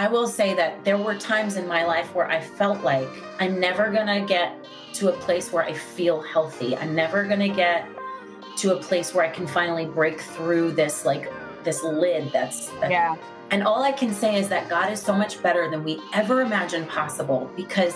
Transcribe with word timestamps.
I 0.00 0.08
will 0.08 0.26
say 0.26 0.54
that 0.54 0.82
there 0.82 0.96
were 0.96 1.14
times 1.14 1.56
in 1.56 1.68
my 1.68 1.84
life 1.84 2.14
where 2.14 2.26
I 2.26 2.40
felt 2.40 2.82
like 2.82 3.06
I'm 3.38 3.60
never 3.60 3.90
going 3.90 4.06
to 4.06 4.26
get 4.26 4.56
to 4.94 5.10
a 5.10 5.12
place 5.12 5.52
where 5.52 5.62
I 5.62 5.74
feel 5.74 6.22
healthy. 6.22 6.74
I'm 6.74 6.94
never 6.94 7.24
going 7.24 7.40
to 7.40 7.50
get 7.50 7.86
to 8.56 8.78
a 8.78 8.82
place 8.82 9.12
where 9.12 9.26
I 9.26 9.28
can 9.28 9.46
finally 9.46 9.84
break 9.84 10.22
through 10.22 10.72
this 10.72 11.04
like 11.04 11.30
this 11.64 11.82
lid 11.82 12.32
that's 12.32 12.68
that, 12.80 12.90
yeah. 12.90 13.14
And 13.50 13.62
all 13.62 13.82
I 13.82 13.92
can 13.92 14.14
say 14.14 14.38
is 14.38 14.48
that 14.48 14.70
God 14.70 14.90
is 14.90 15.02
so 15.02 15.14
much 15.14 15.42
better 15.42 15.70
than 15.70 15.84
we 15.84 16.00
ever 16.14 16.40
imagined 16.40 16.88
possible 16.88 17.50
because 17.54 17.94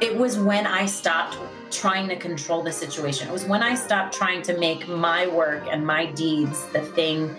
it 0.00 0.16
was 0.16 0.38
when 0.38 0.66
I 0.66 0.86
stopped 0.86 1.36
trying 1.70 2.08
to 2.08 2.16
control 2.16 2.62
the 2.62 2.72
situation. 2.72 3.28
It 3.28 3.32
was 3.32 3.44
when 3.44 3.62
I 3.62 3.74
stopped 3.74 4.14
trying 4.14 4.40
to 4.44 4.56
make 4.56 4.88
my 4.88 5.26
work 5.26 5.64
and 5.70 5.86
my 5.86 6.06
deeds 6.06 6.64
the 6.68 6.80
thing 6.80 7.36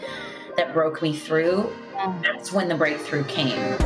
that 0.56 0.72
broke 0.72 1.02
me 1.02 1.16
through. 1.16 1.76
That's 2.24 2.52
when 2.52 2.68
the 2.68 2.76
breakthrough 2.76 3.24
came. 3.26 3.78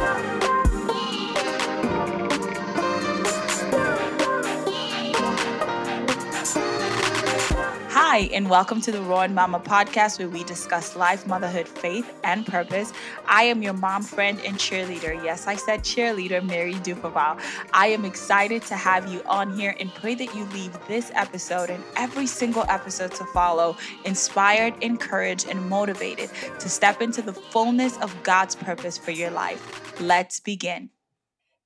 Hi, 8.11 8.27
and 8.33 8.49
welcome 8.49 8.81
to 8.81 8.91
the 8.91 9.03
Roaring 9.03 9.35
Mama 9.35 9.59
podcast 9.59 10.17
where 10.17 10.27
we 10.27 10.43
discuss 10.43 10.95
life, 10.95 11.27
motherhood, 11.27 11.67
faith, 11.67 12.11
and 12.23 12.43
purpose. 12.43 12.91
I 13.27 13.43
am 13.43 13.61
your 13.61 13.73
mom, 13.73 14.01
friend, 14.01 14.41
and 14.43 14.57
cheerleader. 14.57 15.23
Yes, 15.23 15.45
I 15.45 15.55
said 15.55 15.81
cheerleader, 15.81 16.43
Mary 16.43 16.73
Dufaval. 16.73 17.39
I 17.71 17.85
am 17.89 18.05
excited 18.05 18.63
to 18.63 18.75
have 18.75 19.13
you 19.13 19.21
on 19.27 19.55
here 19.55 19.75
and 19.79 19.93
pray 19.93 20.15
that 20.15 20.33
you 20.33 20.45
leave 20.45 20.75
this 20.87 21.11
episode 21.13 21.69
and 21.69 21.83
every 21.95 22.25
single 22.25 22.65
episode 22.67 23.11
to 23.11 23.25
follow 23.25 23.77
inspired, 24.05 24.73
encouraged, 24.81 25.47
and 25.47 25.69
motivated 25.69 26.31
to 26.57 26.67
step 26.67 27.03
into 27.03 27.21
the 27.21 27.33
fullness 27.33 27.95
of 27.99 28.23
God's 28.23 28.55
purpose 28.55 28.97
for 28.97 29.11
your 29.11 29.29
life. 29.29 30.01
Let's 30.01 30.39
begin. 30.39 30.89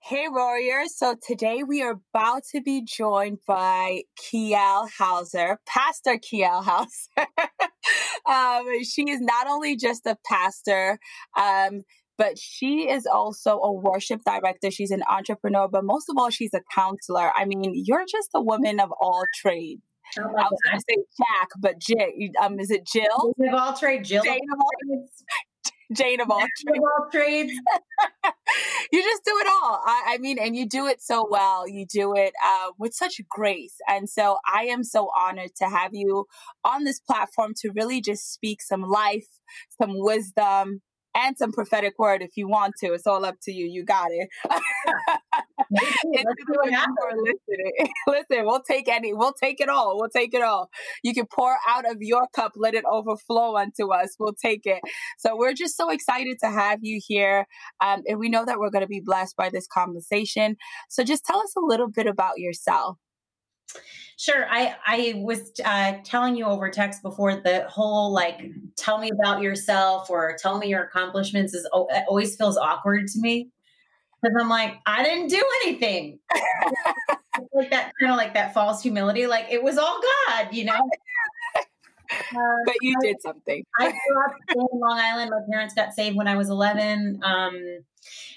Hey, 0.05 0.25
Roarriors. 0.29 0.89
So 0.97 1.15
today 1.25 1.63
we 1.63 1.81
are 1.81 1.97
about 2.13 2.43
to 2.51 2.59
be 2.59 2.83
joined 2.83 3.37
by 3.47 4.01
Kiele 4.19 4.89
Hauser, 4.99 5.59
Pastor 5.65 6.17
Kiele 6.17 6.61
Hauser. 6.61 7.25
um, 8.29 8.83
she 8.83 9.09
is 9.09 9.21
not 9.21 9.47
only 9.47 9.77
just 9.77 10.05
a 10.05 10.17
pastor, 10.29 10.99
um, 11.39 11.83
but 12.17 12.37
she 12.37 12.89
is 12.89 13.05
also 13.05 13.59
a 13.59 13.71
worship 13.71 14.19
director. 14.25 14.71
She's 14.71 14.91
an 14.91 15.03
entrepreneur, 15.09 15.69
but 15.69 15.85
most 15.85 16.09
of 16.09 16.17
all, 16.17 16.29
she's 16.29 16.53
a 16.53 16.61
counselor. 16.75 17.31
I 17.33 17.45
mean, 17.45 17.71
you're 17.73 18.05
just 18.05 18.31
a 18.35 18.41
woman 18.41 18.81
of 18.81 18.91
all 18.99 19.23
trades. 19.33 19.83
Oh 20.19 20.23
I 20.23 20.49
was 20.51 20.59
going 20.65 20.79
to 20.79 20.83
say 20.89 20.97
Jack, 21.17 21.49
but 21.61 21.79
Jill, 21.79 22.09
um, 22.41 22.59
is 22.59 22.71
it 22.71 22.85
Jill? 22.85 23.33
Of 23.39 23.53
all 23.53 23.73
trades, 23.73 24.09
Jill. 24.09 24.21
Jane 24.21 24.41
of 24.51 24.59
all 24.59 24.69
trades. 24.85 25.23
Jane 25.91 26.21
of 26.21 26.29
all 26.29 26.39
trades. 26.39 26.77
Of 26.77 26.83
all 26.83 27.09
trades. 27.11 27.51
you 28.91 29.03
just 29.03 29.23
do 29.25 29.31
it 29.39 29.47
all. 29.47 29.81
I, 29.85 30.13
I, 30.13 30.17
mean, 30.19 30.37
and 30.39 30.55
you 30.55 30.67
do 30.67 30.87
it 30.87 31.01
so 31.01 31.27
well. 31.29 31.67
You 31.67 31.85
do 31.85 32.13
it 32.15 32.33
uh, 32.45 32.71
with 32.77 32.93
such 32.93 33.21
grace. 33.29 33.75
And 33.87 34.09
so 34.09 34.37
I 34.51 34.63
am 34.65 34.83
so 34.83 35.09
honored 35.19 35.51
to 35.57 35.65
have 35.65 35.93
you 35.93 36.25
on 36.63 36.83
this 36.83 36.99
platform 36.99 37.53
to 37.61 37.71
really 37.75 38.01
just 38.01 38.33
speak 38.33 38.61
some 38.61 38.83
life, 38.83 39.27
some 39.81 39.91
wisdom, 39.95 40.81
and 41.15 41.37
some 41.37 41.51
prophetic 41.51 41.93
word 41.99 42.21
if 42.21 42.31
you 42.35 42.47
want 42.47 42.75
to. 42.79 42.93
It's 42.93 43.07
all 43.07 43.25
up 43.25 43.35
to 43.43 43.51
you. 43.51 43.65
You 43.65 43.83
got 43.83 44.09
it. 44.11 44.29
Listen, 48.07 48.45
we'll 48.45 48.61
take 48.61 48.87
any, 48.87 49.13
we'll 49.13 49.33
take 49.33 49.59
it 49.59 49.69
all. 49.69 49.97
We'll 49.97 50.09
take 50.09 50.33
it 50.33 50.41
all. 50.41 50.69
You 51.03 51.13
can 51.13 51.25
pour 51.25 51.57
out 51.67 51.89
of 51.89 51.97
your 51.99 52.27
cup, 52.35 52.53
let 52.55 52.73
it 52.73 52.83
overflow 52.89 53.57
unto 53.57 53.93
us. 53.93 54.15
We'll 54.19 54.33
take 54.33 54.65
it. 54.65 54.81
So 55.17 55.35
we're 55.35 55.53
just 55.53 55.75
so 55.75 55.89
excited 55.89 56.37
to 56.43 56.49
have 56.49 56.79
you 56.81 56.99
here. 57.05 57.45
Um, 57.83 58.03
and 58.07 58.19
we 58.19 58.29
know 58.29 58.45
that 58.45 58.59
we're 58.59 58.69
going 58.69 58.83
to 58.83 58.87
be 58.87 59.01
blessed 59.03 59.35
by 59.35 59.49
this 59.49 59.67
conversation. 59.67 60.55
So 60.89 61.03
just 61.03 61.25
tell 61.25 61.39
us 61.39 61.53
a 61.57 61.61
little 61.61 61.89
bit 61.89 62.07
about 62.07 62.37
yourself. 62.37 62.97
Sure. 64.17 64.45
I 64.49 64.75
I 64.85 65.13
was 65.17 65.51
uh, 65.65 65.93
telling 66.03 66.35
you 66.35 66.45
over 66.45 66.69
text 66.69 67.01
before 67.01 67.35
the 67.35 67.65
whole 67.67 68.13
like 68.13 68.41
tell 68.77 68.99
me 68.99 69.09
about 69.09 69.41
yourself 69.41 70.09
or 70.09 70.37
tell 70.39 70.59
me 70.59 70.67
your 70.67 70.83
accomplishments 70.83 71.53
is 71.53 71.67
always 71.73 72.35
feels 72.35 72.57
awkward 72.57 73.07
to 73.07 73.19
me 73.19 73.49
because 74.23 74.37
I'm 74.39 74.49
like 74.49 74.79
I 74.85 75.03
didn't 75.03 75.27
do 75.27 75.43
anything. 75.63 76.19
like 77.53 77.69
that 77.71 77.91
kind 77.99 78.11
of 78.11 78.17
like 78.17 78.33
that 78.33 78.53
false 78.53 78.81
humility. 78.81 79.27
Like 79.27 79.47
it 79.49 79.61
was 79.61 79.77
all 79.77 79.99
God, 80.27 80.53
you 80.53 80.65
know. 80.65 80.89
Uh, 81.55 81.61
but 82.65 82.75
you 82.81 82.95
did 83.01 83.21
something. 83.21 83.63
I 83.79 83.91
grew 83.91 84.25
up 84.25 84.35
in 84.55 84.79
Long 84.79 84.99
Island. 84.99 85.31
My 85.31 85.41
parents 85.51 85.73
got 85.73 85.93
saved 85.93 86.15
when 86.15 86.27
I 86.27 86.35
was 86.35 86.49
11, 86.49 87.19
um, 87.23 87.79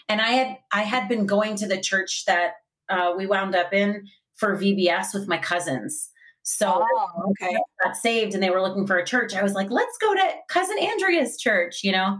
and 0.08 0.20
I 0.20 0.28
had 0.28 0.58
I 0.72 0.82
had 0.82 1.08
been 1.08 1.26
going 1.26 1.56
to 1.56 1.66
the 1.66 1.80
church 1.80 2.24
that 2.26 2.54
uh, 2.88 3.14
we 3.16 3.26
wound 3.26 3.54
up 3.54 3.72
in 3.72 4.06
for 4.36 4.56
VBS 4.56 5.14
with 5.14 5.28
my 5.28 5.38
cousins. 5.38 6.10
So 6.48 6.80
oh, 6.80 7.30
okay. 7.30 7.56
got 7.82 7.97
saved 7.97 8.34
and 8.34 8.41
they 8.41 8.50
were 8.50 8.62
looking 8.62 8.86
for 8.86 8.97
a 8.97 9.04
church. 9.04 9.34
I 9.34 9.42
was 9.42 9.54
like, 9.54 9.68
let's 9.68 9.98
go 9.98 10.14
to 10.14 10.30
cousin 10.48 10.78
Andrea's 10.78 11.36
church, 11.36 11.82
you 11.82 11.91
know? 11.91 12.18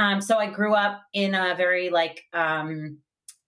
Um, 0.00 0.22
so 0.22 0.38
I 0.38 0.46
grew 0.46 0.74
up 0.74 1.02
in 1.12 1.34
a 1.34 1.54
very 1.54 1.90
like 1.90 2.24
um, 2.32 2.96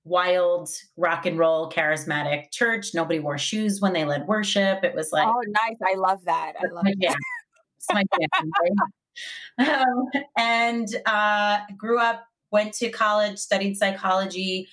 wild 0.04 0.68
rock 0.98 1.24
and 1.24 1.38
roll 1.38 1.70
charismatic 1.70 2.50
church. 2.52 2.90
Nobody 2.92 3.20
wore 3.20 3.38
shoes 3.38 3.80
when 3.80 3.94
they 3.94 4.04
led 4.04 4.26
worship. 4.26 4.84
It 4.84 4.94
was 4.94 5.12
like, 5.12 5.26
oh, 5.26 5.42
nice. 5.48 5.78
I 5.82 5.94
love 5.96 6.22
that. 6.26 6.52
I 6.60 6.66
love 6.70 6.84
my 6.84 8.04
right? 9.58 9.80
um, 9.82 10.10
and 10.36 10.88
uh, 11.06 11.60
grew 11.78 11.98
up, 11.98 12.26
went 12.50 12.74
to 12.74 12.90
college, 12.90 13.38
studied 13.38 13.78
psychology, 13.78 14.68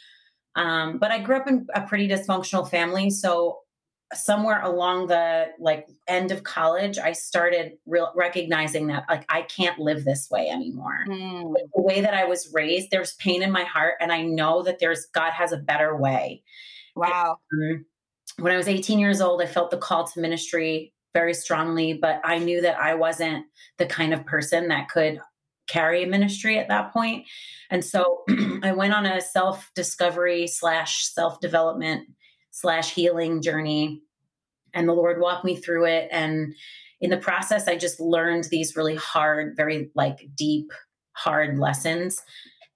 um, 0.55 0.97
but 0.97 1.11
I 1.11 1.19
grew 1.19 1.37
up 1.37 1.47
in 1.47 1.65
a 1.73 1.81
pretty 1.87 2.09
dysfunctional 2.09 2.69
family. 2.69 3.09
So 3.09 3.59
somewhere 4.13 4.61
along 4.61 5.07
the 5.07 5.47
like 5.59 5.87
end 6.07 6.31
of 6.31 6.43
college, 6.43 6.97
I 6.97 7.11
started 7.11 7.73
real 7.85 8.11
recognizing 8.15 8.87
that 8.87 9.05
like 9.09 9.25
I 9.29 9.43
can't 9.43 9.79
live 9.79 10.03
this 10.03 10.29
way 10.31 10.49
anymore. 10.49 11.05
Mm. 11.07 11.53
the 11.75 11.81
way 11.81 12.01
that 12.01 12.13
I 12.13 12.25
was 12.25 12.51
raised, 12.53 12.89
there's 12.91 13.13
pain 13.15 13.43
in 13.43 13.51
my 13.51 13.63
heart, 13.63 13.95
and 13.99 14.11
I 14.11 14.23
know 14.23 14.63
that 14.63 14.79
there's 14.79 15.05
God 15.13 15.31
has 15.31 15.51
a 15.51 15.57
better 15.57 15.95
way. 15.95 16.43
Wow. 16.95 17.37
And, 17.51 17.77
um, 17.77 17.85
when 18.37 18.53
I 18.53 18.57
was 18.57 18.67
18 18.67 18.99
years 18.99 19.21
old, 19.21 19.41
I 19.41 19.45
felt 19.45 19.71
the 19.71 19.77
call 19.77 20.05
to 20.07 20.19
ministry 20.19 20.93
very 21.13 21.33
strongly, 21.33 21.93
but 21.93 22.21
I 22.23 22.37
knew 22.37 22.61
that 22.61 22.79
I 22.79 22.95
wasn't 22.95 23.45
the 23.77 23.85
kind 23.85 24.13
of 24.13 24.25
person 24.25 24.67
that 24.69 24.89
could 24.89 25.19
carry 25.67 26.03
a 26.03 26.07
ministry 26.07 26.57
at 26.57 26.67
that. 26.69 26.93
And 27.69 27.85
so 27.85 28.23
I 28.63 28.71
went 28.71 28.93
on 28.93 29.05
a 29.05 29.21
self 29.21 29.71
discovery 29.75 30.47
slash 30.47 31.05
self 31.05 31.39
development 31.39 32.07
slash 32.59 32.93
healing 32.93 33.41
journey. 33.41 34.01
And 34.73 34.87
the 34.87 34.93
Lord 34.93 35.19
walked 35.19 35.45
me 35.45 35.55
through 35.55 35.85
it. 35.85 36.09
And 36.11 36.53
in 37.01 37.09
the 37.09 37.17
process, 37.17 37.67
I 37.67 37.77
just 37.77 37.99
learned 37.99 38.45
these 38.45 38.75
really 38.75 38.95
hard, 38.95 39.55
very 39.55 39.89
like 39.95 40.29
deep, 40.35 40.71
hard 41.13 41.57
lessons 41.57 42.21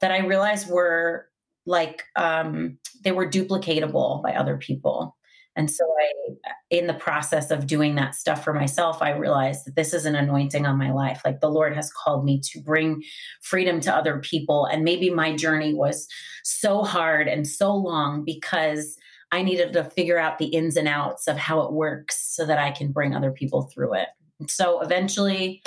that 0.01 0.11
I 0.11 0.19
realized 0.19 0.69
were 0.69 1.27
like 1.65 2.03
um, 2.15 2.77
they 3.03 3.11
were 3.11 3.29
duplicatable 3.29 4.21
by 4.21 4.33
other 4.33 4.57
people. 4.57 5.15
And 5.55 5.69
so 5.69 5.85
I, 5.85 6.51
in 6.71 6.87
the 6.87 6.95
process 6.95 7.51
of 7.51 7.67
doing 7.67 7.95
that 7.95 8.15
stuff 8.15 8.43
for 8.43 8.53
myself, 8.53 9.01
I 9.01 9.11
realized 9.11 9.65
that 9.65 9.75
this 9.75 9.93
is 9.93 10.05
an 10.05 10.15
anointing 10.15 10.65
on 10.65 10.79
my 10.79 10.91
life. 10.91 11.21
Like 11.23 11.41
the 11.41 11.49
Lord 11.49 11.75
has 11.75 11.91
called 11.91 12.25
me 12.25 12.41
to 12.51 12.59
bring 12.59 13.03
freedom 13.41 13.79
to 13.81 13.95
other 13.95 14.19
people. 14.19 14.65
And 14.65 14.83
maybe 14.83 15.09
my 15.11 15.35
journey 15.35 15.73
was 15.73 16.07
so 16.43 16.81
hard 16.81 17.27
and 17.27 17.47
so 17.47 17.75
long 17.75 18.23
because 18.25 18.97
I 19.33 19.41
needed 19.41 19.73
to 19.73 19.83
figure 19.83 20.19
out 20.19 20.37
the 20.37 20.45
ins 20.45 20.77
and 20.77 20.87
outs 20.87 21.27
of 21.27 21.37
how 21.37 21.61
it 21.61 21.73
works 21.73 22.35
so 22.35 22.45
that 22.45 22.59
I 22.59 22.69
can 22.69 22.91
bring 22.91 23.15
other 23.15 23.31
people 23.31 23.63
through 23.63 23.95
it. 23.95 24.09
So 24.47 24.81
eventually 24.81 25.63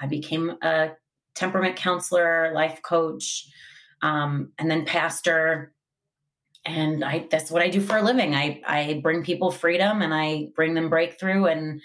I 0.00 0.06
became 0.06 0.56
a 0.60 0.90
temperament 1.36 1.76
counselor, 1.76 2.50
life 2.52 2.80
coach, 2.82 3.46
um, 4.02 4.50
and 4.58 4.68
then 4.68 4.84
pastor 4.84 5.72
and 6.66 7.04
I 7.04 7.28
that's 7.30 7.52
what 7.52 7.62
I 7.62 7.68
do 7.68 7.80
for 7.80 7.98
a 7.98 8.02
living. 8.02 8.34
I 8.34 8.60
I 8.66 9.00
bring 9.00 9.22
people 9.22 9.52
freedom 9.52 10.02
and 10.02 10.12
I 10.12 10.48
bring 10.56 10.74
them 10.74 10.90
breakthrough 10.90 11.44
and 11.44 11.82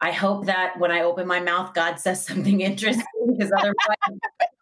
I 0.00 0.12
hope 0.12 0.46
that 0.46 0.78
when 0.78 0.90
I 0.90 1.02
open 1.02 1.26
my 1.26 1.40
mouth 1.40 1.74
God 1.74 1.96
says 1.96 2.24
something 2.26 2.62
interesting 2.62 3.04
because 3.26 3.52
otherwise 3.52 4.18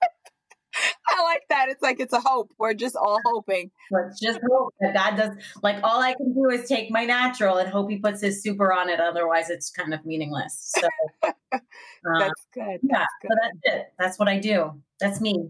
I 1.13 1.23
like 1.23 1.43
that. 1.51 1.69
It's 1.69 1.83
like 1.83 2.01
it's 2.01 2.13
a 2.13 2.21
hope. 2.21 2.51
We're 2.59 2.75
just 2.75 2.97
all 2.97 3.19
hoping. 3.25 3.71
Let's 3.91 4.19
just 4.19 4.41
hope 4.51 4.75
that 4.81 4.95
God 4.95 5.17
does 5.17 5.37
like 5.63 5.77
all 5.83 6.01
I 6.01 6.15
can 6.15 6.33
do 6.33 6.49
is 6.49 6.69
take 6.69 6.91
my 6.91 7.05
natural 7.05 7.59
and 7.59 7.69
hope 7.69 7.91
he 7.91 7.99
puts 7.99 8.23
his 8.23 8.43
super 8.43 8.73
on 8.73 8.89
it. 8.89 8.99
Otherwise 8.99 9.51
it's 9.51 9.71
kind 9.71 9.93
of 9.93 10.05
meaningless. 10.07 10.75
So 10.79 10.89
that's 11.23 11.63
um, 12.07 12.31
good. 12.55 12.81
Yeah. 12.83 12.99
That's 12.99 13.15
good. 13.21 13.29
So 13.29 13.37
that's 13.43 13.59
it. 13.65 13.93
That's 13.99 14.19
what 14.19 14.29
I 14.29 14.39
do. 14.39 14.73
That's 15.01 15.21
me. 15.21 15.49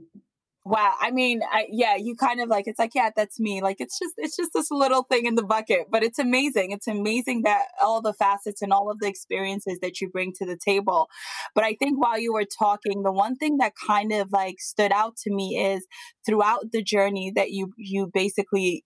Wow. 0.64 0.94
I 1.00 1.10
mean, 1.10 1.40
I, 1.50 1.66
yeah, 1.70 1.96
you 1.96 2.14
kind 2.14 2.40
of 2.40 2.48
like, 2.48 2.68
it's 2.68 2.78
like, 2.78 2.94
yeah, 2.94 3.10
that's 3.16 3.40
me. 3.40 3.60
Like, 3.60 3.78
it's 3.80 3.98
just, 3.98 4.14
it's 4.16 4.36
just 4.36 4.52
this 4.54 4.70
little 4.70 5.02
thing 5.02 5.26
in 5.26 5.34
the 5.34 5.42
bucket, 5.42 5.88
but 5.90 6.04
it's 6.04 6.20
amazing. 6.20 6.70
It's 6.70 6.86
amazing 6.86 7.42
that 7.42 7.64
all 7.82 8.00
the 8.00 8.12
facets 8.12 8.62
and 8.62 8.72
all 8.72 8.88
of 8.88 9.00
the 9.00 9.08
experiences 9.08 9.80
that 9.82 10.00
you 10.00 10.08
bring 10.08 10.32
to 10.34 10.46
the 10.46 10.56
table. 10.56 11.08
But 11.56 11.64
I 11.64 11.74
think 11.74 12.00
while 12.00 12.16
you 12.18 12.32
were 12.32 12.44
talking, 12.44 13.02
the 13.02 13.10
one 13.10 13.34
thing 13.34 13.56
that 13.56 13.72
kind 13.86 14.12
of 14.12 14.30
like 14.30 14.60
stood 14.60 14.92
out 14.92 15.16
to 15.24 15.34
me 15.34 15.58
is 15.58 15.84
throughout 16.24 16.70
the 16.70 16.82
journey 16.82 17.32
that 17.34 17.50
you, 17.50 17.72
you 17.76 18.08
basically 18.14 18.84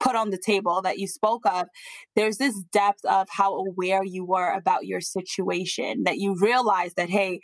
put 0.00 0.16
on 0.16 0.30
the 0.30 0.38
table 0.44 0.82
that 0.82 0.98
you 0.98 1.06
spoke 1.06 1.46
of, 1.46 1.66
there's 2.14 2.36
this 2.36 2.62
depth 2.72 3.04
of 3.06 3.26
how 3.30 3.54
aware 3.54 4.02
you 4.04 4.24
were 4.24 4.52
about 4.52 4.86
your 4.86 5.00
situation 5.00 6.04
that 6.04 6.18
you 6.18 6.36
realize 6.38 6.92
that, 6.94 7.08
hey, 7.08 7.40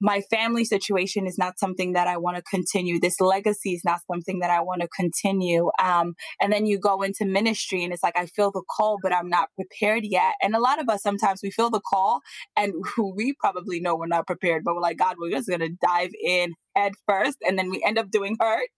my 0.00 0.22
family 0.30 0.64
situation 0.64 1.26
is 1.26 1.36
not 1.38 1.58
something 1.58 1.92
that 1.92 2.08
I 2.08 2.16
want 2.16 2.36
to 2.36 2.42
continue. 2.42 2.98
This 2.98 3.20
legacy 3.20 3.74
is 3.74 3.82
not 3.84 4.00
something 4.10 4.40
that 4.40 4.50
I 4.50 4.60
want 4.60 4.82
to 4.82 4.88
continue. 4.88 5.70
Um, 5.82 6.14
and 6.40 6.52
then 6.52 6.66
you 6.66 6.78
go 6.78 7.02
into 7.02 7.24
ministry 7.24 7.84
and 7.84 7.92
it's 7.92 8.02
like, 8.02 8.16
I 8.16 8.26
feel 8.26 8.50
the 8.50 8.62
call, 8.76 8.98
but 9.02 9.14
I'm 9.14 9.28
not 9.28 9.48
prepared 9.56 10.04
yet. 10.04 10.34
And 10.42 10.54
a 10.54 10.60
lot 10.60 10.80
of 10.80 10.88
us 10.88 11.02
sometimes 11.02 11.40
we 11.42 11.50
feel 11.50 11.70
the 11.70 11.80
call 11.80 12.20
and 12.56 12.72
we 13.14 13.34
probably 13.38 13.80
know 13.80 13.96
we're 13.96 14.06
not 14.06 14.26
prepared, 14.26 14.64
but 14.64 14.74
we're 14.74 14.80
like, 14.80 14.98
God, 14.98 15.16
we're 15.18 15.30
just 15.30 15.48
going 15.48 15.60
to 15.60 15.76
dive 15.82 16.10
in 16.22 16.54
head 16.74 16.92
first. 17.06 17.36
And 17.46 17.58
then 17.58 17.70
we 17.70 17.82
end 17.86 17.98
up 17.98 18.10
doing 18.10 18.36
hurt. 18.40 18.68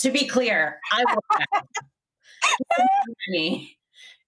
To 0.00 0.10
be 0.10 0.26
clear, 0.26 0.78
I 0.92 1.04
me 3.28 3.75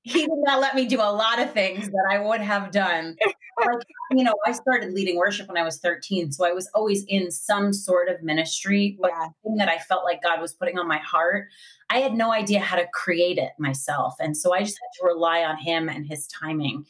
he 0.08 0.20
did 0.20 0.38
not 0.38 0.60
let 0.60 0.74
me 0.74 0.86
do 0.86 1.00
a 1.00 1.12
lot 1.12 1.38
of 1.38 1.52
things 1.52 1.86
that 1.86 2.08
I 2.10 2.18
would 2.18 2.40
have 2.40 2.70
done. 2.70 3.16
Like, 3.60 3.78
you 4.12 4.24
know, 4.24 4.34
I 4.46 4.52
started 4.52 4.92
leading 4.92 5.16
worship 5.16 5.48
when 5.48 5.56
I 5.56 5.62
was 5.62 5.78
13. 5.78 6.32
So 6.32 6.46
I 6.46 6.52
was 6.52 6.70
always 6.74 7.04
in 7.08 7.30
some 7.30 7.72
sort 7.72 8.08
of 8.08 8.22
ministry, 8.22 8.96
but 9.00 9.10
yeah. 9.10 9.28
thing 9.42 9.56
that 9.56 9.68
I 9.68 9.78
felt 9.78 10.04
like 10.04 10.22
God 10.22 10.40
was 10.40 10.54
putting 10.54 10.78
on 10.78 10.88
my 10.88 10.98
heart, 10.98 11.48
I 11.90 11.98
had 11.98 12.14
no 12.14 12.32
idea 12.32 12.60
how 12.60 12.76
to 12.76 12.86
create 12.94 13.38
it 13.38 13.50
myself. 13.58 14.14
And 14.18 14.36
so 14.36 14.54
I 14.54 14.60
just 14.60 14.78
had 14.80 15.00
to 15.00 15.06
rely 15.06 15.42
on 15.42 15.58
him 15.58 15.88
and 15.88 16.06
his 16.06 16.26
timing. 16.28 16.84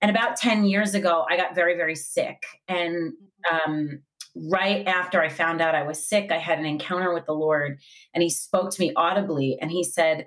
And 0.00 0.10
about 0.10 0.36
10 0.36 0.64
years 0.64 0.94
ago, 0.94 1.26
I 1.28 1.36
got 1.36 1.54
very, 1.54 1.76
very 1.76 1.96
sick. 1.96 2.44
And 2.68 3.12
um, 3.52 4.00
right 4.36 4.86
after 4.86 5.20
I 5.20 5.28
found 5.28 5.60
out 5.60 5.74
I 5.74 5.82
was 5.82 6.06
sick, 6.06 6.30
I 6.30 6.38
had 6.38 6.58
an 6.58 6.66
encounter 6.66 7.12
with 7.12 7.26
the 7.26 7.34
Lord, 7.34 7.78
and 8.14 8.22
he 8.22 8.30
spoke 8.30 8.70
to 8.70 8.80
me 8.80 8.92
audibly 8.94 9.58
and 9.60 9.70
he 9.70 9.82
said, 9.82 10.26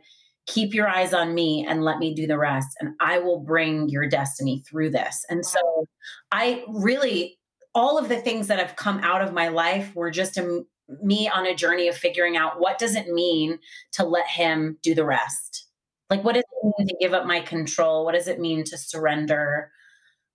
keep 0.52 0.74
your 0.74 0.88
eyes 0.88 1.14
on 1.14 1.34
me 1.34 1.66
and 1.68 1.84
let 1.84 1.98
me 1.98 2.14
do 2.14 2.28
the 2.28 2.38
rest 2.38 2.68
and 2.80 2.94
i 3.00 3.18
will 3.18 3.40
bring 3.40 3.88
your 3.90 4.08
destiny 4.08 4.64
through 4.68 4.90
this. 4.90 5.26
And 5.30 5.46
so 5.46 5.88
i 6.32 6.64
really 6.68 7.38
all 7.74 7.98
of 7.98 8.10
the 8.10 8.20
things 8.20 8.48
that 8.48 8.60
have 8.60 8.76
come 8.76 9.00
out 9.00 9.22
of 9.22 9.34
my 9.34 9.48
life 9.48 9.96
were 9.96 10.12
just 10.12 10.38
a, 10.38 10.64
me 11.02 11.30
on 11.30 11.46
a 11.46 11.56
journey 11.56 11.88
of 11.88 11.96
figuring 11.96 12.36
out 12.36 12.60
what 12.60 12.78
does 12.78 12.96
it 12.96 13.08
mean 13.08 13.58
to 13.94 14.04
let 14.04 14.28
him 14.28 14.78
do 14.84 14.94
the 14.94 15.06
rest? 15.06 15.68
Like 16.10 16.24
what 16.24 16.36
does 16.36 16.44
it 16.44 16.74
mean 16.78 16.88
to 16.88 16.96
give 17.00 17.14
up 17.14 17.26
my 17.26 17.40
control? 17.40 18.04
What 18.04 18.16
does 18.16 18.28
it 18.28 18.40
mean 18.40 18.66
to 18.66 18.78
surrender? 18.78 19.72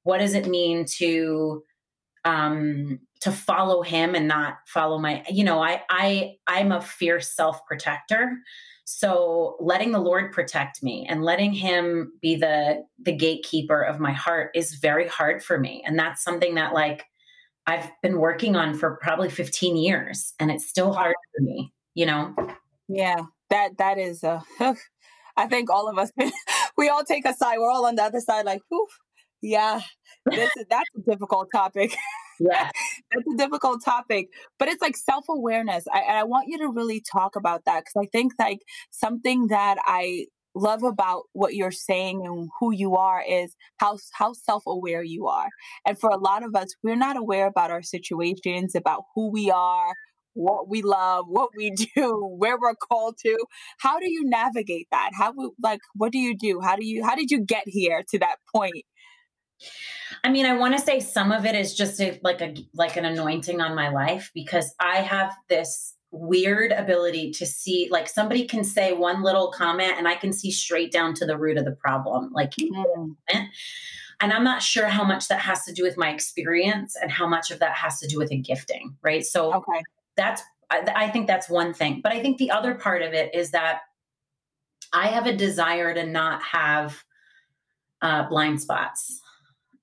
What 0.04 0.18
does 0.18 0.34
it 0.34 0.46
mean 0.46 0.86
to 0.96 1.62
um 2.26 3.00
to 3.20 3.32
follow 3.32 3.80
him 3.82 4.14
and 4.14 4.28
not 4.28 4.56
follow 4.66 4.98
my 4.98 5.24
you 5.30 5.44
know 5.44 5.62
i 5.62 5.80
i 5.88 6.34
i'm 6.46 6.72
a 6.72 6.80
fierce 6.82 7.34
self 7.34 7.64
protector 7.66 8.36
so 8.88 9.56
letting 9.58 9.90
the 9.90 9.98
Lord 9.98 10.32
protect 10.32 10.80
me 10.80 11.06
and 11.08 11.24
letting 11.24 11.52
him 11.52 12.12
be 12.22 12.36
the 12.36 12.84
the 13.02 13.12
gatekeeper 13.12 13.82
of 13.82 13.98
my 13.98 14.12
heart 14.12 14.52
is 14.54 14.74
very 14.76 15.08
hard 15.08 15.42
for 15.42 15.58
me. 15.58 15.82
And 15.84 15.98
that's 15.98 16.22
something 16.22 16.54
that 16.54 16.72
like 16.72 17.04
I've 17.66 17.90
been 18.00 18.20
working 18.20 18.54
on 18.54 18.74
for 18.74 18.96
probably 19.02 19.28
15 19.28 19.76
years 19.76 20.34
and 20.38 20.52
it's 20.52 20.68
still 20.68 20.92
hard 20.92 21.16
for 21.34 21.42
me, 21.42 21.72
you 21.94 22.06
know. 22.06 22.32
Yeah. 22.88 23.22
That 23.50 23.76
that 23.78 23.98
is 23.98 24.22
uh 24.22 24.42
I 25.36 25.48
think 25.48 25.68
all 25.68 25.88
of 25.88 25.98
us 25.98 26.12
we 26.76 26.88
all 26.88 27.02
take 27.02 27.26
a 27.26 27.34
side. 27.34 27.58
We're 27.58 27.70
all 27.70 27.86
on 27.86 27.96
the 27.96 28.04
other 28.04 28.20
side 28.20 28.46
like, 28.46 28.62
whew, 28.68 28.86
yeah. 29.46 29.80
This 30.26 30.50
that's 30.68 30.90
a 30.96 31.10
difficult 31.10 31.48
topic. 31.54 31.96
Yeah. 32.40 32.70
That's 33.12 33.26
a 33.32 33.36
difficult 33.38 33.82
topic, 33.84 34.28
but 34.58 34.68
it's 34.68 34.82
like 34.82 34.96
self 34.96 35.24
awareness. 35.28 35.84
I, 35.90 36.00
and 36.00 36.18
I 36.18 36.24
want 36.24 36.48
you 36.48 36.58
to 36.58 36.68
really 36.68 37.00
talk 37.00 37.36
about 37.36 37.64
that 37.64 37.84
because 37.84 38.06
I 38.06 38.08
think 38.10 38.32
like 38.38 38.58
something 38.90 39.46
that 39.48 39.78
I 39.86 40.26
love 40.54 40.82
about 40.82 41.24
what 41.32 41.54
you're 41.54 41.70
saying 41.70 42.26
and 42.26 42.48
who 42.58 42.72
you 42.72 42.96
are 42.96 43.22
is 43.26 43.54
how 43.78 43.98
how 44.12 44.32
self-aware 44.32 45.02
you 45.02 45.28
are. 45.28 45.48
And 45.86 45.98
for 45.98 46.10
a 46.10 46.18
lot 46.18 46.42
of 46.42 46.54
us, 46.54 46.74
we're 46.82 46.96
not 46.96 47.16
aware 47.16 47.46
about 47.46 47.70
our 47.70 47.82
situations, 47.82 48.74
about 48.74 49.04
who 49.14 49.30
we 49.30 49.50
are, 49.50 49.92
what 50.34 50.68
we 50.68 50.82
love, 50.82 51.26
what 51.28 51.50
we 51.56 51.70
do, 51.94 52.36
where 52.38 52.58
we're 52.60 52.74
called 52.74 53.16
to. 53.22 53.36
How 53.78 53.98
do 53.98 54.10
you 54.10 54.22
navigate 54.24 54.88
that? 54.90 55.10
How 55.14 55.32
like 55.62 55.80
what 55.94 56.12
do 56.12 56.18
you 56.18 56.36
do? 56.36 56.60
How 56.60 56.76
do 56.76 56.84
you 56.84 57.04
how 57.04 57.14
did 57.14 57.30
you 57.30 57.40
get 57.40 57.64
here 57.66 58.02
to 58.10 58.18
that 58.18 58.36
point? 58.54 58.84
I 60.24 60.30
mean, 60.30 60.46
I 60.46 60.56
want 60.56 60.76
to 60.76 60.84
say 60.84 61.00
some 61.00 61.32
of 61.32 61.44
it 61.44 61.54
is 61.54 61.74
just 61.74 62.00
a, 62.00 62.18
like 62.22 62.40
a 62.40 62.54
like 62.74 62.96
an 62.96 63.04
anointing 63.04 63.60
on 63.60 63.74
my 63.74 63.88
life 63.88 64.30
because 64.34 64.74
I 64.80 64.96
have 64.96 65.34
this 65.48 65.94
weird 66.10 66.72
ability 66.72 67.30
to 67.32 67.46
see 67.46 67.88
like 67.90 68.08
somebody 68.08 68.46
can 68.46 68.64
say 68.64 68.92
one 68.92 69.22
little 69.22 69.50
comment 69.52 69.94
and 69.98 70.08
I 70.08 70.14
can 70.14 70.32
see 70.32 70.50
straight 70.50 70.92
down 70.92 71.14
to 71.14 71.26
the 71.26 71.36
root 71.36 71.58
of 71.58 71.64
the 71.64 71.72
problem. 71.72 72.30
Like 72.32 72.52
mm. 72.52 73.16
and 73.28 74.32
I'm 74.32 74.44
not 74.44 74.62
sure 74.62 74.86
how 74.86 75.04
much 75.04 75.28
that 75.28 75.40
has 75.40 75.64
to 75.64 75.72
do 75.72 75.82
with 75.82 75.96
my 75.96 76.10
experience 76.10 76.96
and 77.00 77.10
how 77.10 77.26
much 77.26 77.50
of 77.50 77.58
that 77.60 77.74
has 77.76 77.98
to 78.00 78.06
do 78.06 78.18
with 78.18 78.30
a 78.32 78.36
gifting, 78.36 78.96
right? 79.02 79.24
So 79.24 79.54
okay. 79.54 79.82
that's 80.16 80.42
I, 80.70 80.92
I 80.94 81.08
think 81.10 81.26
that's 81.26 81.48
one 81.48 81.74
thing. 81.74 82.00
But 82.02 82.12
I 82.12 82.20
think 82.20 82.38
the 82.38 82.50
other 82.50 82.74
part 82.74 83.02
of 83.02 83.12
it 83.12 83.34
is 83.34 83.50
that 83.50 83.80
I 84.92 85.08
have 85.08 85.26
a 85.26 85.36
desire 85.36 85.92
to 85.94 86.06
not 86.06 86.42
have 86.42 87.04
uh, 88.02 88.28
blind 88.28 88.60
spots. 88.60 89.20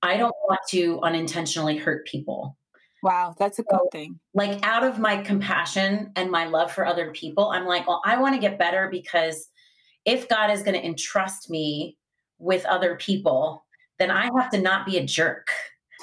I 0.04 0.18
don't 0.18 0.34
want 0.46 0.60
to 0.68 1.00
unintentionally 1.02 1.78
hurt 1.78 2.06
people. 2.06 2.58
Wow, 3.02 3.34
that's 3.38 3.58
a 3.58 3.62
good 3.62 3.80
so, 3.82 3.88
thing. 3.90 4.20
Like 4.34 4.64
out 4.64 4.84
of 4.84 4.98
my 4.98 5.16
compassion 5.18 6.12
and 6.14 6.30
my 6.30 6.46
love 6.46 6.70
for 6.72 6.86
other 6.86 7.10
people, 7.12 7.48
I'm 7.48 7.66
like, 7.66 7.88
well, 7.88 8.02
I 8.04 8.18
want 8.18 8.34
to 8.34 8.40
get 8.40 8.58
better 8.58 8.88
because 8.90 9.48
if 10.04 10.28
God 10.28 10.50
is 10.50 10.62
going 10.62 10.74
to 10.74 10.86
entrust 10.86 11.48
me 11.50 11.96
with 12.38 12.64
other 12.66 12.96
people, 12.96 13.64
then 13.98 14.10
I 14.10 14.30
have 14.36 14.50
to 14.50 14.60
not 14.60 14.86
be 14.86 14.98
a 14.98 15.04
jerk. 15.04 15.48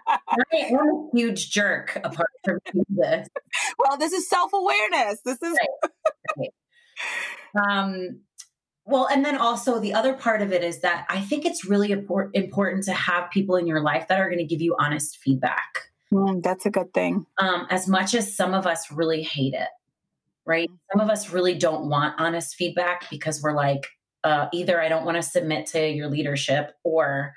I 0.00 0.56
am 0.56 0.76
a 0.76 1.08
huge 1.12 1.50
jerk 1.50 1.96
apart 2.02 2.30
from 2.44 2.58
this. 2.88 3.28
Well, 3.78 3.96
this 3.98 4.12
is 4.12 4.28
self 4.28 4.52
awareness. 4.52 5.20
This 5.24 5.40
is. 5.42 5.56
Right. 5.58 5.90
Right. 6.38 6.50
Um, 7.54 8.20
well, 8.84 9.06
and 9.06 9.24
then 9.24 9.36
also 9.36 9.78
the 9.78 9.94
other 9.94 10.14
part 10.14 10.42
of 10.42 10.52
it 10.52 10.64
is 10.64 10.80
that 10.80 11.06
I 11.08 11.20
think 11.20 11.44
it's 11.44 11.64
really 11.64 11.92
important 11.92 12.84
to 12.84 12.92
have 12.92 13.30
people 13.30 13.56
in 13.56 13.66
your 13.66 13.80
life 13.80 14.08
that 14.08 14.18
are 14.18 14.28
going 14.28 14.38
to 14.38 14.44
give 14.44 14.60
you 14.60 14.74
honest 14.78 15.18
feedback. 15.18 15.90
Mm, 16.12 16.42
that's 16.42 16.66
a 16.66 16.70
good 16.70 16.92
thing. 16.92 17.26
Um, 17.38 17.66
as 17.70 17.86
much 17.86 18.14
as 18.14 18.36
some 18.36 18.54
of 18.54 18.66
us 18.66 18.90
really 18.90 19.22
hate 19.22 19.54
it, 19.54 19.68
right? 20.44 20.68
Some 20.92 21.00
of 21.00 21.10
us 21.10 21.30
really 21.30 21.54
don't 21.54 21.88
want 21.88 22.20
honest 22.20 22.56
feedback 22.56 23.08
because 23.08 23.40
we're 23.40 23.54
like, 23.54 23.86
uh, 24.24 24.48
either 24.52 24.80
I 24.80 24.88
don't 24.88 25.04
want 25.04 25.16
to 25.16 25.22
submit 25.22 25.66
to 25.68 25.88
your 25.88 26.08
leadership 26.08 26.72
or 26.84 27.34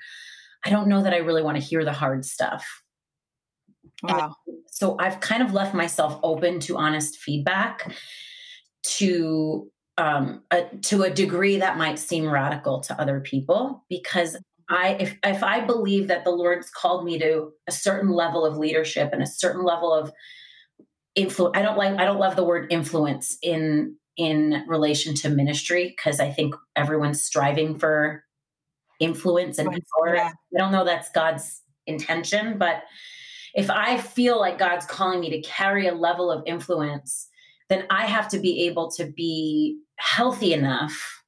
I 0.64 0.70
don't 0.70 0.88
know 0.88 1.02
that 1.02 1.14
I 1.14 1.18
really 1.18 1.42
want 1.42 1.56
to 1.56 1.62
hear 1.62 1.84
the 1.84 1.92
hard 1.92 2.24
stuff. 2.24 2.82
Wow. 4.02 4.34
And 4.46 4.56
so 4.66 4.96
I've 4.98 5.20
kind 5.20 5.42
of 5.42 5.52
left 5.52 5.74
myself 5.74 6.18
open 6.22 6.60
to 6.60 6.76
honest 6.76 7.16
feedback 7.16 7.92
to 8.98 9.70
um, 9.98 10.42
a, 10.50 10.64
to 10.82 11.02
a 11.02 11.10
degree 11.10 11.58
that 11.58 11.78
might 11.78 11.98
seem 11.98 12.28
radical 12.28 12.80
to 12.80 13.00
other 13.00 13.20
people 13.20 13.84
because 13.88 14.36
I 14.68 14.96
if 15.00 15.16
if 15.24 15.42
I 15.42 15.60
believe 15.60 16.08
that 16.08 16.24
the 16.24 16.30
Lord's 16.30 16.70
called 16.70 17.04
me 17.04 17.18
to 17.18 17.50
a 17.66 17.72
certain 17.72 18.10
level 18.10 18.44
of 18.44 18.56
leadership 18.56 19.10
and 19.12 19.22
a 19.22 19.26
certain 19.26 19.64
level 19.64 19.92
of 19.92 20.12
influence 21.14 21.56
I 21.56 21.62
don't 21.62 21.78
like 21.78 21.98
I 21.98 22.04
don't 22.04 22.18
love 22.18 22.36
the 22.36 22.44
word 22.44 22.70
influence 22.70 23.38
in 23.42 23.96
in 24.16 24.64
relation 24.66 25.14
to 25.14 25.28
ministry 25.28 25.94
because 25.96 26.20
I 26.20 26.30
think 26.30 26.54
everyone's 26.74 27.22
striving 27.22 27.78
for 27.78 28.24
influence 28.98 29.58
and 29.58 29.68
power. 29.68 30.16
Yeah. 30.16 30.32
I 30.54 30.58
don't 30.58 30.72
know 30.72 30.84
that's 30.84 31.10
God's 31.10 31.62
intention, 31.86 32.58
but 32.58 32.82
if 33.54 33.70
I 33.70 33.98
feel 33.98 34.38
like 34.38 34.58
God's 34.58 34.86
calling 34.86 35.20
me 35.20 35.30
to 35.30 35.42
carry 35.42 35.86
a 35.86 35.94
level 35.94 36.30
of 36.30 36.42
influence, 36.46 37.28
then 37.68 37.84
I 37.90 38.06
have 38.06 38.28
to 38.28 38.38
be 38.38 38.66
able 38.66 38.90
to 38.92 39.06
be 39.06 39.78
healthy 39.96 40.52
enough. 40.52 41.24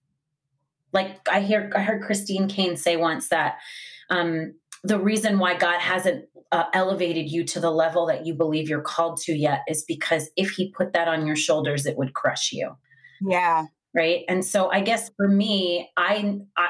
Like 0.92 1.20
i 1.30 1.40
hear 1.40 1.70
i 1.76 1.80
heard 1.80 2.02
Christine 2.02 2.48
Caine 2.48 2.76
say 2.76 2.96
once 2.96 3.28
that 3.28 3.58
um, 4.10 4.54
the 4.82 4.98
reason 4.98 5.38
why 5.38 5.54
god 5.54 5.80
hasn't 5.80 6.24
uh, 6.50 6.64
elevated 6.72 7.30
you 7.30 7.44
to 7.44 7.60
the 7.60 7.70
level 7.70 8.06
that 8.06 8.24
you 8.24 8.32
believe 8.32 8.70
you're 8.70 8.80
called 8.80 9.18
to 9.20 9.34
yet 9.34 9.60
is 9.68 9.84
because 9.84 10.30
if 10.34 10.52
he 10.52 10.72
put 10.72 10.94
that 10.94 11.06
on 11.06 11.26
your 11.26 11.36
shoulders 11.36 11.84
it 11.84 11.98
would 11.98 12.14
crush 12.14 12.52
you. 12.52 12.74
Yeah. 13.20 13.66
Right? 13.94 14.24
And 14.28 14.44
so 14.44 14.70
i 14.70 14.80
guess 14.80 15.10
for 15.16 15.28
me 15.28 15.90
i 15.96 16.40
i 16.56 16.68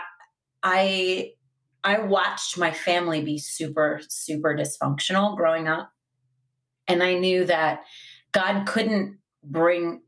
i, 0.64 1.31
I 1.85 2.00
watched 2.00 2.59
my 2.59 2.73
family 2.73 3.23
be 3.23 3.38
super 3.38 4.00
super 4.09 4.57
dysfunctional 4.57 5.37
growing 5.37 5.69
up. 5.69 5.90
And 6.88 7.02
i 7.05 7.14
knew 7.14 7.45
that 7.45 7.83
God 8.33 8.67
couldn't 8.67 9.19
bring 9.45 10.02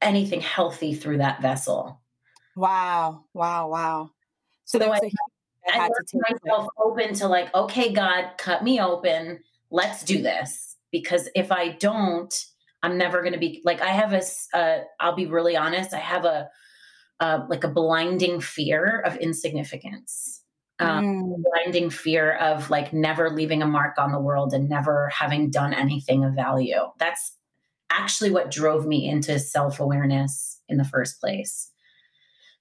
anything 0.00 0.40
healthy 0.40 0.94
through 0.94 1.18
that 1.18 1.42
vessel. 1.42 2.00
Wow, 2.56 3.24
wow, 3.34 3.68
wow. 3.68 4.10
So, 4.64 4.78
so 4.78 4.92
I, 4.92 5.00
I 5.68 5.76
had 5.76 5.88
to 5.88 6.04
take 6.06 6.42
myself 6.44 6.68
open 6.78 7.14
to 7.14 7.28
like, 7.28 7.54
okay, 7.54 7.92
God, 7.92 8.32
cut 8.38 8.62
me 8.62 8.80
open. 8.80 9.40
Let's 9.70 10.04
do 10.04 10.22
this. 10.22 10.76
Because 10.92 11.28
if 11.34 11.52
I 11.52 11.68
don't, 11.68 12.34
I'm 12.82 12.98
never 12.98 13.20
going 13.20 13.34
to 13.34 13.38
be 13.38 13.62
like, 13.64 13.80
I 13.80 13.90
have 13.90 14.12
a, 14.12 14.22
uh, 14.56 14.84
I'll 14.98 15.14
be 15.14 15.26
really 15.26 15.56
honest, 15.56 15.94
I 15.94 15.98
have 15.98 16.24
a, 16.24 16.48
uh, 17.20 17.44
like 17.48 17.64
a 17.64 17.68
blinding 17.68 18.40
fear 18.40 19.00
of 19.00 19.16
insignificance. 19.16 20.42
Um, 20.78 21.04
mm. 21.04 21.42
blinding 21.42 21.90
fear 21.90 22.32
of 22.32 22.70
like 22.70 22.94
never 22.94 23.28
leaving 23.28 23.60
a 23.60 23.66
mark 23.66 23.98
on 23.98 24.12
the 24.12 24.18
world 24.18 24.54
and 24.54 24.66
never 24.66 25.10
having 25.10 25.50
done 25.50 25.74
anything 25.74 26.24
of 26.24 26.34
value. 26.34 26.80
That's 26.98 27.36
actually 27.90 28.30
what 28.30 28.50
drove 28.50 28.86
me 28.86 29.08
into 29.08 29.38
self 29.38 29.80
awareness 29.80 30.60
in 30.68 30.76
the 30.76 30.84
first 30.84 31.20
place. 31.20 31.70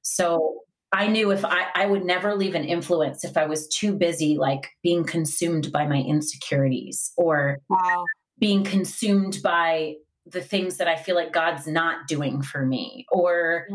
So 0.01 0.61
I 0.91 1.07
knew 1.07 1.31
if 1.31 1.45
I, 1.45 1.67
I 1.75 1.85
would 1.85 2.03
never 2.03 2.35
leave 2.35 2.55
an 2.55 2.65
influence 2.65 3.23
if 3.23 3.37
I 3.37 3.45
was 3.45 3.67
too 3.67 3.93
busy, 3.93 4.37
like 4.37 4.71
being 4.81 5.03
consumed 5.03 5.71
by 5.71 5.85
my 5.85 5.97
insecurities 5.97 7.11
or 7.15 7.59
wow. 7.69 8.05
being 8.39 8.63
consumed 8.63 9.39
by 9.43 9.95
the 10.25 10.41
things 10.41 10.77
that 10.77 10.87
I 10.87 10.95
feel 10.95 11.15
like 11.15 11.31
God's 11.31 11.67
not 11.67 12.07
doing 12.07 12.41
for 12.41 12.65
me 12.65 13.05
or 13.11 13.67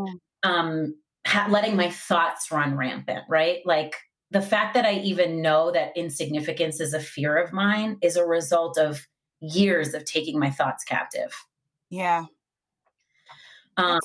um, 0.42 0.94
ha- 1.26 1.48
letting 1.50 1.76
my 1.76 1.90
thoughts 1.90 2.50
run 2.50 2.76
rampant, 2.76 3.24
right? 3.28 3.58
Like 3.64 3.94
the 4.30 4.42
fact 4.42 4.74
that 4.74 4.84
I 4.84 4.94
even 4.94 5.42
know 5.42 5.70
that 5.70 5.96
insignificance 5.96 6.80
is 6.80 6.94
a 6.94 7.00
fear 7.00 7.36
of 7.36 7.52
mine 7.52 7.98
is 8.02 8.16
a 8.16 8.26
result 8.26 8.76
of 8.78 9.06
years 9.44 9.94
of 9.94 10.04
taking 10.04 10.38
my 10.38 10.50
thoughts 10.50 10.84
captive. 10.84 11.34
Yeah. 11.90 12.24
Um, 13.76 14.00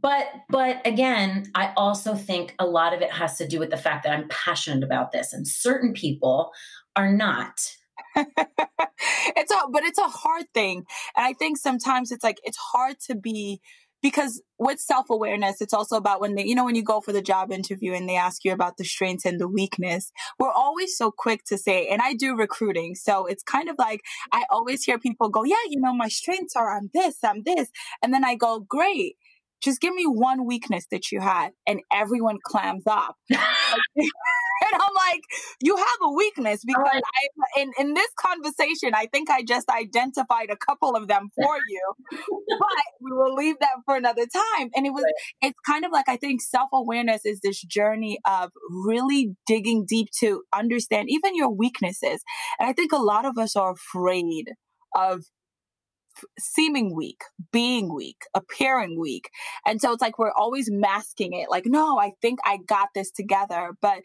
but 0.00 0.26
but 0.48 0.80
again 0.86 1.50
i 1.54 1.72
also 1.76 2.14
think 2.14 2.54
a 2.58 2.66
lot 2.66 2.94
of 2.94 3.00
it 3.00 3.10
has 3.10 3.36
to 3.36 3.46
do 3.46 3.58
with 3.58 3.70
the 3.70 3.76
fact 3.76 4.04
that 4.04 4.12
i'm 4.12 4.28
passionate 4.28 4.84
about 4.84 5.12
this 5.12 5.32
and 5.32 5.46
certain 5.46 5.92
people 5.92 6.52
are 6.96 7.12
not 7.12 7.76
it's 8.16 9.52
a 9.52 9.56
but 9.70 9.82
it's 9.84 9.98
a 9.98 10.08
hard 10.08 10.44
thing 10.54 10.84
and 11.16 11.26
i 11.26 11.32
think 11.32 11.58
sometimes 11.58 12.12
it's 12.12 12.24
like 12.24 12.38
it's 12.44 12.58
hard 12.58 12.98
to 13.00 13.14
be 13.14 13.60
because 14.02 14.42
with 14.58 14.80
self-awareness 14.80 15.60
it's 15.60 15.74
also 15.74 15.96
about 15.96 16.20
when 16.20 16.34
they 16.34 16.44
you 16.44 16.54
know 16.54 16.64
when 16.64 16.74
you 16.74 16.82
go 16.82 17.00
for 17.00 17.12
the 17.12 17.22
job 17.22 17.50
interview 17.50 17.92
and 17.92 18.08
they 18.08 18.16
ask 18.16 18.44
you 18.44 18.52
about 18.52 18.76
the 18.76 18.84
strengths 18.84 19.24
and 19.24 19.40
the 19.40 19.48
weakness 19.48 20.12
we're 20.38 20.52
always 20.52 20.96
so 20.96 21.10
quick 21.10 21.44
to 21.44 21.56
say 21.56 21.86
and 21.88 22.00
i 22.02 22.12
do 22.14 22.36
recruiting 22.36 22.94
so 22.94 23.26
it's 23.26 23.42
kind 23.42 23.68
of 23.68 23.76
like 23.78 24.00
i 24.32 24.44
always 24.50 24.84
hear 24.84 24.98
people 24.98 25.28
go 25.28 25.44
yeah 25.44 25.56
you 25.68 25.80
know 25.80 25.92
my 25.92 26.08
strengths 26.08 26.56
are 26.56 26.76
i'm 26.76 26.90
this 26.94 27.16
i'm 27.24 27.42
this 27.44 27.70
and 28.02 28.12
then 28.12 28.24
i 28.24 28.34
go 28.34 28.60
great 28.60 29.16
just 29.62 29.80
give 29.80 29.94
me 29.94 30.04
one 30.04 30.46
weakness 30.46 30.86
that 30.90 31.10
you 31.10 31.20
had 31.20 31.50
and 31.66 31.80
everyone 31.92 32.38
clams 32.44 32.84
up. 32.86 33.16
And 34.60 34.72
i'm 34.74 34.94
like 35.12 35.22
you 35.60 35.76
have 35.76 35.86
a 36.02 36.12
weakness 36.12 36.64
because 36.64 36.84
I, 36.84 37.60
in, 37.60 37.70
in 37.78 37.94
this 37.94 38.10
conversation 38.18 38.90
i 38.92 39.06
think 39.06 39.30
i 39.30 39.42
just 39.42 39.68
identified 39.68 40.50
a 40.50 40.56
couple 40.56 40.96
of 40.96 41.06
them 41.06 41.28
for 41.36 41.56
you 41.68 41.94
but 42.58 42.68
we 43.00 43.12
will 43.12 43.34
leave 43.34 43.56
that 43.60 43.76
for 43.84 43.96
another 43.96 44.26
time. 44.26 44.70
And 44.74 44.86
it 44.86 44.90
was 44.90 45.04
it's 45.40 45.58
kind 45.66 45.84
of 45.84 45.92
like 45.92 46.08
i 46.08 46.16
think 46.16 46.40
self-awareness 46.42 47.24
is 47.24 47.40
this 47.40 47.60
journey 47.62 48.18
of 48.26 48.50
really 48.70 49.36
digging 49.46 49.84
deep 49.86 50.08
to 50.20 50.42
understand 50.52 51.08
even 51.10 51.34
your 51.34 51.50
weaknesses. 51.50 52.22
And 52.58 52.68
i 52.68 52.72
think 52.72 52.92
a 52.92 52.98
lot 52.98 53.24
of 53.24 53.38
us 53.38 53.56
are 53.56 53.72
afraid 53.72 54.52
of 54.96 55.24
seeming 56.38 56.94
weak, 56.94 57.22
being 57.52 57.94
weak, 57.94 58.22
appearing 58.34 58.98
weak. 58.98 59.30
And 59.66 59.80
so 59.80 59.92
it's 59.92 60.02
like 60.02 60.18
we're 60.18 60.32
always 60.32 60.70
masking 60.70 61.32
it 61.32 61.48
like, 61.50 61.64
no, 61.66 61.98
I 61.98 62.12
think 62.20 62.38
I 62.44 62.58
got 62.66 62.88
this 62.94 63.10
together. 63.10 63.72
But 63.80 64.02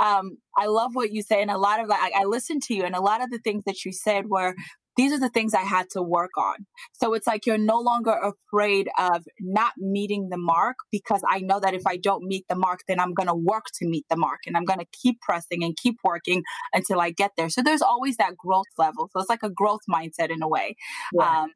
um, 0.00 0.38
I 0.58 0.66
love 0.66 0.94
what 0.94 1.12
you 1.12 1.22
say. 1.22 1.40
And 1.40 1.50
a 1.50 1.58
lot 1.58 1.80
of 1.80 1.88
that, 1.88 2.10
I, 2.14 2.22
I 2.22 2.24
listened 2.24 2.62
to 2.64 2.74
you, 2.74 2.84
and 2.84 2.96
a 2.96 3.00
lot 3.00 3.22
of 3.22 3.30
the 3.30 3.38
things 3.38 3.64
that 3.64 3.84
you 3.84 3.92
said 3.92 4.26
were 4.28 4.54
these 4.96 5.12
are 5.12 5.18
the 5.18 5.28
things 5.28 5.54
I 5.54 5.62
had 5.62 5.90
to 5.90 6.02
work 6.02 6.36
on. 6.36 6.66
So 6.92 7.14
it's 7.14 7.26
like 7.26 7.46
you're 7.46 7.58
no 7.58 7.80
longer 7.80 8.12
afraid 8.12 8.88
of 8.98 9.24
not 9.40 9.72
meeting 9.76 10.28
the 10.30 10.36
mark 10.36 10.76
because 10.90 11.22
I 11.28 11.40
know 11.40 11.60
that 11.60 11.74
if 11.74 11.86
I 11.86 11.96
don't 11.96 12.24
meet 12.24 12.44
the 12.48 12.54
mark, 12.54 12.80
then 12.86 13.00
I'm 13.00 13.12
going 13.12 13.26
to 13.26 13.34
work 13.34 13.66
to 13.78 13.86
meet 13.86 14.06
the 14.08 14.16
mark 14.16 14.40
and 14.46 14.56
I'm 14.56 14.64
going 14.64 14.78
to 14.78 14.86
keep 14.92 15.20
pressing 15.20 15.64
and 15.64 15.76
keep 15.76 15.96
working 16.04 16.42
until 16.72 17.00
I 17.00 17.10
get 17.10 17.32
there. 17.36 17.48
So 17.48 17.62
there's 17.62 17.82
always 17.82 18.16
that 18.18 18.36
growth 18.36 18.66
level. 18.78 19.10
So 19.12 19.20
it's 19.20 19.28
like 19.28 19.42
a 19.42 19.50
growth 19.50 19.82
mindset 19.90 20.30
in 20.30 20.42
a 20.42 20.48
way. 20.48 20.76
Yeah. 21.12 21.42
Um, 21.42 21.52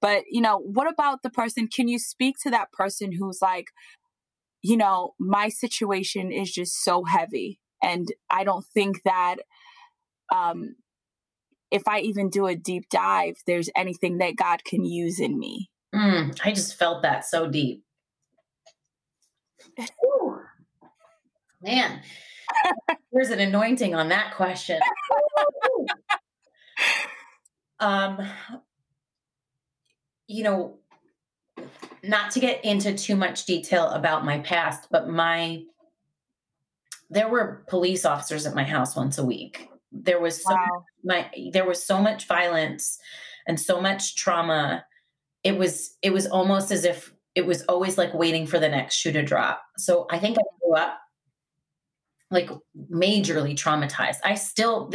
but, 0.00 0.24
you 0.30 0.40
know, 0.40 0.58
what 0.58 0.90
about 0.90 1.22
the 1.22 1.30
person? 1.30 1.68
Can 1.68 1.86
you 1.86 1.98
speak 1.98 2.36
to 2.42 2.50
that 2.50 2.72
person 2.72 3.12
who's 3.12 3.40
like, 3.42 3.66
you 4.62 4.76
know, 4.76 5.12
my 5.18 5.48
situation 5.48 6.32
is 6.32 6.50
just 6.50 6.82
so 6.82 7.04
heavy. 7.04 7.60
And 7.82 8.08
I 8.30 8.44
don't 8.44 8.64
think 8.74 9.02
that 9.04 9.36
um, 10.34 10.76
if 11.70 11.86
I 11.86 12.00
even 12.00 12.30
do 12.30 12.46
a 12.46 12.56
deep 12.56 12.88
dive, 12.90 13.36
there's 13.46 13.70
anything 13.76 14.18
that 14.18 14.36
God 14.36 14.64
can 14.64 14.84
use 14.84 15.20
in 15.20 15.38
me. 15.38 15.70
Mm, 15.94 16.38
I 16.44 16.52
just 16.52 16.76
felt 16.76 17.02
that 17.02 17.24
so 17.24 17.48
deep. 17.48 17.84
Ooh. 20.04 20.38
Man, 21.62 22.00
there's 23.12 23.30
an 23.30 23.40
anointing 23.40 23.94
on 23.94 24.08
that 24.08 24.34
question. 24.34 24.80
um, 27.80 28.18
you 30.26 30.42
know, 30.42 30.78
not 32.02 32.30
to 32.30 32.40
get 32.40 32.64
into 32.64 32.94
too 32.94 33.14
much 33.14 33.44
detail 33.44 33.90
about 33.90 34.24
my 34.24 34.38
past, 34.38 34.88
but 34.90 35.08
my 35.08 35.64
there 37.10 37.28
were 37.28 37.64
police 37.68 38.06
officers 38.06 38.46
at 38.46 38.54
my 38.54 38.62
house 38.62 38.96
once 38.96 39.18
a 39.18 39.24
week 39.24 39.68
there 39.92 40.20
was 40.20 40.42
so 40.42 40.54
wow. 40.54 40.84
my 41.04 41.30
there 41.52 41.66
was 41.66 41.84
so 41.84 42.00
much 42.00 42.26
violence 42.26 42.98
and 43.46 43.58
so 43.58 43.80
much 43.80 44.16
trauma. 44.16 44.84
It 45.44 45.56
was 45.58 45.96
it 46.02 46.12
was 46.12 46.26
almost 46.26 46.70
as 46.70 46.84
if 46.84 47.12
it 47.34 47.46
was 47.46 47.62
always 47.62 47.96
like 47.96 48.12
waiting 48.14 48.46
for 48.46 48.58
the 48.58 48.68
next 48.68 48.96
shoe 48.96 49.12
to 49.12 49.22
drop. 49.22 49.62
So 49.78 50.06
i 50.10 50.18
think 50.18 50.36
i 50.38 50.42
grew 50.62 50.76
up 50.76 50.98
like 52.32 52.48
majorly 52.92 53.56
traumatized. 53.56 54.18
I 54.24 54.34
still 54.34 54.92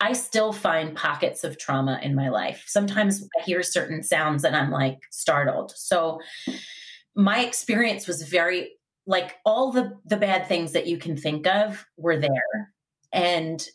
i 0.00 0.12
still 0.12 0.52
find 0.52 0.96
pockets 0.96 1.44
of 1.44 1.58
trauma 1.58 2.00
in 2.02 2.14
my 2.14 2.28
life. 2.28 2.64
Sometimes 2.66 3.26
i 3.38 3.42
hear 3.42 3.62
certain 3.62 4.02
sounds 4.02 4.44
and 4.44 4.56
i'm 4.56 4.70
like 4.70 4.98
startled. 5.10 5.72
So 5.76 6.20
my 7.14 7.40
experience 7.40 8.06
was 8.06 8.22
very 8.22 8.72
like 9.06 9.36
all 9.44 9.72
the 9.72 9.98
the 10.06 10.16
bad 10.16 10.46
things 10.46 10.72
that 10.72 10.86
you 10.86 10.96
can 10.96 11.16
think 11.16 11.46
of 11.46 11.84
were 11.96 12.18
there. 12.18 12.72
And 13.12 13.66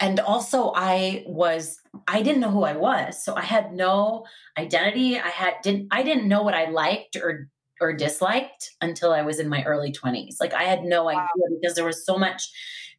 and 0.00 0.20
also 0.20 0.72
i 0.74 1.24
was 1.26 1.78
i 2.08 2.22
didn't 2.22 2.40
know 2.40 2.50
who 2.50 2.64
i 2.64 2.76
was 2.76 3.22
so 3.22 3.34
i 3.34 3.42
had 3.42 3.72
no 3.72 4.24
identity. 4.58 5.18
I 5.18 5.28
had 5.28 5.54
didn't 5.62 5.88
i 5.90 6.02
didn't 6.02 6.28
know 6.28 6.42
what 6.42 6.54
i 6.54 6.68
liked 6.70 7.16
or 7.16 7.48
or 7.80 7.92
disliked 7.92 8.70
until 8.80 9.12
i 9.12 9.22
was 9.22 9.38
in 9.38 9.48
my 9.48 9.62
early 9.64 9.92
20s 9.92 10.36
like 10.40 10.54
i 10.54 10.64
had 10.64 10.84
no 10.84 11.04
wow. 11.04 11.10
idea 11.10 11.58
because 11.60 11.74
there 11.74 11.84
was 11.84 12.04
so 12.04 12.18
much 12.18 12.50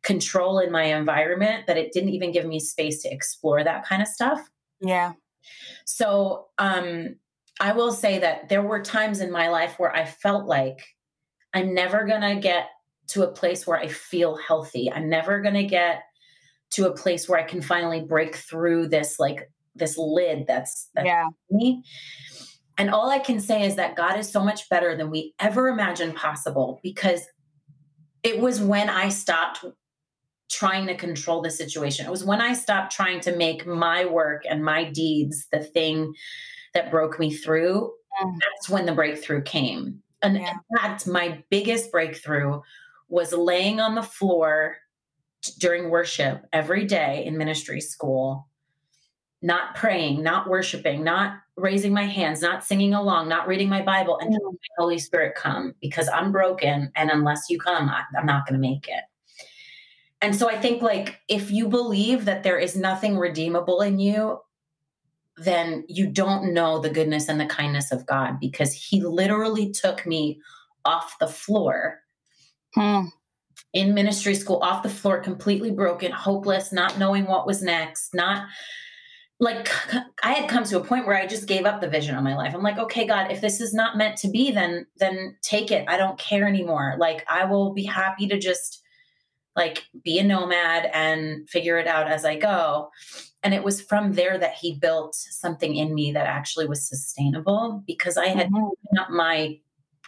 control 0.03 0.59
in 0.59 0.71
my 0.71 0.83
environment 0.83 1.67
that 1.67 1.77
it 1.77 1.91
didn't 1.91 2.09
even 2.09 2.31
give 2.31 2.45
me 2.45 2.59
space 2.59 3.01
to 3.01 3.09
explore 3.09 3.63
that 3.63 3.85
kind 3.85 4.01
of 4.01 4.07
stuff. 4.07 4.39
Yeah. 4.79 5.13
So 5.85 6.47
um 6.57 7.15
i 7.59 7.71
will 7.71 7.91
say 7.91 8.19
that 8.19 8.49
there 8.49 8.61
were 8.61 8.81
times 8.81 9.19
in 9.19 9.31
my 9.31 9.49
life 9.49 9.79
where 9.79 9.95
i 9.95 10.05
felt 10.05 10.45
like 10.45 10.79
i'm 11.55 11.73
never 11.73 12.05
going 12.05 12.21
to 12.21 12.35
get 12.35 12.69
to 13.07 13.23
a 13.23 13.31
place 13.31 13.65
where 13.65 13.79
i 13.79 13.87
feel 13.87 14.35
healthy. 14.35 14.91
I'm 14.91 15.09
never 15.09 15.41
going 15.41 15.55
to 15.55 15.63
get 15.63 16.03
to 16.71 16.87
a 16.87 16.95
place 16.95 17.27
where 17.27 17.39
I 17.39 17.43
can 17.43 17.61
finally 17.61 18.01
break 18.01 18.35
through 18.35 18.89
this 18.89 19.19
like 19.19 19.49
this 19.75 19.97
lid 19.97 20.45
that's, 20.47 20.89
that's 20.95 21.05
yeah. 21.05 21.27
me. 21.49 21.83
And 22.77 22.89
all 22.89 23.09
I 23.09 23.19
can 23.19 23.39
say 23.39 23.65
is 23.65 23.75
that 23.75 23.95
God 23.95 24.17
is 24.19 24.29
so 24.29 24.43
much 24.43 24.69
better 24.69 24.95
than 24.95 25.09
we 25.09 25.33
ever 25.39 25.67
imagined 25.67 26.15
possible 26.15 26.79
because 26.83 27.21
it 28.23 28.39
was 28.39 28.59
when 28.59 28.89
I 28.89 29.09
stopped 29.09 29.65
trying 30.49 30.87
to 30.87 30.95
control 30.95 31.41
the 31.41 31.49
situation. 31.49 32.05
It 32.05 32.11
was 32.11 32.23
when 32.23 32.41
I 32.41 32.53
stopped 32.53 32.91
trying 32.91 33.19
to 33.21 33.35
make 33.35 33.65
my 33.65 34.05
work 34.05 34.43
and 34.49 34.63
my 34.63 34.85
deeds 34.85 35.47
the 35.51 35.59
thing 35.59 36.13
that 36.73 36.91
broke 36.91 37.19
me 37.19 37.33
through. 37.33 37.91
Mm. 38.21 38.37
That's 38.39 38.69
when 38.69 38.85
the 38.85 38.93
breakthrough 38.93 39.41
came. 39.43 40.01
And 40.21 40.37
yeah. 40.37 40.51
in 40.51 40.77
fact, 40.77 41.07
my 41.07 41.43
biggest 41.49 41.91
breakthrough 41.91 42.61
was 43.09 43.33
laying 43.33 43.79
on 43.79 43.95
the 43.95 44.03
floor 44.03 44.77
during 45.55 45.89
worship 45.89 46.45
every 46.53 46.85
day 46.85 47.23
in 47.25 47.37
ministry 47.37 47.81
school, 47.81 48.47
not 49.41 49.75
praying, 49.75 50.23
not 50.23 50.49
worshiping, 50.49 51.03
not 51.03 51.37
raising 51.55 51.93
my 51.93 52.05
hands, 52.05 52.41
not 52.41 52.63
singing 52.63 52.93
along, 52.93 53.29
not 53.29 53.47
reading 53.47 53.69
my 53.69 53.81
Bible, 53.81 54.17
and 54.19 54.33
mm. 54.33 54.57
Holy 54.77 54.99
Spirit 54.99 55.35
come 55.35 55.73
because 55.81 56.09
I'm 56.09 56.31
broken. 56.31 56.91
And 56.95 57.09
unless 57.09 57.49
you 57.49 57.59
come, 57.59 57.89
I, 57.89 58.03
I'm 58.17 58.25
not 58.25 58.47
going 58.47 58.59
to 58.59 58.67
make 58.67 58.87
it. 58.87 59.03
And 60.21 60.35
so 60.35 60.49
I 60.49 60.57
think, 60.57 60.81
like, 60.81 61.19
if 61.27 61.51
you 61.51 61.67
believe 61.67 62.25
that 62.25 62.43
there 62.43 62.57
is 62.57 62.75
nothing 62.75 63.17
redeemable 63.17 63.81
in 63.81 63.99
you, 63.99 64.39
then 65.37 65.85
you 65.87 66.07
don't 66.07 66.53
know 66.53 66.79
the 66.79 66.89
goodness 66.89 67.29
and 67.29 67.39
the 67.39 67.45
kindness 67.45 67.91
of 67.91 68.07
God 68.07 68.39
because 68.39 68.73
He 68.73 69.01
literally 69.01 69.71
took 69.71 70.05
me 70.07 70.41
off 70.83 71.19
the 71.19 71.27
floor 71.27 71.99
hmm. 72.73 73.05
In 73.77 73.93
ministry 73.93 74.33
school, 74.33 74.57
off 74.63 74.81
the 74.81 74.89
floor, 74.89 75.19
completely 75.19 75.69
broken, 75.69 76.11
hopeless, 76.11 76.71
not 76.73 76.97
knowing 76.97 77.27
what 77.27 77.45
was 77.45 77.61
next, 77.61 78.11
not 78.15 78.47
like 79.39 79.69
I 80.23 80.33
had 80.33 80.49
come 80.49 80.63
to 80.63 80.79
a 80.79 80.83
point 80.83 81.05
where 81.05 81.15
I 81.15 81.27
just 81.27 81.47
gave 81.47 81.65
up 81.65 81.79
the 81.79 81.87
vision 81.87 82.15
of 82.15 82.23
my 82.23 82.35
life. 82.35 82.55
I'm 82.55 82.63
like, 82.63 82.79
okay, 82.79 83.05
God, 83.05 83.31
if 83.31 83.39
this 83.39 83.61
is 83.61 83.75
not 83.75 83.95
meant 83.95 84.17
to 84.17 84.29
be, 84.29 84.51
then 84.51 84.87
then 84.97 85.37
take 85.43 85.69
it. 85.69 85.85
I 85.87 85.97
don't 85.97 86.17
care 86.17 86.47
anymore. 86.47 86.95
Like 86.97 87.23
I 87.29 87.45
will 87.45 87.71
be 87.71 87.83
happy 87.83 88.27
to 88.29 88.39
just 88.39 88.81
like 89.55 89.83
be 90.03 90.17
a 90.17 90.23
nomad 90.23 90.89
and 90.91 91.47
figure 91.47 91.77
it 91.77 91.85
out 91.85 92.07
as 92.07 92.25
I 92.25 92.35
go. 92.35 92.89
And 93.43 93.53
it 93.53 93.63
was 93.63 93.79
from 93.79 94.13
there 94.13 94.39
that 94.39 94.55
he 94.55 94.79
built 94.79 95.13
something 95.13 95.75
in 95.75 95.93
me 95.93 96.11
that 96.13 96.25
actually 96.25 96.65
was 96.65 96.87
sustainable 96.87 97.83
because 97.85 98.17
I 98.17 98.29
had 98.29 98.47
mm-hmm. 98.47 98.97
up 98.99 99.11
my 99.11 99.59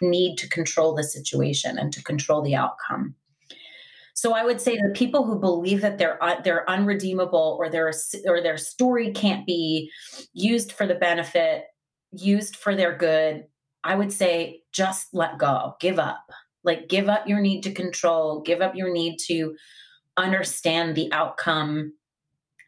need 0.01 0.37
to 0.37 0.49
control 0.49 0.95
the 0.95 1.03
situation 1.03 1.77
and 1.77 1.93
to 1.93 2.03
control 2.03 2.41
the 2.41 2.55
outcome. 2.55 3.13
So 4.19 4.33
I 4.33 4.43
would 4.43 4.59
say 4.59 4.75
the 4.75 4.91
people 4.93 5.23
who 5.23 5.39
believe 5.39 5.79
that 5.79 5.97
they're 5.97 6.21
uh, 6.21 6.41
they're 6.41 6.69
unredeemable 6.69 7.55
or 7.57 7.69
their 7.69 7.89
or 8.27 8.41
their 8.41 8.57
story 8.57 9.13
can't 9.13 9.45
be 9.45 9.89
used 10.33 10.73
for 10.73 10.85
the 10.85 10.95
benefit, 10.95 11.63
used 12.11 12.57
for 12.57 12.75
their 12.75 12.97
good, 12.97 13.45
I 13.85 13.95
would 13.95 14.11
say 14.11 14.63
just 14.73 15.07
let 15.13 15.37
go, 15.37 15.75
give 15.79 15.99
up. 15.99 16.33
Like 16.65 16.89
give 16.89 17.07
up 17.07 17.29
your 17.29 17.39
need 17.39 17.61
to 17.61 17.71
control, 17.71 18.41
give 18.41 18.59
up 18.59 18.75
your 18.75 18.91
need 18.91 19.19
to 19.27 19.55
understand 20.17 20.95
the 20.95 21.09
outcome. 21.13 21.93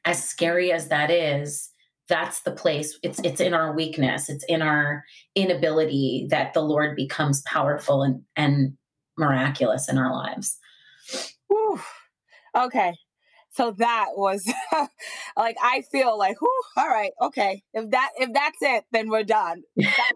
As 0.05 0.23
scary 0.23 0.71
as 0.71 0.87
that 0.87 1.11
is 1.11 1.69
that's 2.07 2.43
the 2.43 2.51
place 2.51 2.97
it's 3.03 3.19
it's 3.25 3.41
in 3.41 3.53
our 3.53 3.75
weakness. 3.75 4.29
It's 4.29 4.45
in 4.45 4.61
our 4.61 5.03
inability 5.35 6.27
that 6.29 6.53
the 6.53 6.61
lord 6.61 6.95
becomes 6.95 7.41
powerful 7.41 8.03
and 8.03 8.21
and 8.37 8.77
miraculous 9.17 9.89
in 9.89 9.97
our 9.97 10.13
lives 10.13 10.57
Whew. 11.51 11.81
okay 12.57 12.93
so 13.51 13.71
that 13.71 14.07
was 14.15 14.51
like 15.37 15.57
i 15.61 15.83
feel 15.91 16.17
like 16.17 16.39
whew, 16.41 16.61
all 16.77 16.87
right 16.87 17.11
okay 17.21 17.63
if 17.73 17.89
that 17.91 18.09
if 18.17 18.31
that's 18.33 18.57
it 18.61 18.85
then 18.91 19.09
we're 19.09 19.23
done 19.23 19.63
that 19.75 20.11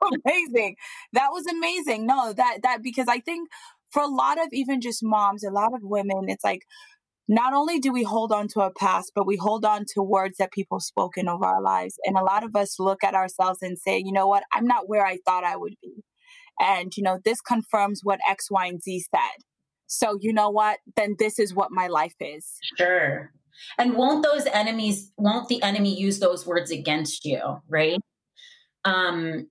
was 0.00 0.18
amazing 0.26 0.76
that 1.12 1.28
was 1.30 1.46
amazing 1.46 2.06
no 2.06 2.32
that 2.32 2.58
that 2.62 2.82
because 2.82 3.06
i 3.08 3.20
think 3.20 3.48
for 3.90 4.02
a 4.02 4.08
lot 4.08 4.38
of 4.40 4.48
even 4.52 4.80
just 4.80 5.02
moms 5.02 5.44
a 5.44 5.50
lot 5.50 5.72
of 5.74 5.80
women 5.82 6.24
it's 6.28 6.44
like 6.44 6.62
not 7.28 7.54
only 7.54 7.78
do 7.78 7.92
we 7.92 8.02
hold 8.02 8.32
on 8.32 8.48
to 8.48 8.60
our 8.60 8.72
past, 8.72 9.12
but 9.14 9.26
we 9.26 9.36
hold 9.36 9.64
on 9.64 9.84
to 9.94 10.02
words 10.02 10.36
that 10.38 10.52
people 10.52 10.80
spoken 10.80 11.28
over 11.28 11.44
our 11.44 11.62
lives. 11.62 11.94
And 12.04 12.16
a 12.16 12.22
lot 12.22 12.44
of 12.44 12.56
us 12.56 12.78
look 12.78 13.04
at 13.04 13.14
ourselves 13.14 13.60
and 13.62 13.78
say, 13.78 13.98
you 13.98 14.12
know 14.12 14.26
what, 14.26 14.42
I'm 14.52 14.66
not 14.66 14.88
where 14.88 15.06
I 15.06 15.18
thought 15.24 15.44
I 15.44 15.56
would 15.56 15.76
be. 15.80 16.02
And, 16.60 16.92
you 16.96 17.02
know, 17.02 17.18
this 17.24 17.40
confirms 17.40 18.00
what 18.02 18.20
X, 18.28 18.50
Y, 18.50 18.66
and 18.66 18.82
Z 18.82 19.04
said. 19.14 19.44
So, 19.92 20.16
you 20.18 20.32
know 20.32 20.48
what, 20.48 20.78
then 20.96 21.16
this 21.18 21.38
is 21.38 21.54
what 21.54 21.70
my 21.70 21.86
life 21.86 22.14
is. 22.18 22.58
Sure. 22.78 23.30
And 23.76 23.94
won't 23.94 24.24
those 24.24 24.46
enemies, 24.46 25.12
won't 25.18 25.48
the 25.48 25.62
enemy 25.62 25.94
use 25.94 26.18
those 26.18 26.46
words 26.46 26.70
against 26.70 27.26
you, 27.26 27.60
right? 27.68 28.00
Um, 28.86 29.48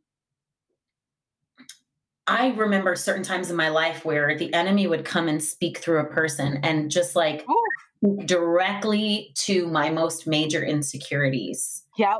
I 2.25 2.49
remember 2.53 2.95
certain 2.95 3.21
times 3.21 3.51
in 3.51 3.55
my 3.55 3.69
life 3.69 4.03
where 4.03 4.35
the 4.35 4.51
enemy 4.51 4.87
would 4.87 5.05
come 5.05 5.27
and 5.27 5.43
speak 5.43 5.77
through 5.77 5.99
a 5.99 6.05
person 6.05 6.59
and 6.63 6.89
just 6.89 7.15
like 7.15 7.45
Ooh. 7.47 8.17
directly 8.25 9.33
to 9.35 9.67
my 9.67 9.91
most 9.91 10.25
major 10.25 10.63
insecurities. 10.63 11.83
Yep. 11.99 12.17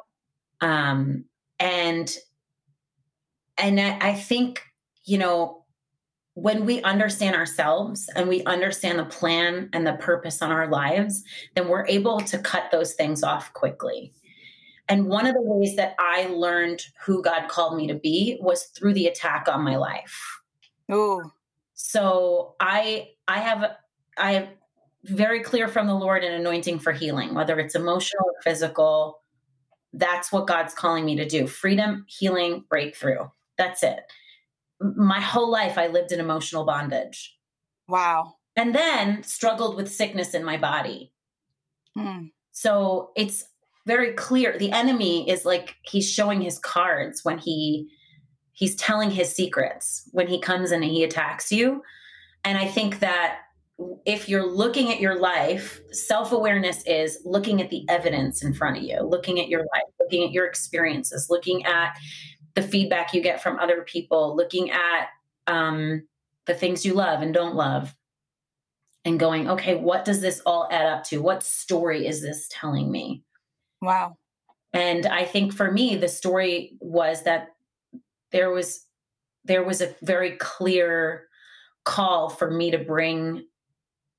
Um, 0.61 1.25
and 1.59 2.15
and 3.57 3.79
I 3.79 4.13
think, 4.13 4.61
you 5.05 5.17
know, 5.17 5.60
when 6.33 6.65
we 6.65 6.81
understand 6.83 7.35
ourselves 7.35 8.09
and 8.15 8.29
we 8.29 8.43
understand 8.45 8.99
the 8.99 9.05
plan 9.05 9.69
and 9.73 9.85
the 9.85 9.93
purpose 9.93 10.41
on 10.41 10.51
our 10.51 10.67
lives, 10.67 11.23
then 11.55 11.67
we're 11.67 11.85
able 11.87 12.19
to 12.21 12.37
cut 12.37 12.71
those 12.71 12.93
things 12.93 13.23
off 13.23 13.53
quickly. 13.53 14.13
And 14.87 15.07
one 15.07 15.25
of 15.25 15.33
the 15.33 15.41
ways 15.41 15.75
that 15.75 15.95
I 15.99 16.27
learned 16.27 16.81
who 17.05 17.21
God 17.21 17.47
called 17.47 17.77
me 17.77 17.87
to 17.87 17.95
be 17.95 18.37
was 18.41 18.65
through 18.65 18.93
the 18.93 19.07
attack 19.07 19.47
on 19.47 19.61
my 19.61 19.77
life. 19.77 20.41
Oh. 20.89 21.31
So 21.73 22.55
I 22.59 23.09
I 23.27 23.39
have 23.39 23.71
I 24.17 24.33
have 24.33 24.49
very 25.03 25.41
clear 25.41 25.67
from 25.67 25.87
the 25.87 25.95
Lord 25.95 26.23
an 26.23 26.33
anointing 26.33 26.79
for 26.79 26.91
healing, 26.91 27.33
whether 27.33 27.59
it's 27.59 27.75
emotional 27.75 28.25
or 28.25 28.41
physical. 28.43 29.21
That's 29.93 30.31
what 30.31 30.47
God's 30.47 30.73
calling 30.73 31.05
me 31.05 31.15
to 31.17 31.27
do. 31.27 31.47
Freedom, 31.47 32.05
healing, 32.07 32.65
breakthrough. 32.69 33.27
That's 33.57 33.83
it. 33.83 34.01
My 34.81 35.19
whole 35.19 35.49
life 35.49 35.77
I 35.77 35.87
lived 35.87 36.11
in 36.11 36.19
emotional 36.19 36.65
bondage. 36.65 37.37
Wow. 37.87 38.35
And 38.55 38.75
then 38.75 39.23
struggled 39.23 39.75
with 39.75 39.91
sickness 39.91 40.33
in 40.33 40.43
my 40.43 40.57
body. 40.57 41.13
Hmm. 41.95 42.27
So 42.51 43.11
it's 43.15 43.45
very 43.85 44.13
clear 44.13 44.57
the 44.57 44.71
enemy 44.71 45.29
is 45.29 45.45
like 45.45 45.75
he's 45.83 46.09
showing 46.09 46.41
his 46.41 46.59
cards 46.59 47.23
when 47.23 47.37
he 47.37 47.89
he's 48.53 48.75
telling 48.75 49.09
his 49.09 49.33
secrets 49.33 50.07
when 50.11 50.27
he 50.27 50.39
comes 50.39 50.71
in 50.71 50.83
and 50.83 50.91
he 50.91 51.03
attacks 51.03 51.51
you 51.51 51.81
and 52.43 52.57
i 52.57 52.67
think 52.67 52.99
that 52.99 53.39
if 54.05 54.29
you're 54.29 54.45
looking 54.45 54.91
at 54.91 54.99
your 54.99 55.19
life 55.19 55.81
self-awareness 55.91 56.83
is 56.85 57.19
looking 57.25 57.61
at 57.61 57.69
the 57.69 57.83
evidence 57.89 58.43
in 58.43 58.53
front 58.53 58.77
of 58.77 58.83
you 58.83 59.01
looking 59.01 59.39
at 59.39 59.49
your 59.49 59.61
life 59.61 59.91
looking 59.99 60.23
at 60.23 60.31
your 60.31 60.45
experiences 60.45 61.27
looking 61.29 61.65
at 61.65 61.97
the 62.55 62.61
feedback 62.61 63.13
you 63.13 63.21
get 63.21 63.41
from 63.41 63.59
other 63.59 63.81
people 63.83 64.35
looking 64.35 64.71
at 64.71 65.07
um, 65.47 66.03
the 66.45 66.53
things 66.53 66.85
you 66.85 66.93
love 66.93 67.21
and 67.21 67.33
don't 67.33 67.55
love 67.55 67.95
and 69.05 69.19
going 69.19 69.49
okay 69.49 69.75
what 69.75 70.05
does 70.05 70.21
this 70.21 70.41
all 70.45 70.67
add 70.71 70.85
up 70.85 71.03
to 71.03 71.21
what 71.21 71.43
story 71.43 72.05
is 72.05 72.21
this 72.21 72.47
telling 72.51 72.91
me 72.91 73.23
Wow. 73.81 74.17
And 74.73 75.05
I 75.05 75.25
think 75.25 75.53
for 75.53 75.71
me, 75.71 75.95
the 75.95 76.07
story 76.07 76.77
was 76.79 77.23
that 77.23 77.49
there 78.31 78.51
was 78.51 78.85
there 79.43 79.63
was 79.63 79.81
a 79.81 79.93
very 80.03 80.37
clear 80.37 81.27
call 81.83 82.29
for 82.29 82.49
me 82.49 82.71
to 82.71 82.77
bring 82.77 83.45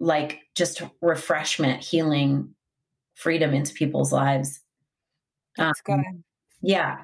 like 0.01 0.41
just 0.57 0.83
refreshment, 1.01 1.83
healing, 1.83 2.55
freedom 3.15 3.55
into 3.55 3.73
people's 3.73 4.13
lives. 4.13 4.61
That's 5.57 5.81
um, 5.89 6.03
good. 6.03 6.23
Yeah. 6.61 6.99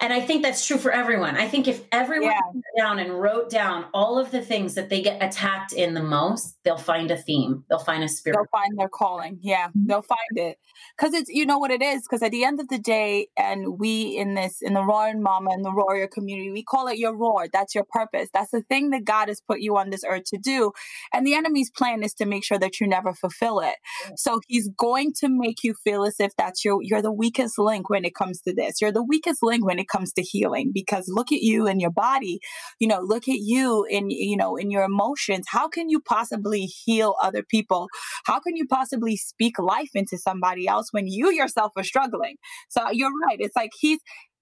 And 0.00 0.12
I 0.12 0.20
think 0.20 0.44
that's 0.44 0.64
true 0.64 0.78
for 0.78 0.92
everyone. 0.92 1.36
I 1.36 1.48
think 1.48 1.66
if 1.66 1.82
everyone 1.90 2.30
yeah. 2.30 2.84
down 2.84 3.00
and 3.00 3.20
wrote 3.20 3.50
down 3.50 3.86
all 3.92 4.16
of 4.16 4.30
the 4.30 4.40
things 4.40 4.74
that 4.74 4.90
they 4.90 5.02
get 5.02 5.20
attacked 5.20 5.72
in 5.72 5.94
the 5.94 6.02
most, 6.02 6.56
they'll 6.62 6.76
find 6.76 7.10
a 7.10 7.16
theme. 7.16 7.64
They'll 7.68 7.80
find 7.80 8.04
a 8.04 8.08
spirit. 8.08 8.36
They'll 8.36 8.60
find 8.60 8.78
their 8.78 8.88
calling. 8.88 9.38
Yeah, 9.42 9.68
mm-hmm. 9.68 9.86
they'll 9.86 10.02
find 10.02 10.18
it. 10.36 10.58
Because 10.96 11.14
it's, 11.14 11.28
you 11.28 11.44
know 11.44 11.58
what 11.58 11.72
it 11.72 11.82
is? 11.82 12.02
Because 12.02 12.22
at 12.22 12.30
the 12.30 12.44
end 12.44 12.60
of 12.60 12.68
the 12.68 12.78
day, 12.78 13.26
and 13.36 13.78
we 13.78 14.16
in 14.16 14.34
this, 14.34 14.62
in 14.62 14.74
the 14.74 14.84
Roaring 14.84 15.20
Mama 15.20 15.50
and 15.50 15.64
the 15.64 15.70
Roarrior 15.70 16.08
community, 16.08 16.52
we 16.52 16.62
call 16.62 16.86
it 16.86 16.98
your 16.98 17.16
roar. 17.16 17.48
That's 17.52 17.74
your 17.74 17.84
purpose. 17.90 18.28
That's 18.32 18.52
the 18.52 18.62
thing 18.62 18.90
that 18.90 19.04
God 19.04 19.26
has 19.26 19.40
put 19.40 19.60
you 19.60 19.76
on 19.76 19.90
this 19.90 20.04
earth 20.06 20.24
to 20.26 20.38
do. 20.38 20.70
And 21.12 21.26
the 21.26 21.34
enemy's 21.34 21.72
plan 21.72 22.04
is 22.04 22.14
to 22.14 22.24
make 22.24 22.44
sure 22.44 22.58
that 22.58 22.80
you 22.80 22.86
never 22.86 23.12
fulfill 23.12 23.58
it. 23.58 23.74
So 24.16 24.40
he's 24.46 24.68
going 24.68 25.12
to 25.14 25.28
make 25.28 25.64
you 25.64 25.74
feel 25.74 26.04
as 26.04 26.20
if 26.20 26.36
that's 26.36 26.64
your, 26.64 26.78
you're 26.82 27.02
the 27.02 27.10
weakest 27.10 27.58
link 27.58 27.90
when 27.90 28.04
it 28.04 28.14
comes 28.14 28.40
to 28.42 28.54
this. 28.54 28.80
You're 28.80 28.92
the 28.92 29.02
weakest 29.02 29.42
link 29.42 29.64
when 29.64 29.80
it 29.80 29.87
comes 29.88 30.12
to 30.14 30.22
healing 30.22 30.70
because 30.72 31.06
look 31.08 31.32
at 31.32 31.40
you 31.40 31.66
and 31.66 31.80
your 31.80 31.90
body, 31.90 32.40
you 32.78 32.88
know, 32.88 33.00
look 33.00 33.28
at 33.28 33.38
you 33.38 33.84
in, 33.88 34.10
you 34.10 34.36
know, 34.36 34.56
in 34.56 34.70
your 34.70 34.84
emotions. 34.84 35.46
How 35.48 35.68
can 35.68 35.88
you 35.88 36.00
possibly 36.00 36.62
heal 36.62 37.14
other 37.22 37.42
people? 37.42 37.88
How 38.24 38.40
can 38.40 38.56
you 38.56 38.66
possibly 38.66 39.16
speak 39.16 39.58
life 39.58 39.90
into 39.94 40.18
somebody 40.18 40.66
else 40.66 40.88
when 40.92 41.06
you 41.06 41.30
yourself 41.32 41.72
are 41.76 41.84
struggling? 41.84 42.36
So 42.68 42.90
you're 42.90 43.12
right. 43.28 43.38
It's 43.40 43.56
like 43.56 43.70
he's, 43.78 43.98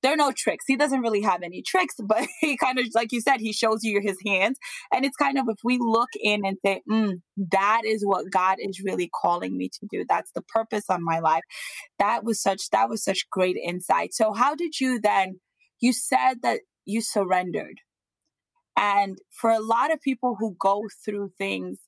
there 0.07 0.15
are 0.15 0.17
no 0.17 0.31
tricks. 0.31 0.65
He 0.69 0.77
doesn't 0.77 1.01
really 1.01 1.23
have 1.23 1.43
any 1.43 1.63
tricks, 1.63 1.97
but 2.07 2.27
he 2.41 2.57
kind 2.57 2.79
of, 2.79 2.87
like 2.95 3.11
you 3.11 3.21
said, 3.21 3.41
he 3.41 3.53
shows 3.53 3.83
you 3.83 4.01
his 4.01 4.19
hands. 4.25 4.57
And 4.95 5.05
it's 5.05 5.17
kind 5.17 5.37
of 5.37 5.47
if 5.49 5.59
we 5.65 5.79
look 5.81 6.11
in 6.21 6.47
and 6.47 6.57
say, 6.65 6.83
mm, 6.89 7.15
that 7.51 7.83
is 7.85 8.05
what 8.05 8.31
God 8.31 8.59
is 8.61 8.81
really 8.81 9.11
calling 9.13 9.57
me 9.57 9.69
to 9.69 9.87
do. 9.91 10.05
That's 10.09 10.31
the 10.33 10.43
purpose 10.43 10.85
of 10.89 11.01
my 11.01 11.19
life. 11.19 11.43
That 11.99 12.23
was 12.23 12.41
such, 12.41 12.71
that 12.71 12.89
was 12.89 13.03
such 13.03 13.29
great 13.31 13.57
insight. 13.57 14.15
So 14.15 14.33
how 14.33 14.55
did 14.55 14.79
you 14.81 15.01
then 15.01 15.41
you 15.81 15.93
said 15.93 16.37
that 16.43 16.61
you 16.85 17.01
surrendered. 17.01 17.81
And 18.79 19.19
for 19.31 19.51
a 19.51 19.61
lot 19.61 19.93
of 19.93 20.01
people 20.01 20.37
who 20.39 20.57
go 20.59 20.85
through 21.05 21.33
things, 21.37 21.79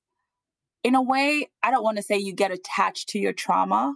in 0.84 0.94
a 0.94 1.02
way, 1.02 1.48
I 1.62 1.70
don't 1.70 1.82
want 1.82 1.96
to 1.98 2.02
say 2.02 2.18
you 2.18 2.34
get 2.34 2.50
attached 2.50 3.08
to 3.10 3.18
your 3.18 3.32
trauma, 3.32 3.94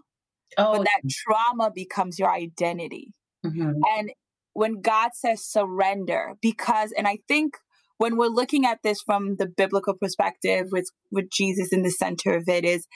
oh, 0.58 0.76
but 0.76 0.84
that 0.84 1.00
trauma 1.10 1.70
becomes 1.74 2.18
your 2.18 2.30
identity. 2.30 3.14
Mm-hmm. 3.44 3.80
And 3.96 4.12
when 4.54 4.80
God 4.80 5.10
says 5.14 5.44
surrender, 5.44 6.34
because, 6.40 6.92
and 6.96 7.06
I 7.06 7.18
think 7.28 7.54
when 7.98 8.16
we're 8.16 8.26
looking 8.26 8.66
at 8.66 8.78
this 8.82 9.00
from 9.00 9.36
the 9.36 9.46
biblical 9.46 9.94
perspective 9.94 10.68
with, 10.70 10.86
with 11.10 11.30
Jesus 11.30 11.72
in 11.72 11.82
the 11.82 11.90
center 11.90 12.36
of 12.36 12.48
it, 12.48 12.64
is 12.64 12.86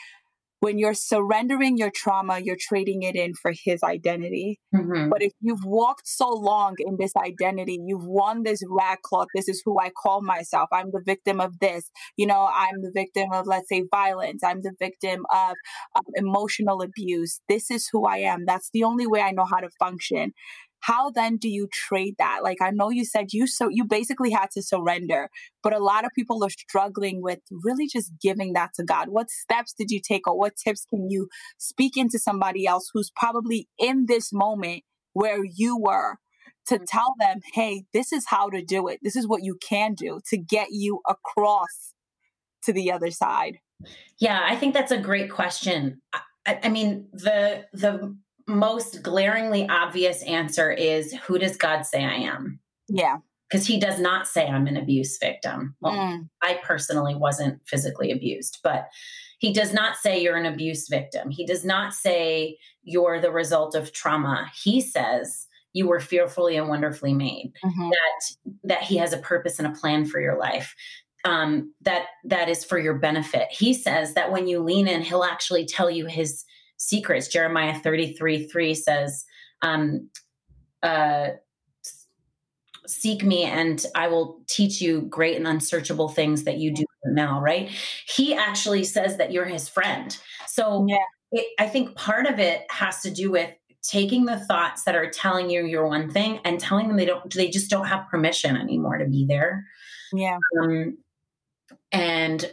when 0.61 0.79
you're 0.79 0.95
surrendering 0.95 1.77
your 1.77 1.90
trauma, 1.95 2.40
you're 2.42 2.57
trading 2.59 3.03
it 3.03 3.14
in 3.14 3.33
for 3.35 3.53
his 3.64 3.83
identity. 3.83 4.59
Mm-hmm. 4.75 5.11
But 5.11 5.23
if 5.23 5.33
you've 5.40 5.64
walked 5.64 6.07
so 6.07 6.29
long 6.29 6.75
in 6.79 6.97
this 6.99 7.12
identity, 7.16 7.79
you've 7.85 8.07
won 8.07 8.42
this 8.42 8.61
rag 8.69 8.99
cloth. 9.03 9.29
This 9.35 9.49
is 9.49 9.62
who 9.64 9.79
I 9.79 9.90
call 9.90 10.23
myself. 10.23 10.69
I'm 10.73 10.90
the 10.92 11.03
victim 11.05 11.40
of 11.40 11.59
this. 11.61 11.90
You 12.16 12.27
know, 12.27 12.49
I'm 12.53 12.81
the 12.83 12.92
victim 12.95 13.33
of, 13.33 13.47
let's 13.47 13.69
say, 13.69 13.85
violence. 13.90 14.42
I'm 14.42 14.62
the 14.62 14.73
victim 14.79 15.25
of 15.33 15.55
um, 15.95 16.05
emotional 16.14 16.83
abuse. 16.83 17.40
This 17.49 17.71
is 17.71 17.88
who 17.92 18.07
I 18.07 18.19
am. 18.19 18.45
That's 18.47 18.71
the 18.73 18.85
only 18.85 19.07
way 19.07 19.21
I 19.21 19.33
know 19.33 19.45
how 19.45 19.61
to 19.61 19.69
function 19.79 20.33
how 20.80 21.10
then 21.10 21.36
do 21.36 21.48
you 21.48 21.68
trade 21.72 22.14
that? 22.18 22.40
Like 22.42 22.58
i 22.60 22.70
know 22.70 22.90
you 22.90 23.04
said 23.04 23.32
you 23.32 23.46
so 23.46 23.68
you 23.68 23.84
basically 23.84 24.30
had 24.30 24.50
to 24.52 24.62
surrender 24.62 25.30
but 25.62 25.72
a 25.72 25.82
lot 25.82 26.04
of 26.04 26.12
people 26.14 26.44
are 26.44 26.50
struggling 26.50 27.22
with 27.22 27.40
really 27.50 27.88
just 27.88 28.12
giving 28.20 28.52
that 28.52 28.70
to 28.74 28.84
god. 28.84 29.08
What 29.08 29.30
steps 29.30 29.74
did 29.76 29.90
you 29.90 30.00
take 30.00 30.26
or 30.28 30.38
what 30.38 30.54
tips 30.56 30.86
can 30.88 31.10
you 31.10 31.28
speak 31.58 31.96
into 31.96 32.18
somebody 32.18 32.66
else 32.66 32.90
who's 32.92 33.10
probably 33.14 33.68
in 33.78 34.06
this 34.06 34.32
moment 34.32 34.84
where 35.12 35.42
you 35.44 35.78
were 35.78 36.18
to 36.66 36.78
mm. 36.78 36.86
tell 36.86 37.14
them 37.18 37.40
hey 37.54 37.84
this 37.92 38.12
is 38.12 38.26
how 38.28 38.48
to 38.50 38.62
do 38.62 38.88
it. 38.88 39.00
This 39.02 39.16
is 39.16 39.26
what 39.26 39.42
you 39.42 39.58
can 39.60 39.94
do 39.94 40.20
to 40.28 40.36
get 40.36 40.68
you 40.70 41.00
across 41.08 41.94
to 42.64 42.72
the 42.72 42.92
other 42.92 43.10
side. 43.10 43.58
Yeah 44.18 44.40
i 44.44 44.56
think 44.56 44.74
that's 44.74 44.92
a 44.92 44.98
great 44.98 45.30
question. 45.30 46.00
I, 46.46 46.60
I 46.64 46.68
mean 46.68 47.08
the 47.12 47.66
the 47.72 48.16
most 48.46 49.02
glaringly 49.02 49.68
obvious 49.68 50.22
answer 50.22 50.70
is 50.70 51.12
who 51.26 51.38
does 51.38 51.56
God 51.56 51.82
say 51.82 52.04
I 52.04 52.14
am? 52.14 52.61
Yeah. 52.88 53.18
Because 53.50 53.66
he 53.66 53.78
does 53.78 54.00
not 54.00 54.26
say 54.26 54.46
I'm 54.46 54.66
an 54.66 54.76
abuse 54.76 55.18
victim. 55.18 55.76
Well, 55.80 55.94
mm. 55.94 56.28
I 56.42 56.59
personally 56.64 57.14
wasn't 57.14 57.61
physically 57.66 58.11
abused, 58.11 58.59
but 58.62 58.88
he 59.38 59.52
does 59.52 59.72
not 59.72 59.96
say 59.96 60.20
you're 60.20 60.37
an 60.37 60.46
abuse 60.46 60.88
victim. 60.88 61.30
He 61.30 61.46
does 61.46 61.64
not 61.64 61.92
say 61.92 62.59
you're 62.82 63.20
the 63.20 63.30
result 63.30 63.74
of 63.74 63.92
trauma. 63.92 64.50
He 64.62 64.80
says 64.80 65.46
you 65.72 65.87
were 65.87 66.00
fearfully 66.00 66.56
and 66.56 66.68
wonderfully 66.68 67.12
made. 67.12 67.52
Mm-hmm. 67.64 67.90
That 67.90 68.56
that 68.64 68.82
he 68.82 68.96
has 68.96 69.12
a 69.12 69.18
purpose 69.18 69.59
and 69.59 69.68
a 69.68 69.78
plan 69.78 70.06
for 70.06 70.20
your 70.20 70.38
life. 70.38 70.74
Um, 71.24 71.74
that 71.82 72.06
that 72.24 72.48
is 72.48 72.64
for 72.64 72.78
your 72.78 72.94
benefit. 72.94 73.48
He 73.50 73.74
says 73.74 74.14
that 74.14 74.32
when 74.32 74.46
you 74.46 74.61
lean 74.61 74.88
in, 74.88 75.02
he'll 75.02 75.24
actually 75.24 75.66
tell 75.66 75.90
you 75.90 76.06
his 76.06 76.44
secrets. 76.87 77.29
Jeremiah 77.29 77.79
33 77.79 78.46
3 78.46 78.75
says, 78.75 79.25
um, 79.62 80.11
uh, 80.83 81.31
Seek 82.87 83.25
me 83.25 83.42
and 83.42 83.85
I 83.96 84.07
will 84.07 84.40
teach 84.49 84.81
you 84.81 85.03
great 85.03 85.37
and 85.37 85.46
unsearchable 85.49 86.09
things 86.09 86.44
that 86.44 86.59
you 86.59 86.72
do 86.72 86.85
now, 87.05 87.40
right? 87.40 87.68
He 88.07 88.33
actually 88.33 88.85
says 88.85 89.16
that 89.16 89.33
you're 89.33 89.44
his 89.44 89.68
friend. 89.68 90.16
So 90.46 90.87
yeah. 90.88 90.99
it, 91.33 91.46
I 91.59 91.66
think 91.66 91.96
part 91.96 92.27
of 92.27 92.38
it 92.38 92.64
has 92.70 93.01
to 93.01 93.11
do 93.11 93.33
with 93.33 93.51
taking 93.83 94.25
the 94.25 94.38
thoughts 94.38 94.85
that 94.85 94.94
are 94.94 95.11
telling 95.11 95.51
you 95.51 95.64
you're 95.64 95.87
one 95.87 96.11
thing 96.11 96.40
and 96.44 96.59
telling 96.59 96.88
them 96.88 96.96
they 96.96 97.05
don't 97.05 97.33
they 97.35 97.49
just 97.49 97.70
don't 97.70 97.87
have 97.87 98.09
permission 98.09 98.57
anymore 98.57 98.99
to 98.99 99.07
be 99.07 99.25
there 99.27 99.64
yeah 100.12 100.38
um, 100.61 100.99
and 101.92 102.53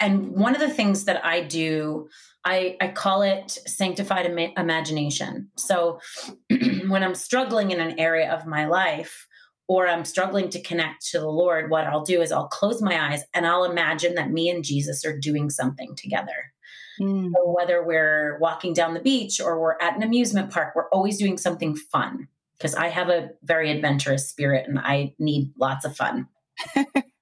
and 0.00 0.30
one 0.30 0.54
of 0.54 0.60
the 0.60 0.70
things 0.70 1.04
that 1.04 1.24
I 1.24 1.42
do, 1.42 2.08
I, 2.44 2.76
I 2.80 2.88
call 2.88 3.22
it 3.22 3.50
sanctified 3.50 4.26
Im- 4.26 4.52
imagination. 4.56 5.50
So 5.56 6.00
when 6.48 7.02
I'm 7.02 7.14
struggling 7.14 7.70
in 7.70 7.80
an 7.80 7.98
area 7.98 8.32
of 8.32 8.46
my 8.46 8.66
life, 8.66 9.26
or 9.68 9.86
I'm 9.86 10.06
struggling 10.06 10.48
to 10.50 10.62
connect 10.62 11.06
to 11.10 11.20
the 11.20 11.28
Lord, 11.28 11.70
what 11.70 11.84
I'll 11.84 12.02
do 12.02 12.22
is 12.22 12.32
I'll 12.32 12.48
close 12.48 12.80
my 12.80 13.10
eyes 13.10 13.22
and 13.34 13.46
I'll 13.46 13.64
imagine 13.64 14.14
that 14.14 14.30
me 14.30 14.48
and 14.48 14.64
Jesus 14.64 15.04
are 15.04 15.16
doing 15.16 15.50
something 15.50 15.94
together. 15.94 16.52
Mm. 17.00 17.30
So 17.34 17.54
whether 17.54 17.84
we're 17.84 18.38
walking 18.38 18.72
down 18.72 18.94
the 18.94 19.00
beach 19.00 19.40
or 19.40 19.60
we're 19.60 19.76
at 19.80 19.94
an 19.94 20.02
amusement 20.02 20.50
park, 20.50 20.74
we're 20.74 20.88
always 20.88 21.18
doing 21.18 21.36
something 21.36 21.76
fun 21.76 22.28
because 22.56 22.74
I 22.74 22.88
have 22.88 23.10
a 23.10 23.30
very 23.42 23.70
adventurous 23.70 24.28
spirit 24.28 24.66
and 24.66 24.78
I 24.78 25.14
need 25.18 25.52
lots 25.58 25.84
of 25.84 25.94
fun. 25.94 26.28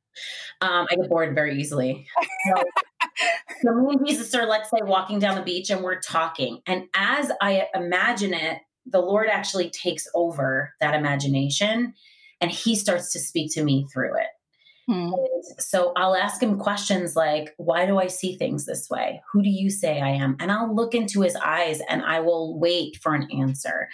Um, 0.61 0.87
I 0.91 0.97
get 0.97 1.09
bored 1.09 1.35
very 1.35 1.59
easily. 1.59 2.07
So, 2.49 2.63
so 3.63 3.75
me 3.75 3.95
and 3.95 4.07
Jesus 4.07 4.35
are, 4.35 4.47
let's 4.47 4.71
say, 4.71 4.79
walking 4.83 5.19
down 5.19 5.37
the 5.37 5.43
beach 5.43 5.71
and 5.71 5.83
we're 5.83 6.01
talking. 6.01 6.61
And 6.67 6.85
as 6.95 7.31
I 7.41 7.67
imagine 7.75 8.35
it, 8.35 8.59
the 8.87 9.01
Lord 9.01 9.29
actually 9.29 9.71
takes 9.71 10.07
over 10.15 10.73
that 10.81 10.95
imagination 10.95 11.95
and 12.41 12.51
he 12.51 12.77
starts 12.77 13.13
to 13.13 13.19
speak 13.19 13.53
to 13.55 13.65
me 13.65 13.87
through 13.93 14.17
it. 14.17 14.29
Hmm. 14.89 15.11
So 15.59 15.93
I'll 15.97 16.15
ask 16.15 16.41
him 16.41 16.59
questions 16.59 17.17
like, 17.17 17.55
Why 17.57 17.87
do 17.87 17.99
I 17.99 18.07
see 18.07 18.37
things 18.37 18.67
this 18.67 18.89
way? 18.89 19.21
Who 19.33 19.43
do 19.43 19.51
you 19.51 19.69
say 19.69 20.01
I 20.01 20.11
am? 20.11 20.37
And 20.39 20.53
I'll 20.53 20.73
look 20.73 20.95
into 20.95 21.23
his 21.23 21.35
eyes 21.37 21.81
and 21.89 22.03
I 22.03 22.21
will 22.21 22.59
wait 22.59 22.99
for 23.03 23.15
an 23.15 23.29
answer. 23.33 23.89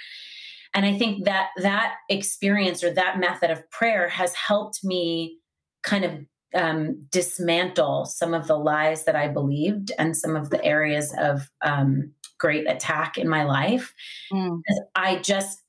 And 0.74 0.84
I 0.84 0.96
think 0.96 1.24
that 1.24 1.48
that 1.58 1.96
experience 2.08 2.82
or 2.82 2.92
that 2.92 3.18
method 3.18 3.50
of 3.50 3.70
prayer 3.70 4.08
has 4.08 4.34
helped 4.34 4.84
me 4.84 5.38
kind 5.82 6.04
of 6.04 6.12
um, 6.54 7.06
dismantle 7.10 8.06
some 8.06 8.34
of 8.34 8.46
the 8.46 8.58
lies 8.58 9.04
that 9.04 9.16
I 9.16 9.28
believed 9.28 9.92
and 9.98 10.16
some 10.16 10.36
of 10.36 10.50
the 10.50 10.62
areas 10.64 11.14
of 11.18 11.50
um, 11.62 12.12
great 12.38 12.68
attack 12.68 13.18
in 13.18 13.28
my 13.28 13.44
life. 13.44 13.94
Mm. 14.32 14.60
I 14.94 15.16
just, 15.16 15.60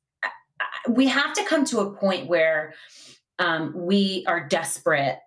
we 0.89 1.08
have 1.08 1.34
to 1.34 1.45
come 1.45 1.65
to 1.65 1.80
a 1.80 1.95
point 1.95 2.28
where 2.28 2.73
um, 3.39 3.73
we 3.76 4.26
are 4.28 4.47
desperate 4.47 5.19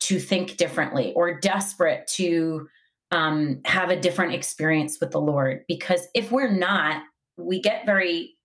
to 0.00 0.18
think 0.18 0.56
differently 0.56 1.12
or 1.14 1.38
desperate 1.38 2.06
to 2.06 2.68
um, 3.10 3.60
have 3.64 3.90
a 3.90 4.00
different 4.00 4.34
experience 4.34 4.98
with 5.00 5.10
the 5.10 5.20
Lord. 5.20 5.64
Because 5.68 6.06
if 6.14 6.32
we're 6.32 6.50
not, 6.50 7.02
we 7.36 7.60
get 7.60 7.86
very 7.86 8.36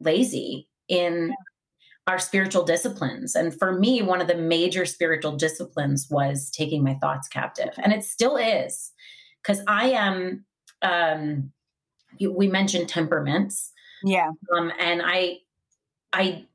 lazy 0.00 0.68
in 0.88 1.34
our 2.06 2.18
spiritual 2.18 2.64
disciplines. 2.64 3.34
And 3.34 3.56
for 3.56 3.78
me, 3.78 4.02
one 4.02 4.20
of 4.20 4.26
the 4.26 4.36
major 4.36 4.84
spiritual 4.86 5.36
disciplines 5.36 6.08
was 6.10 6.50
taking 6.50 6.82
my 6.82 6.94
thoughts 6.94 7.28
captive. 7.28 7.70
And 7.82 7.92
it 7.92 8.04
still 8.04 8.36
is, 8.36 8.90
because 9.42 9.62
I 9.68 9.90
am, 9.90 10.44
um, 10.82 11.52
we 12.20 12.48
mentioned 12.48 12.88
temperaments. 12.88 13.70
Yeah. 14.02 14.30
Um, 14.56 14.72
and 14.80 15.00
I, 15.04 15.38
I 16.12 16.46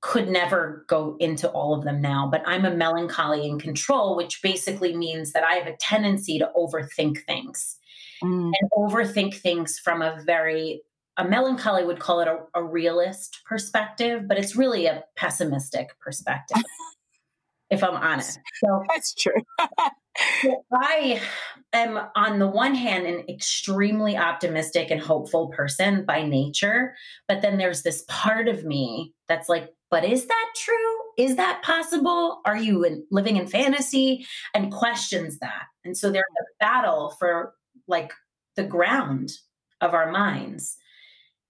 could 0.00 0.28
never 0.28 0.84
go 0.88 1.16
into 1.20 1.48
all 1.50 1.74
of 1.74 1.84
them 1.84 2.00
now, 2.00 2.28
but 2.30 2.42
I'm 2.46 2.64
a 2.64 2.74
melancholy 2.74 3.46
in 3.46 3.60
control, 3.60 4.16
which 4.16 4.42
basically 4.42 4.96
means 4.96 5.32
that 5.32 5.44
I 5.44 5.54
have 5.54 5.66
a 5.66 5.76
tendency 5.76 6.38
to 6.38 6.50
overthink 6.56 7.24
things 7.24 7.76
mm. 8.22 8.50
and 8.58 8.70
overthink 8.76 9.34
things 9.34 9.78
from 9.78 10.02
a 10.02 10.20
very 10.26 10.82
a 11.22 11.28
melancholy 11.28 11.84
would 11.84 12.00
call 12.00 12.20
it 12.20 12.28
a, 12.28 12.38
a 12.54 12.62
realist 12.62 13.40
perspective, 13.46 14.26
but 14.26 14.38
it's 14.38 14.56
really 14.56 14.86
a 14.86 15.04
pessimistic 15.16 15.90
perspective, 16.00 16.62
if 17.70 17.84
I'm 17.84 17.94
honest. 17.94 18.40
So 18.62 18.82
that's 18.88 19.14
true. 19.14 19.40
so 20.42 20.64
I 20.72 21.20
am, 21.72 22.00
on 22.16 22.40
the 22.40 22.48
one 22.48 22.74
hand, 22.74 23.06
an 23.06 23.24
extremely 23.28 24.16
optimistic 24.16 24.90
and 24.90 25.00
hopeful 25.00 25.48
person 25.48 26.04
by 26.04 26.24
nature, 26.24 26.94
but 27.28 27.40
then 27.40 27.56
there's 27.56 27.82
this 27.82 28.04
part 28.08 28.48
of 28.48 28.64
me 28.64 29.14
that's 29.28 29.48
like, 29.48 29.70
but 29.90 30.04
is 30.04 30.26
that 30.26 30.46
true? 30.56 30.74
Is 31.18 31.36
that 31.36 31.62
possible? 31.62 32.40
Are 32.44 32.56
you 32.56 32.82
in, 32.82 33.06
living 33.12 33.36
in 33.36 33.46
fantasy? 33.46 34.26
And 34.54 34.72
questions 34.72 35.38
that. 35.38 35.66
And 35.84 35.96
so 35.96 36.10
there's 36.10 36.24
a 36.40 36.44
battle 36.58 37.14
for 37.18 37.54
like 37.86 38.12
the 38.56 38.64
ground 38.64 39.32
of 39.80 39.94
our 39.94 40.10
minds. 40.10 40.78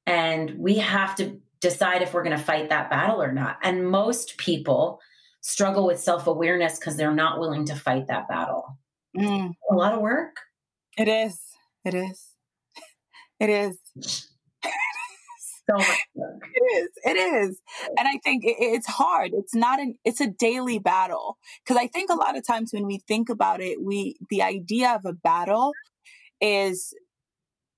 And 0.06 0.58
we 0.58 0.78
have 0.78 1.14
to 1.16 1.40
decide 1.60 2.02
if 2.02 2.12
we're 2.12 2.24
going 2.24 2.36
to 2.36 2.42
fight 2.42 2.68
that 2.68 2.90
battle 2.90 3.22
or 3.22 3.32
not. 3.32 3.58
And 3.62 3.88
most 3.88 4.36
people 4.36 5.00
struggle 5.40 5.86
with 5.86 6.00
self 6.00 6.26
awareness 6.26 6.78
because 6.78 6.96
they're 6.96 7.14
not 7.14 7.38
willing 7.38 7.64
to 7.66 7.74
fight 7.74 8.08
that 8.08 8.28
battle. 8.28 8.78
Mm. 9.16 9.52
A 9.70 9.74
lot 9.74 9.94
of 9.94 10.00
work. 10.00 10.36
It 10.98 11.08
is. 11.08 11.40
It 11.84 11.94
is. 11.94 12.28
It 13.40 13.50
is. 13.50 13.78
so 15.70 15.76
much 15.76 16.06
work. 16.14 16.42
It 16.54 16.60
is. 16.76 16.90
It 17.04 17.16
is. 17.16 17.60
And 17.98 18.08
I 18.08 18.18
think 18.24 18.42
it's 18.46 18.86
hard. 18.86 19.32
It's 19.34 19.54
not 19.54 19.80
an, 19.80 19.96
it's 20.04 20.20
a 20.20 20.28
daily 20.28 20.78
battle. 20.78 21.38
Cause 21.66 21.76
I 21.76 21.86
think 21.86 22.10
a 22.10 22.14
lot 22.14 22.36
of 22.36 22.46
times 22.46 22.70
when 22.72 22.86
we 22.86 22.98
think 23.08 23.28
about 23.28 23.60
it, 23.60 23.82
we, 23.82 24.16
the 24.30 24.42
idea 24.42 24.90
of 24.94 25.04
a 25.04 25.12
battle 25.12 25.72
is 26.40 26.94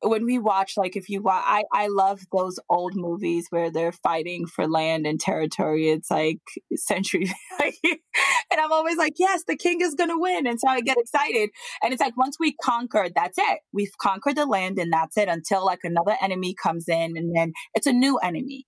when 0.05 0.25
we 0.25 0.39
watch 0.39 0.77
like 0.77 0.97
if 0.97 1.09
you 1.09 1.23
watch 1.23 1.43
I, 1.47 1.65
I 1.73 1.89
love 1.89 2.21
those 2.33 2.59
old 2.69 2.95
movies 2.95 3.47
where 3.51 3.71
they're 3.71 3.93
fighting 3.93 4.47
for 4.47 4.69
land 4.69 5.07
and 5.07 5.19
territory 5.19 5.91
it's 5.91 6.11
like 6.11 6.41
century 6.77 7.33
and 7.61 8.61
i'm 8.61 8.73
always 8.73 8.97
like 8.97 9.15
yes 9.19 9.43
the 9.47 9.57
king 9.57 9.81
is 9.81 9.95
gonna 9.95 10.19
win. 10.19 10.47
And 10.47 10.61
so 10.61 10.69
i 10.69 10.81
get 10.81 10.99
excited. 10.99 11.51
And 11.83 11.93
it's 11.93 12.01
like 12.01 12.17
once 12.17 12.37
we 12.39 12.55
conquered 12.63 13.13
that's 13.15 13.39
it. 13.39 13.61
We've 13.73 13.97
conquered 14.01 14.37
the 14.37 14.47
land 14.47 14.79
and 14.79 14.93
that's 14.93 15.17
it 15.17 15.29
until 15.29 15.65
like 15.65 15.81
another 15.83 16.17
enemy 16.21 16.55
comes 16.55 16.89
in 16.89 17.17
and 17.17 17.35
then 17.37 17.53
it's 17.75 17.87
a 17.87 17.93
new 17.93 18.19
enemy. 18.19 18.67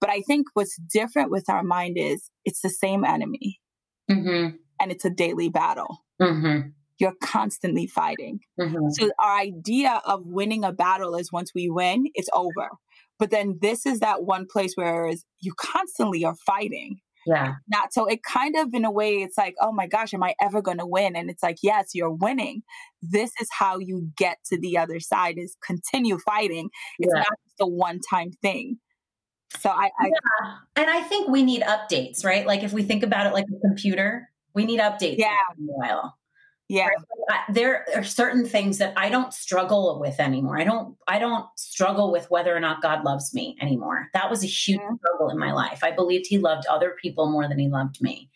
But 0.00 0.10
i 0.10 0.22
think 0.22 0.46
what's 0.54 0.76
different 0.92 1.30
with 1.30 1.48
our 1.48 1.62
mind 1.62 1.96
is 1.98 2.30
it's 2.44 2.60
the 2.62 2.70
same 2.70 3.04
enemy. 3.04 3.60
Mm-hmm. 4.10 4.56
and 4.80 4.90
it's 4.90 5.04
a 5.04 5.10
daily 5.10 5.48
battle. 5.48 5.98
Mm-hmm. 6.20 6.70
You're 7.00 7.14
constantly 7.22 7.86
fighting. 7.86 8.40
Mm-hmm. 8.60 8.90
So 8.90 9.10
our 9.20 9.38
idea 9.38 10.00
of 10.04 10.26
winning 10.26 10.64
a 10.64 10.72
battle 10.72 11.14
is 11.16 11.32
once 11.32 11.52
we 11.54 11.70
win, 11.70 12.06
it's 12.14 12.28
over. 12.32 12.68
But 13.18 13.30
then 13.30 13.58
this 13.60 13.86
is 13.86 14.00
that 14.00 14.24
one 14.24 14.46
place 14.50 14.74
where 14.74 15.10
you 15.40 15.52
constantly 15.58 16.24
are 16.24 16.36
fighting. 16.46 17.00
Yeah. 17.26 17.54
Not 17.68 17.92
so 17.92 18.06
it 18.06 18.22
kind 18.22 18.56
of 18.56 18.72
in 18.72 18.84
a 18.84 18.90
way 18.90 19.16
it's 19.16 19.36
like, 19.36 19.54
oh 19.60 19.72
my 19.72 19.86
gosh, 19.86 20.14
am 20.14 20.22
I 20.22 20.34
ever 20.40 20.62
gonna 20.62 20.86
win? 20.86 21.16
And 21.16 21.28
it's 21.28 21.42
like, 21.42 21.58
yes, 21.62 21.90
you're 21.94 22.12
winning. 22.12 22.62
This 23.02 23.30
is 23.40 23.48
how 23.50 23.78
you 23.78 24.08
get 24.16 24.38
to 24.46 24.58
the 24.58 24.78
other 24.78 25.00
side 25.00 25.34
is 25.36 25.56
continue 25.64 26.18
fighting. 26.18 26.70
It's 26.98 27.12
yeah. 27.14 27.20
not 27.20 27.38
just 27.46 27.56
a 27.60 27.66
one 27.66 28.00
time 28.10 28.30
thing. 28.40 28.78
So 29.58 29.68
I, 29.68 29.90
I 29.98 30.06
yeah. 30.06 30.56
and 30.76 30.90
I 30.90 31.02
think 31.02 31.28
we 31.28 31.42
need 31.42 31.62
updates, 31.62 32.24
right? 32.24 32.46
Like 32.46 32.62
if 32.62 32.72
we 32.72 32.84
think 32.84 33.02
about 33.02 33.26
it 33.26 33.34
like 33.34 33.44
a 33.44 33.60
computer, 33.66 34.30
we 34.54 34.64
need 34.64 34.80
updates. 34.80 35.18
Yeah. 35.18 35.36
while. 35.58 36.14
Yeah. 36.70 36.86
There 37.48 37.84
are 37.96 38.04
certain 38.04 38.46
things 38.46 38.78
that 38.78 38.94
I 38.96 39.08
don't 39.08 39.34
struggle 39.34 39.98
with 39.98 40.20
anymore. 40.20 40.56
I 40.56 40.62
don't 40.62 40.96
I 41.08 41.18
don't 41.18 41.46
struggle 41.56 42.12
with 42.12 42.30
whether 42.30 42.56
or 42.56 42.60
not 42.60 42.80
God 42.80 43.02
loves 43.02 43.34
me 43.34 43.56
anymore. 43.60 44.06
That 44.14 44.30
was 44.30 44.44
a 44.44 44.46
huge 44.46 44.78
yeah. 44.80 44.96
struggle 44.98 45.30
in 45.30 45.38
my 45.38 45.50
life. 45.50 45.80
I 45.82 45.90
believed 45.90 46.26
he 46.28 46.38
loved 46.38 46.66
other 46.70 46.94
people 47.02 47.28
more 47.28 47.48
than 47.48 47.58
he 47.58 47.68
loved 47.68 48.00
me. 48.00 48.30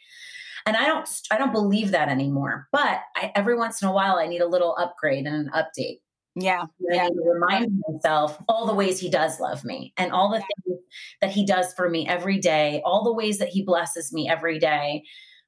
And 0.66 0.76
I 0.76 0.84
don't 0.84 1.08
I 1.30 1.38
don't 1.38 1.52
believe 1.52 1.92
that 1.92 2.08
anymore. 2.08 2.66
But 2.72 3.02
I, 3.14 3.30
every 3.36 3.56
once 3.56 3.80
in 3.80 3.86
a 3.86 3.92
while 3.92 4.16
I 4.16 4.26
need 4.26 4.40
a 4.40 4.48
little 4.48 4.74
upgrade 4.80 5.26
and 5.26 5.46
an 5.46 5.52
update. 5.54 6.00
Yeah. 6.34 6.64
yeah. 6.90 7.08
remind 7.14 7.84
myself 7.88 8.36
all 8.48 8.66
the 8.66 8.74
ways 8.74 8.98
he 8.98 9.10
does 9.10 9.38
love 9.38 9.64
me 9.64 9.92
and 9.96 10.10
all 10.10 10.30
the 10.30 10.38
yeah. 10.38 10.46
things 10.64 10.80
that 11.20 11.30
he 11.30 11.46
does 11.46 11.72
for 11.74 11.88
me 11.88 12.08
every 12.08 12.40
day, 12.40 12.82
all 12.84 13.04
the 13.04 13.12
ways 13.12 13.38
that 13.38 13.50
he 13.50 13.62
blesses 13.62 14.12
me 14.12 14.28
every 14.28 14.58
day. 14.58 15.04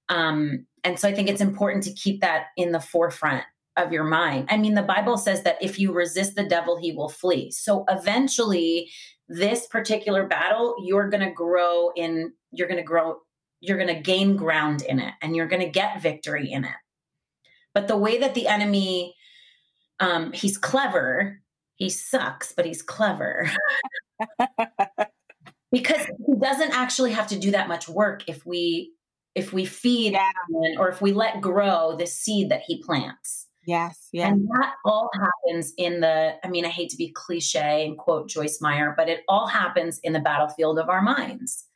Um, 0.08 0.66
and 0.86 1.00
so 1.00 1.08
I 1.08 1.12
think 1.12 1.28
it's 1.28 1.40
important 1.40 1.82
to 1.84 1.92
keep 1.92 2.20
that 2.20 2.46
in 2.56 2.70
the 2.70 2.78
forefront 2.78 3.42
of 3.76 3.92
your 3.92 4.04
mind. 4.04 4.46
I 4.48 4.56
mean, 4.56 4.74
the 4.74 4.82
Bible 4.82 5.18
says 5.18 5.42
that 5.42 5.60
if 5.60 5.80
you 5.80 5.92
resist 5.92 6.36
the 6.36 6.44
devil, 6.44 6.76
he 6.76 6.92
will 6.92 7.08
flee. 7.08 7.50
So 7.50 7.84
eventually, 7.88 8.88
this 9.28 9.66
particular 9.66 10.28
battle, 10.28 10.76
you're 10.84 11.10
going 11.10 11.24
to 11.24 11.32
grow 11.32 11.90
in, 11.96 12.32
you're 12.52 12.68
going 12.68 12.78
to 12.78 12.84
grow, 12.84 13.16
you're 13.60 13.78
going 13.78 13.92
to 13.92 14.00
gain 14.00 14.36
ground 14.36 14.82
in 14.82 15.00
it, 15.00 15.12
and 15.20 15.34
you're 15.34 15.48
going 15.48 15.62
to 15.62 15.68
get 15.68 16.00
victory 16.00 16.52
in 16.52 16.64
it. 16.64 16.76
But 17.74 17.88
the 17.88 17.96
way 17.96 18.18
that 18.18 18.34
the 18.34 18.46
enemy, 18.46 19.16
um, 19.98 20.30
he's 20.30 20.56
clever, 20.56 21.40
he 21.74 21.90
sucks, 21.90 22.52
but 22.52 22.64
he's 22.64 22.80
clever. 22.80 23.50
because 25.72 26.06
he 26.06 26.34
doesn't 26.40 26.70
actually 26.70 27.10
have 27.10 27.26
to 27.26 27.38
do 27.40 27.50
that 27.50 27.66
much 27.66 27.88
work 27.88 28.22
if 28.28 28.46
we 28.46 28.92
if 29.36 29.52
we 29.52 29.66
feed 29.66 30.14
yeah. 30.14 30.32
or 30.78 30.88
if 30.88 31.02
we 31.02 31.12
let 31.12 31.42
grow 31.42 31.94
the 31.96 32.06
seed 32.06 32.50
that 32.50 32.62
he 32.66 32.82
plants. 32.82 33.46
Yes, 33.66 34.08
yeah. 34.12 34.28
And 34.28 34.48
that 34.48 34.74
all 34.84 35.10
happens 35.14 35.74
in 35.76 36.00
the, 36.00 36.36
I 36.42 36.48
mean, 36.48 36.64
I 36.64 36.68
hate 36.68 36.88
to 36.90 36.96
be 36.96 37.10
cliche 37.12 37.84
and 37.84 37.98
quote 37.98 38.28
Joyce 38.28 38.60
Meyer, 38.60 38.94
but 38.96 39.08
it 39.08 39.24
all 39.28 39.46
happens 39.46 40.00
in 40.02 40.12
the 40.14 40.20
battlefield 40.20 40.78
of 40.78 40.88
our 40.88 41.02
minds. 41.02 41.64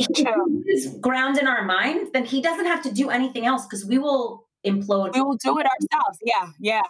If 0.00 0.26
he's 0.66 0.98
ground 0.98 1.38
in 1.38 1.46
our 1.46 1.64
mind, 1.64 2.08
then 2.12 2.24
he 2.24 2.42
doesn't 2.42 2.66
have 2.66 2.82
to 2.82 2.92
do 2.92 3.08
anything 3.08 3.46
else 3.46 3.64
because 3.64 3.86
we 3.86 3.98
will 3.98 4.48
implode. 4.66 5.14
We 5.14 5.22
will 5.22 5.36
do 5.36 5.56
it 5.60 5.66
ourselves. 5.66 6.18
Yeah, 6.24 6.48
yeah 6.58 6.82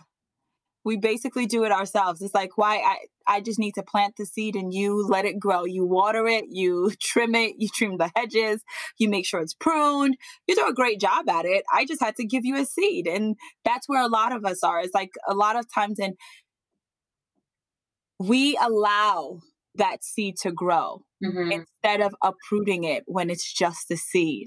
we 0.87 0.96
basically 0.96 1.46
do 1.46 1.64
it 1.64 1.72
ourselves. 1.72 2.22
It's 2.22 2.33
like 2.33 2.57
why 2.57 2.77
I 2.77 2.96
I 3.27 3.40
just 3.40 3.59
need 3.59 3.72
to 3.72 3.83
plant 3.83 4.14
the 4.16 4.25
seed 4.25 4.55
and 4.55 4.72
you 4.72 5.05
let 5.05 5.25
it 5.25 5.40
grow. 5.40 5.64
You 5.64 5.85
water 5.85 6.29
it, 6.29 6.44
you 6.49 6.92
trim 7.03 7.35
it, 7.35 7.57
you 7.59 7.68
trim 7.68 7.99
the 7.99 8.11
hedges, 8.14 8.62
you 8.96 9.09
make 9.09 9.27
sure 9.27 9.40
it's 9.40 9.53
pruned. 9.53 10.16
You 10.46 10.55
do 10.55 10.64
a 10.68 10.72
great 10.72 11.01
job 11.01 11.29
at 11.29 11.44
it. 11.44 11.64
I 11.75 11.87
just 11.87 12.01
had 12.01 12.14
to 12.16 12.25
give 12.25 12.44
you 12.44 12.57
a 12.57 12.64
seed. 12.64 13.09
And 13.09 13.35
that's 13.64 13.88
where 13.88 14.01
a 14.01 14.07
lot 14.07 14.33
of 14.33 14.44
us 14.44 14.62
are. 14.62 14.81
It's 14.81 14.94
like 14.94 15.11
a 15.29 15.35
lot 15.35 15.57
of 15.57 15.66
times 15.75 15.99
and 15.99 16.14
we 18.20 18.57
allow 18.57 19.40
that 19.75 20.05
seed 20.05 20.37
to 20.42 20.53
grow 20.53 21.03
mm-hmm. 21.22 21.51
instead 21.51 22.01
of 22.01 22.14
uprooting 22.22 22.85
it 22.85 23.03
when 23.07 23.29
it's 23.29 23.53
just 23.53 23.90
a 23.90 23.96
seed. 23.96 24.46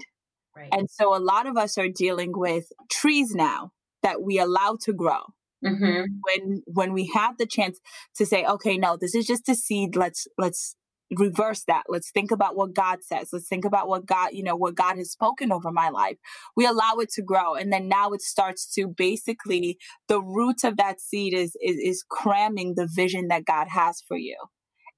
Right. 0.56 0.70
And 0.72 0.88
so 0.90 1.14
a 1.14 1.20
lot 1.20 1.46
of 1.46 1.58
us 1.58 1.76
are 1.76 1.88
dealing 1.88 2.32
with 2.34 2.64
trees 2.90 3.34
now 3.34 3.72
that 4.02 4.22
we 4.22 4.38
allow 4.38 4.78
to 4.84 4.94
grow 4.94 5.20
Mm-hmm. 5.64 6.04
When 6.22 6.62
when 6.66 6.92
we 6.92 7.10
have 7.14 7.36
the 7.38 7.46
chance 7.46 7.78
to 8.16 8.24
say, 8.24 8.44
okay, 8.44 8.78
no, 8.78 8.96
this 8.98 9.14
is 9.14 9.26
just 9.26 9.48
a 9.48 9.54
seed. 9.54 9.94
Let's 9.94 10.26
let's 10.38 10.74
reverse 11.16 11.64
that. 11.66 11.84
Let's 11.88 12.10
think 12.10 12.30
about 12.30 12.56
what 12.56 12.74
God 12.74 12.98
says. 13.02 13.30
Let's 13.32 13.48
think 13.48 13.64
about 13.64 13.88
what 13.88 14.06
God, 14.06 14.30
you 14.32 14.42
know, 14.42 14.56
what 14.56 14.74
God 14.74 14.96
has 14.96 15.10
spoken 15.10 15.52
over 15.52 15.70
my 15.72 15.88
life. 15.88 16.16
We 16.56 16.66
allow 16.66 16.96
it 16.98 17.10
to 17.14 17.22
grow. 17.22 17.54
And 17.54 17.72
then 17.72 17.88
now 17.88 18.10
it 18.12 18.22
starts 18.22 18.72
to 18.74 18.86
basically 18.88 19.78
the 20.08 20.20
root 20.20 20.64
of 20.64 20.76
that 20.76 21.00
seed 21.00 21.34
is 21.34 21.56
is, 21.60 21.76
is 21.76 22.04
cramming 22.08 22.74
the 22.76 22.88
vision 22.90 23.28
that 23.28 23.44
God 23.44 23.68
has 23.68 24.02
for 24.06 24.16
you. 24.16 24.36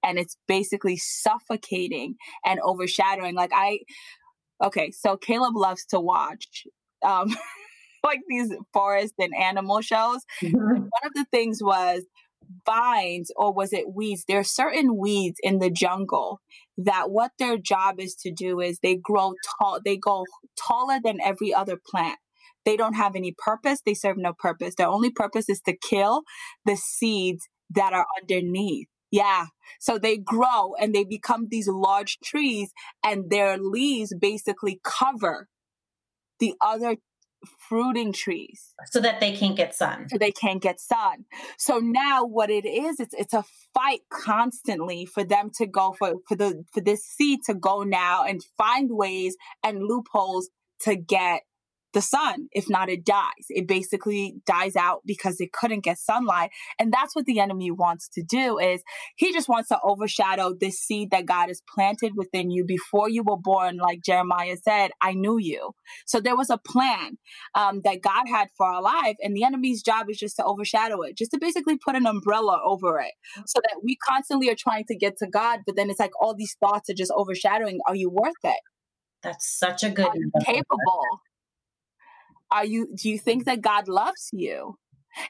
And 0.05 0.19
it's 0.19 0.37
basically 0.49 0.97
suffocating 0.97 2.17
and 2.45 2.61
overshadowing. 2.61 3.35
Like 3.35 3.53
I 3.55 3.81
okay, 4.63 4.91
so 4.91 5.17
Caleb 5.17 5.57
loves 5.57 5.85
to 5.87 6.01
watch 6.01 6.65
um 7.05 7.29
like 8.05 8.21
these 8.29 8.53
forest 8.73 9.15
and 9.19 9.33
animal 9.35 9.81
shows. 9.81 10.21
Mm-hmm. 10.43 10.57
One 10.59 11.05
of 11.05 11.15
the 11.15 11.27
things 11.31 11.63
was 11.63 12.03
vines 12.67 13.31
or 13.37 13.53
was 13.53 13.73
it 13.73 13.95
weeds? 13.95 14.25
There 14.27 14.41
are 14.41 14.45
certain 14.45 14.97
weeds 14.97 15.39
in 15.43 15.59
the 15.59 15.71
jungle 15.71 16.41
that 16.77 17.11
what 17.11 17.33
their 17.39 17.57
job 17.57 18.01
is 18.01 18.15
to 18.17 18.33
do 18.33 18.61
is 18.61 18.79
they 18.79 18.97
grow 18.97 19.35
tall, 19.59 19.81
they 19.85 19.97
go 19.97 20.25
taller 20.57 20.99
than 21.03 21.21
every 21.23 21.53
other 21.55 21.77
plant. 21.77 22.19
They 22.65 22.77
don't 22.77 22.95
have 22.95 23.17
any 23.17 23.35
purpose. 23.37 23.81
They 23.85 23.95
serve 23.95 24.17
no 24.17 24.33
purpose. 24.39 24.75
Their 24.77 24.89
only 24.89 25.11
purpose 25.11 25.49
is 25.49 25.61
to 25.63 25.77
kill 25.77 26.23
the 26.65 26.77
seeds 26.77 27.49
that 27.71 27.93
are 27.93 28.07
underneath. 28.21 28.89
Yeah. 29.11 29.47
So 29.81 29.99
they 29.99 30.17
grow 30.17 30.75
and 30.81 30.95
they 30.95 31.05
become 31.05 31.49
these 31.51 31.69
large 31.69 32.19
trees 32.25 32.73
and 33.05 33.31
their 33.31 33.59
leaves 33.59 34.15
basically 34.19 34.81
cover 34.83 35.49
the 36.41 36.55
other 36.63 36.97
fruiting 37.59 38.13
trees. 38.13 38.75
So 38.91 39.01
that 39.01 39.21
they 39.21 39.33
can't 39.37 39.57
get 39.57 39.75
sun. 39.75 40.09
So 40.09 40.19
they 40.19 40.33
can't 40.33 40.63
get 40.63 40.81
sun. 40.81 41.25
So 41.59 41.79
now 41.79 42.25
what 42.25 42.51
it 42.51 42.67
is 42.67 43.01
it's 43.01 43.15
it's 43.15 43.35
a 43.35 43.45
fight 43.75 44.01
constantly 44.11 45.07
for 45.07 45.25
them 45.25 45.51
to 45.57 45.67
go 45.67 45.95
for 45.99 46.15
for 46.29 46.37
the 46.37 46.65
for 46.73 46.81
this 46.81 47.05
seed 47.05 47.41
to 47.47 47.55
go 47.55 47.83
now 47.83 48.25
and 48.25 48.43
find 48.57 48.91
ways 48.93 49.37
and 49.63 49.83
loopholes 49.83 50.51
to 50.81 50.97
get 50.97 51.43
the 51.93 52.01
sun. 52.01 52.49
If 52.53 52.69
not, 52.69 52.89
it 52.89 53.05
dies. 53.05 53.47
It 53.49 53.67
basically 53.67 54.37
dies 54.47 54.77
out 54.77 55.03
because 55.05 55.41
it 55.41 55.53
couldn't 55.53 55.85
get 55.85 55.99
sunlight. 55.99 56.51
And 56.79 56.93
that's 56.93 57.15
what 57.15 57.27
the 57.27 57.41
enemy 57.41 57.71
wants 57.71 58.09
to 58.11 58.23
do 58.23 58.59
is 58.59 58.83
he 59.17 59.33
just 59.33 59.49
wants 59.49 59.69
to 59.69 59.79
overshadow 59.83 60.55
this 60.59 60.79
seed 60.79 61.11
that 61.11 61.27
God 61.27 61.49
has 61.49 61.63
planted 61.73 62.13
within 62.17 62.51
you 62.51 62.65
before 62.65 63.09
you 63.09 63.23
were 63.23 63.37
born. 63.37 63.77
Like 63.77 64.03
Jeremiah 64.03 64.57
said, 64.57 64.91
I 65.01 65.13
knew 65.13 65.39
you. 65.39 65.73
So 66.07 66.21
there 66.21 66.37
was 66.37 66.51
a 66.51 66.59
plan 66.59 67.19
um, 67.55 67.81
that 67.85 68.03
God 68.03 68.25
had 68.29 68.49
for 68.57 68.67
our 68.67 68.83
life. 68.83 69.17
And 69.21 69.37
the 69.37 69.45
enemy's 69.45 69.83
job 69.83 70.09
is 70.09 70.19
just 70.19 70.37
to 70.37 70.45
overshadow 70.45 71.03
it, 71.03 71.17
just 71.17 71.33
to 71.33 71.39
basically 71.39 71.79
put 71.79 71.97
an 71.97 72.07
umbrella 72.07 72.61
over 72.65 72.99
it 73.01 73.13
so 73.47 73.61
that 73.61 73.81
we 73.83 73.97
constantly 73.97 74.49
are 74.51 74.57
trying 74.59 74.85
to 74.89 74.97
get 74.97 75.19
to 75.19 75.27
God. 75.27 75.61
But 75.67 75.77
then 75.77 75.91
it's 75.91 76.01
like 76.01 76.13
all 76.21 76.35
these 76.35 76.57
thoughts 76.61 76.91
are 76.91 76.95
just 76.95 77.13
overshadowing. 77.17 77.81
Are 77.87 77.97
you 77.97 78.11
worth 78.11 78.33
it? 78.45 78.61
That's 79.23 79.47
such 79.47 79.85
a 79.85 79.91
good 79.91 80.11
capable 80.45 81.03
are 82.53 82.65
you 82.65 82.89
do 82.95 83.09
you 83.09 83.19
think 83.19 83.45
that 83.45 83.61
god 83.61 83.89
loves 83.89 84.29
you? 84.33 84.77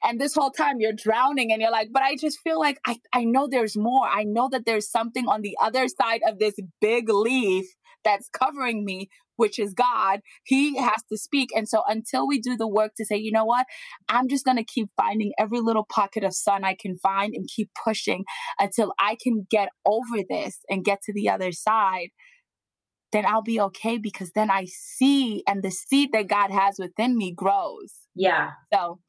And 0.05 0.21
this 0.21 0.35
whole 0.35 0.53
time 0.53 0.77
you're 0.79 0.93
drowning 0.93 1.51
and 1.53 1.61
you're 1.61 1.71
like 1.71 1.89
but 1.93 2.03
i 2.03 2.17
just 2.17 2.39
feel 2.41 2.59
like 2.59 2.79
i, 2.87 2.97
I 3.13 3.25
know 3.25 3.49
there's 3.51 3.77
more. 3.77 4.07
I 4.07 4.25
know 4.25 4.49
that 4.53 4.67
there's 4.67 4.91
something 4.91 5.27
on 5.29 5.43
the 5.43 5.57
other 5.63 5.87
side 5.89 6.21
of 6.27 6.39
this 6.39 6.55
big 6.81 7.09
leaf 7.09 7.67
that's 8.05 8.29
covering 8.29 8.85
me 8.85 9.09
which 9.37 9.59
is 9.59 9.75
god. 9.75 10.21
He 10.45 10.77
has 10.79 11.03
to 11.11 11.17
speak. 11.17 11.49
And 11.57 11.69
so 11.69 11.83
until 11.89 12.29
we 12.29 12.39
do 12.39 12.57
the 12.57 12.69
work 12.69 12.93
to 12.97 13.05
say 13.05 13.17
you 13.17 13.33
know 13.33 13.47
what? 13.47 13.67
I'm 14.09 14.29
just 14.29 14.45
going 14.45 14.59
to 14.59 14.65
keep 14.65 14.91
finding 14.97 15.33
every 15.39 15.61
little 15.61 15.87
pocket 15.91 16.23
of 16.23 16.35
sun 16.35 16.65
i 16.65 16.77
can 16.79 16.97
find 16.97 17.35
and 17.35 17.49
keep 17.49 17.71
pushing 17.85 18.25
until 18.59 18.93
i 18.99 19.17
can 19.21 19.47
get 19.51 19.71
over 19.85 20.23
this 20.29 20.59
and 20.69 20.85
get 20.85 21.01
to 21.03 21.13
the 21.13 21.29
other 21.29 21.53
side 21.53 22.09
then 23.13 23.27
I'll 23.27 23.43
be 23.43 23.61
okay 23.61 23.99
because 23.99 24.33
then 24.33 24.51
I 24.51 24.67
see 24.67 25.43
and 25.47 25.63
the 25.63 25.71
seed 25.71 26.11
that 26.13 26.29
God 26.29 26.51
has 26.51 26.77
within 26.79 27.17
me 27.17 27.33
grows. 27.33 27.93
Yeah. 28.15 28.51
So, 28.73 29.01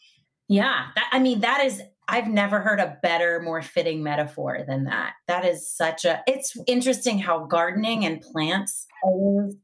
yeah, 0.48 0.88
that, 0.96 1.10
I 1.12 1.20
mean, 1.20 1.40
that 1.40 1.64
is, 1.64 1.82
I've 2.08 2.28
never 2.28 2.60
heard 2.60 2.80
a 2.80 2.98
better, 3.02 3.42
more 3.42 3.62
fitting 3.62 4.04
metaphor 4.04 4.60
than 4.68 4.84
that. 4.86 5.14
That 5.28 5.46
is 5.46 5.74
such 5.74 6.04
a, 6.04 6.22
it's 6.28 6.56
interesting 6.68 7.18
how 7.18 7.46
gardening 7.46 8.06
and 8.06 8.22
plants, 8.22 8.86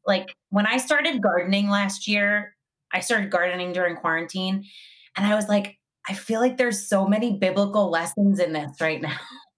like 0.07 0.33
when 0.49 0.65
I 0.65 0.77
started 0.77 1.21
gardening 1.21 1.69
last 1.69 2.07
year, 2.07 2.55
I 2.93 3.01
started 3.01 3.29
gardening 3.29 3.73
during 3.73 3.97
quarantine 3.97 4.63
and 5.17 5.27
I 5.27 5.35
was 5.35 5.47
like, 5.47 5.77
I 6.07 6.13
feel 6.13 6.39
like 6.39 6.57
there's 6.57 6.87
so 6.87 7.05
many 7.05 7.37
biblical 7.37 7.91
lessons 7.91 8.39
in 8.39 8.53
this 8.53 8.79
right 8.79 9.01
now. 9.01 9.17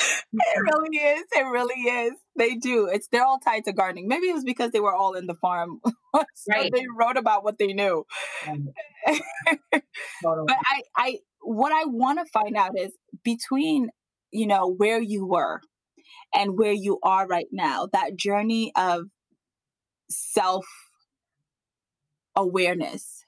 it 0.00 0.36
mm-hmm. 0.36 0.62
really 0.62 0.96
is. 0.96 1.24
It 1.32 1.42
really 1.42 1.80
is. 1.80 2.12
They 2.36 2.54
do. 2.54 2.86
It's 2.86 3.08
they're 3.08 3.24
all 3.24 3.38
tied 3.38 3.64
to 3.64 3.72
gardening. 3.72 4.08
Maybe 4.08 4.28
it 4.28 4.34
was 4.34 4.44
because 4.44 4.70
they 4.70 4.80
were 4.80 4.94
all 4.94 5.14
in 5.14 5.26
the 5.26 5.34
farm. 5.34 5.80
so 5.84 6.22
right. 6.48 6.70
they 6.72 6.84
wrote 6.96 7.16
about 7.16 7.44
what 7.44 7.58
they 7.58 7.72
knew. 7.72 8.06
totally. 8.46 8.72
But 10.22 10.56
I, 10.64 10.82
I 10.96 11.18
what 11.42 11.72
I 11.72 11.84
want 11.86 12.18
to 12.18 12.30
find 12.32 12.56
out 12.56 12.78
is 12.78 12.92
between, 13.24 13.88
you 14.30 14.46
know, 14.46 14.68
where 14.68 15.00
you 15.00 15.26
were 15.26 15.60
and 16.34 16.58
where 16.58 16.72
you 16.72 16.98
are 17.02 17.26
right 17.26 17.48
now, 17.50 17.88
that 17.92 18.16
journey 18.16 18.72
of 18.76 19.06
self 20.08 20.66
awareness. 22.36 23.24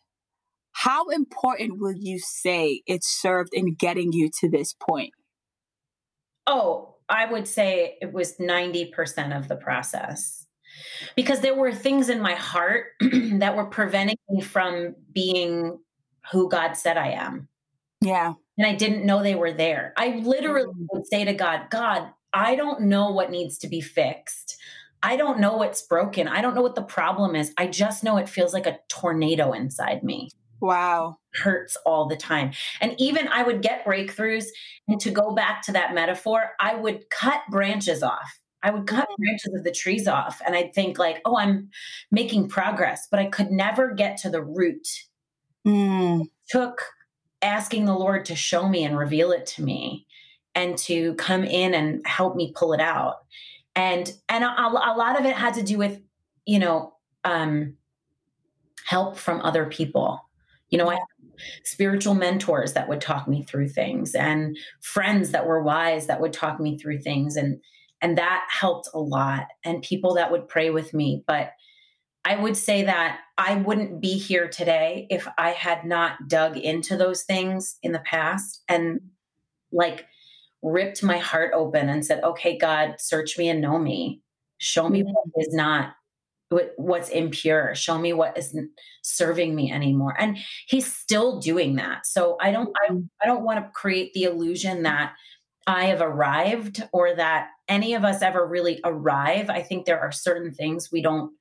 How 0.73 1.09
important 1.09 1.79
will 1.79 1.95
you 1.95 2.19
say 2.19 2.83
it 2.87 3.05
served 3.05 3.51
in 3.53 3.75
getting 3.75 4.13
you 4.13 4.31
to 4.41 4.49
this 4.49 4.75
point? 4.75 5.13
Oh, 6.47 6.97
I 7.09 7.27
would 7.27 7.47
say 7.47 7.99
it 8.01 8.13
was 8.13 8.37
90% 8.37 9.37
of 9.37 9.49
the 9.49 9.57
process 9.57 10.47
because 11.15 11.41
there 11.41 11.55
were 11.55 11.73
things 11.73 12.09
in 12.09 12.21
my 12.21 12.35
heart 12.35 12.87
that 13.01 13.57
were 13.57 13.67
preventing 13.67 14.17
me 14.31 14.41
from 14.41 14.95
being 15.13 15.79
who 16.31 16.49
God 16.49 16.75
said 16.75 16.97
I 16.97 17.11
am. 17.11 17.49
Yeah. 18.01 18.35
And 18.59 18.67
I 18.67 18.75
didn't 18.75 19.07
know 19.07 19.23
they 19.23 19.35
were 19.35 19.53
there. 19.53 19.93
I 19.97 20.21
literally 20.25 20.69
mm-hmm. 20.69 20.87
would 20.93 21.07
say 21.07 21.25
to 21.25 21.33
God, 21.33 21.71
God, 21.71 22.11
I 22.33 22.57
don't 22.57 22.83
know 22.83 23.11
what 23.11 23.31
needs 23.31 23.59
to 23.59 23.69
be 23.69 23.81
fixed. 23.81 24.57
I 25.03 25.17
don't 25.17 25.41
know 25.41 25.57
what's 25.57 25.83
broken. 25.83 26.29
I 26.29 26.41
don't 26.41 26.55
know 26.55 26.63
what 26.63 26.77
the 26.77 26.83
problem 26.83 27.35
is. 27.35 27.53
I 27.59 27.67
just 27.67 28.05
know 28.05 28.17
it 28.17 28.29
feels 28.29 28.55
like 28.55 28.67
a 28.67 28.79
tornado 28.89 29.53
inside 29.53 30.03
me. 30.03 30.31
Wow. 30.61 31.19
Hurts 31.35 31.77
all 31.87 32.07
the 32.07 32.17
time. 32.17 32.53
And 32.81 32.95
even 32.99 33.27
I 33.29 33.43
would 33.43 33.63
get 33.63 33.85
breakthroughs. 33.85 34.47
And 34.89 35.01
to 35.01 35.11
go 35.11 35.35
back 35.35 35.63
to 35.63 35.73
that 35.73 35.95
metaphor, 35.95 36.51
I 36.61 36.75
would 36.75 37.09
cut 37.09 37.41
branches 37.51 38.03
off. 38.03 38.39
I 38.63 38.71
would 38.71 38.87
cut 38.87 39.09
mm. 39.09 39.17
branches 39.17 39.55
of 39.55 39.65
the 39.65 39.73
trees 39.73 40.07
off. 40.07 40.43
And 40.45 40.55
I'd 40.55 40.75
think, 40.75 40.99
like, 40.99 41.23
oh, 41.25 41.37
I'm 41.37 41.71
making 42.11 42.49
progress, 42.49 43.09
but 43.11 43.19
I 43.19 43.27
could 43.27 43.51
never 43.51 43.95
get 43.95 44.19
to 44.19 44.31
the 44.31 44.43
root. 44.43 44.87
Mm. 45.67 46.29
Took 46.51 46.83
asking 47.41 47.87
the 47.87 47.95
Lord 47.95 48.27
to 48.27 48.37
show 48.37 48.69
me 48.69 48.85
and 48.85 48.97
reveal 48.97 49.33
it 49.33 49.47
to 49.47 49.63
me 49.63 50.07
and 50.55 50.77
to 50.79 51.15
come 51.15 51.45
in 51.45 51.73
and 51.73 52.07
help 52.07 52.37
me 52.37 52.53
pull 52.55 52.75
it 52.75 52.81
out. 52.81 53.25
And 53.75 54.13
and 54.29 54.45
a, 54.45 54.49
a 54.49 54.95
lot 54.97 55.19
of 55.19 55.25
it 55.25 55.35
had 55.35 55.55
to 55.55 55.63
do 55.63 55.79
with, 55.79 55.99
you 56.45 56.59
know, 56.59 56.95
um, 57.25 57.79
help 58.85 59.17
from 59.17 59.41
other 59.41 59.65
people 59.65 60.21
you 60.73 60.79
know, 60.79 60.91
I 60.91 60.99
spiritual 61.65 62.15
mentors 62.15 62.73
that 62.73 62.89
would 62.89 63.01
talk 63.01 63.29
me 63.29 63.43
through 63.43 63.69
things 63.69 64.15
and 64.15 64.57
friends 64.81 65.31
that 65.31 65.47
were 65.47 65.63
wise 65.63 66.07
that 66.07 66.21
would 66.21 66.33
talk 66.33 66.61
me 66.61 66.79
through 66.79 67.01
things. 67.01 67.37
And 67.37 67.61
and 68.01 68.19
that 68.19 68.47
helped 68.51 68.89
a 68.93 68.99
lot 68.99 69.47
and 69.65 69.83
people 69.83 70.15
that 70.15 70.33
would 70.33 70.49
pray 70.49 70.71
with 70.71 70.93
me. 70.93 71.23
But 71.27 71.53
i 72.25 72.37
would 72.37 72.57
say 72.57 72.85
that 72.85 73.19
i 73.37 73.57
wouldn't 73.57 74.01
be 74.01 74.17
here 74.17 74.47
today 74.47 75.09
if 75.11 75.27
i 75.39 75.51
had 75.51 75.85
not 75.85 76.29
dug 76.29 76.57
into 76.57 76.97
those 76.97 77.25
things 77.25 77.79
in 77.83 77.91
the 77.91 77.99
past 77.99 78.63
and 78.69 79.01
like 79.73 80.07
ripped 80.63 81.03
my 81.03 81.19
heart 81.19 81.51
open 81.53 81.89
and 81.89 82.07
said 82.07 82.23
okay 82.23 82.57
god 82.57 82.95
search 83.01 83.37
me 83.37 83.49
and 83.49 83.61
know 83.61 83.79
me. 83.79 84.23
Show 84.59 84.89
me 84.89 85.03
what 85.03 85.15
mm-hmm. 85.27 85.57
not 85.57 85.95
what's 86.77 87.09
impure. 87.09 87.75
Show 87.75 87.99
me 87.99 88.13
what 88.13 88.37
isn't 88.37 88.71
serving 89.03 89.55
me 89.55 89.73
anymore. 89.73 90.15
And 90.19 90.39
he's 90.67 90.93
still 90.93 91.41
doing 91.41 91.77
that. 91.77 92.07
So 92.07 92.37
i 92.41 92.51
don't 92.51 92.71
I, 92.89 92.93
mm-hmm. 92.93 93.03
I 93.23 93.27
don't 93.27 93.45
want 93.45 93.65
to 93.65 93.71
create 93.71 94.13
the 94.13 94.25
illusion 94.25 94.83
that 94.83 95.15
i 95.67 95.85
have 95.85 96.01
arrived 96.01 96.83
or 96.93 97.15
that 97.15 97.51
any 97.69 97.95
of 97.95 98.05
us 98.05 98.23
ever 98.23 98.47
really 98.47 98.81
arrive. 98.85 99.51
I 99.51 99.63
think 99.63 99.85
there 99.85 100.01
are 100.01 100.13
certain 100.13 100.53
things 100.53 100.91
we 100.91 101.03
don't 101.03 101.33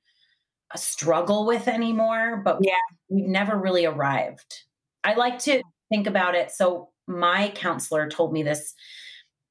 uh, 0.74 0.78
struggle 0.78 1.46
with 1.46 1.68
anymore 1.68 2.42
but 2.44 2.60
yeah. 2.62 2.74
we've 3.10 3.26
never 3.26 3.58
really 3.58 3.86
arrived. 3.86 4.56
I 5.04 5.16
like 5.16 5.40
to 5.40 5.62
think 5.90 6.08
about 6.08 6.36
it. 6.36 6.52
So 6.52 6.90
my 7.08 7.52
counselor 7.56 8.10
told 8.10 8.32
me 8.32 8.44
this 8.44 8.74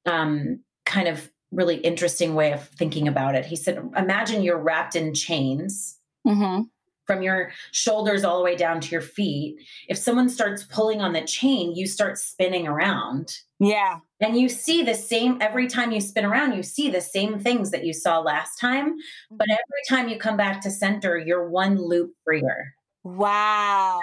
um, 0.05 0.61
kind 0.85 1.07
of 1.07 1.29
really 1.51 1.77
interesting 1.77 2.33
way 2.35 2.53
of 2.53 2.67
thinking 2.69 3.07
about 3.07 3.35
it. 3.35 3.45
He 3.45 3.55
said, 3.55 3.81
Imagine 3.97 4.41
you're 4.41 4.61
wrapped 4.61 4.95
in 4.95 5.13
chains 5.13 5.97
mm-hmm. 6.25 6.63
from 7.05 7.21
your 7.21 7.51
shoulders 7.71 8.23
all 8.23 8.37
the 8.37 8.43
way 8.43 8.55
down 8.55 8.79
to 8.81 8.89
your 8.89 9.01
feet. 9.01 9.57
If 9.89 9.97
someone 9.97 10.29
starts 10.29 10.63
pulling 10.63 11.01
on 11.01 11.13
the 11.13 11.21
chain, 11.21 11.75
you 11.75 11.87
start 11.87 12.17
spinning 12.17 12.67
around. 12.67 13.35
Yeah. 13.59 13.99
And 14.19 14.37
you 14.37 14.49
see 14.49 14.83
the 14.83 14.95
same 14.95 15.37
every 15.41 15.67
time 15.67 15.91
you 15.91 16.01
spin 16.01 16.25
around, 16.25 16.53
you 16.53 16.63
see 16.63 16.89
the 16.89 17.01
same 17.01 17.39
things 17.39 17.71
that 17.71 17.85
you 17.85 17.93
saw 17.93 18.19
last 18.19 18.57
time. 18.57 18.95
But 19.29 19.47
mm-hmm. 19.47 19.51
every 19.51 19.83
time 19.89 20.09
you 20.09 20.17
come 20.17 20.37
back 20.37 20.61
to 20.61 20.71
center, 20.71 21.17
you're 21.17 21.49
one 21.49 21.77
loop 21.77 22.13
freer. 22.23 22.73
Wow. 23.03 23.99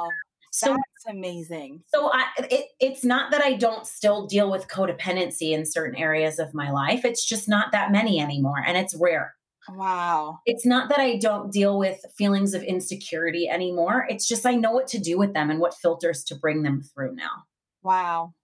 So 0.50 0.70
that's 0.70 1.14
amazing. 1.16 1.82
So 1.88 2.10
I, 2.12 2.24
it, 2.50 2.66
it's 2.80 3.04
not 3.04 3.30
that 3.30 3.42
I 3.42 3.54
don't 3.54 3.86
still 3.86 4.26
deal 4.26 4.50
with 4.50 4.68
codependency 4.68 5.52
in 5.52 5.64
certain 5.66 5.96
areas 5.96 6.38
of 6.38 6.54
my 6.54 6.70
life. 6.70 7.04
It's 7.04 7.24
just 7.24 7.48
not 7.48 7.72
that 7.72 7.92
many 7.92 8.20
anymore, 8.20 8.62
and 8.66 8.76
it's 8.76 8.94
rare. 8.94 9.34
Wow. 9.70 10.38
It's 10.46 10.64
not 10.64 10.88
that 10.88 10.98
I 10.98 11.16
don't 11.16 11.52
deal 11.52 11.78
with 11.78 12.04
feelings 12.16 12.54
of 12.54 12.62
insecurity 12.62 13.48
anymore. 13.48 14.06
It's 14.08 14.26
just 14.26 14.46
I 14.46 14.54
know 14.54 14.72
what 14.72 14.86
to 14.88 14.98
do 14.98 15.18
with 15.18 15.34
them 15.34 15.50
and 15.50 15.60
what 15.60 15.74
filters 15.74 16.24
to 16.24 16.34
bring 16.34 16.62
them 16.62 16.82
through 16.82 17.14
now. 17.14 17.44
Wow. 17.82 18.34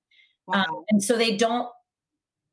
Um, 0.49 0.55
wow. 0.55 0.65
Um, 0.69 0.85
and 0.91 1.03
so 1.03 1.17
they 1.17 1.37
don't 1.37 1.69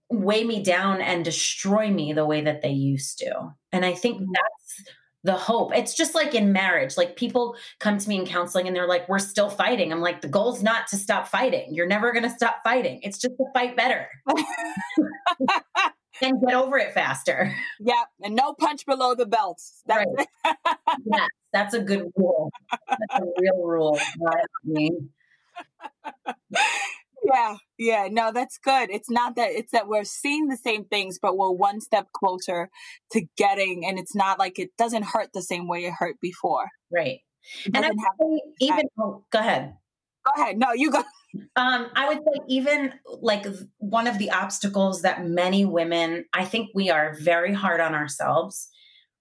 weigh 0.10 0.44
me 0.44 0.64
down 0.64 1.02
and 1.02 1.24
destroy 1.24 1.90
me 1.90 2.14
the 2.14 2.26
way 2.26 2.42
that 2.42 2.62
they 2.62 2.72
used 2.72 3.20
to. 3.20 3.54
And 3.72 3.86
I 3.86 3.94
think 3.94 4.22
mm-hmm. 4.22 4.32
that's 4.34 4.96
the 5.24 5.34
hope. 5.34 5.76
It's 5.76 5.94
just 5.94 6.16
like 6.16 6.34
in 6.34 6.52
marriage. 6.52 6.98
Like 6.98 7.16
people 7.16 7.56
come 7.80 7.98
to 7.98 8.10
me 8.10 8.18
in 8.18 8.26
counseling 8.26 8.68
and 8.68 8.76
they're 8.76 8.88
like, 8.88 9.08
we're 9.08 9.20
still 9.20 9.50
fighting. 9.50 9.92
I'm 9.92 10.02
like, 10.02 10.22
the 10.22 10.28
goal's 10.28 10.64
not 10.64 10.88
to 10.88 10.98
stop 10.98 11.28
fighting. 11.28 11.74
You're 11.74 11.88
never 11.88 12.12
going 12.12 12.24
to 12.24 12.30
stop 12.30 12.58
fighting. 12.64 13.00
It's 13.04 13.20
just 13.20 13.36
to 13.38 13.46
fight 13.54 13.76
better 13.76 14.08
and 16.22 16.42
get 16.42 16.54
over 16.56 16.78
it 16.78 16.94
faster. 16.94 17.56
Yeah. 17.80 18.04
And 18.24 18.36
no 18.36 18.54
punch 18.54 18.86
below 18.86 19.14
the 19.14 19.28
belt. 19.28 19.62
That's 19.86 20.06
right. 20.18 20.28
yes, 21.06 21.28
that's 21.54 21.74
a 21.74 21.82
good 21.82 22.12
rule. 22.16 22.52
That's 22.90 23.22
a 23.22 23.26
real 23.40 23.64
rule. 23.64 24.00
Yeah, 27.24 27.58
yeah, 27.78 28.08
no, 28.10 28.32
that's 28.32 28.58
good. 28.58 28.90
It's 28.90 29.10
not 29.10 29.36
that 29.36 29.52
it's 29.52 29.72
that 29.72 29.88
we're 29.88 30.04
seeing 30.04 30.48
the 30.48 30.58
same 30.58 30.86
things, 30.86 31.20
but 31.22 31.38
we're 31.38 31.52
one 31.52 31.80
step 31.80 32.08
closer 32.14 32.70
to 33.12 33.22
getting, 33.38 33.86
and 33.86 34.00
it's 34.00 34.16
not 34.16 34.40
like 34.40 34.58
it 34.58 34.70
doesn't 34.78 35.04
hurt 35.04 35.30
the 35.34 35.42
same 35.42 35.68
way 35.68 35.86
it 35.86 35.94
hurt 35.94 36.16
before. 36.22 36.66
Right. 36.92 37.20
And 37.74 37.86
I 37.86 37.90
would 37.90 37.98
say 38.20 38.42
even 38.60 38.86
oh, 39.00 39.24
go 39.32 39.40
ahead. 39.40 39.76
Go 40.26 40.42
ahead. 40.42 40.58
No, 40.58 40.74
you 40.74 40.92
go. 40.92 41.04
Um, 41.56 41.88
I 41.96 42.08
would 42.08 42.20
say 42.20 42.42
even 42.50 42.94
like 43.06 43.46
one 43.78 44.08
of 44.08 44.18
the 44.18 44.32
obstacles 44.32 45.02
that 45.02 45.26
many 45.26 45.64
women, 45.66 46.26
I 46.34 46.46
think 46.46 46.70
we 46.76 46.90
are 46.90 47.16
very 47.20 47.54
hard 47.54 47.80
on 47.80 47.96
ourselves. 47.96 48.68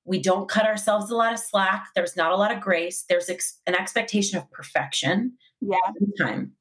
We 0.04 0.20
don't 0.20 0.48
cut 0.48 0.66
ourselves 0.66 1.10
a 1.10 1.16
lot 1.16 1.32
of 1.32 1.38
slack. 1.38 1.86
There's 1.94 2.16
not 2.16 2.32
a 2.32 2.36
lot 2.36 2.52
of 2.52 2.60
grace. 2.60 3.04
There's 3.08 3.28
ex- 3.28 3.60
an 3.66 3.74
expectation 3.74 4.38
of 4.38 4.50
perfection. 4.50 5.36
Yeah. 5.60 5.76
Time. 6.18 6.52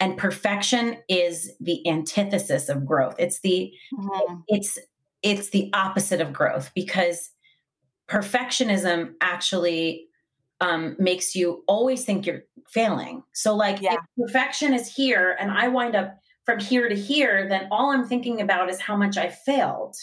And 0.00 0.18
perfection 0.18 0.98
is 1.08 1.52
the 1.60 1.86
antithesis 1.88 2.68
of 2.68 2.84
growth. 2.84 3.14
It's 3.18 3.40
the 3.40 3.72
mm-hmm. 3.96 4.40
it's 4.48 4.78
it's 5.22 5.50
the 5.50 5.70
opposite 5.72 6.20
of 6.20 6.32
growth 6.32 6.70
because 6.74 7.30
perfectionism 8.08 9.14
actually 9.20 10.08
um, 10.60 10.96
makes 10.98 11.34
you 11.34 11.64
always 11.66 12.04
think 12.04 12.26
you're 12.26 12.44
failing. 12.68 13.22
So, 13.32 13.54
like, 13.54 13.80
yeah. 13.80 13.94
if 13.94 14.00
perfection 14.26 14.74
is 14.74 14.92
here 14.92 15.36
and 15.38 15.50
I 15.50 15.68
wind 15.68 15.96
up 15.96 16.18
from 16.44 16.58
here 16.58 16.88
to 16.88 16.94
here, 16.94 17.48
then 17.48 17.68
all 17.70 17.90
I'm 17.90 18.06
thinking 18.06 18.40
about 18.40 18.70
is 18.70 18.80
how 18.80 18.96
much 18.96 19.16
I 19.16 19.28
failed. 19.28 19.96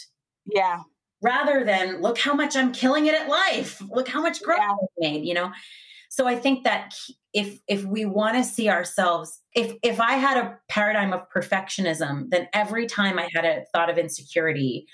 Yeah. 0.46 0.80
Rather 1.22 1.64
than 1.64 2.00
look 2.00 2.18
how 2.18 2.34
much 2.34 2.56
I'm 2.56 2.72
killing 2.72 3.06
it 3.06 3.14
at 3.14 3.28
life. 3.28 3.80
Look 3.90 4.08
how 4.08 4.20
much 4.20 4.42
growth 4.42 4.58
yeah. 4.60 4.72
I've 4.72 4.88
made, 4.98 5.24
you 5.24 5.34
know? 5.34 5.52
So 6.12 6.26
I 6.26 6.36
think 6.36 6.64
that 6.64 6.94
if 7.32 7.58
if 7.66 7.84
we 7.84 8.04
want 8.04 8.36
to 8.36 8.44
see 8.44 8.68
ourselves 8.68 9.40
if 9.54 9.74
if 9.82 9.98
i 9.98 10.12
had 10.12 10.36
a 10.36 10.58
paradigm 10.68 11.12
of 11.12 11.22
perfectionism 11.34 12.28
then 12.28 12.46
every 12.52 12.86
time 12.86 13.18
i 13.18 13.26
had 13.34 13.46
a 13.46 13.64
thought 13.72 13.88
of 13.88 13.96
insecurity 13.96 14.86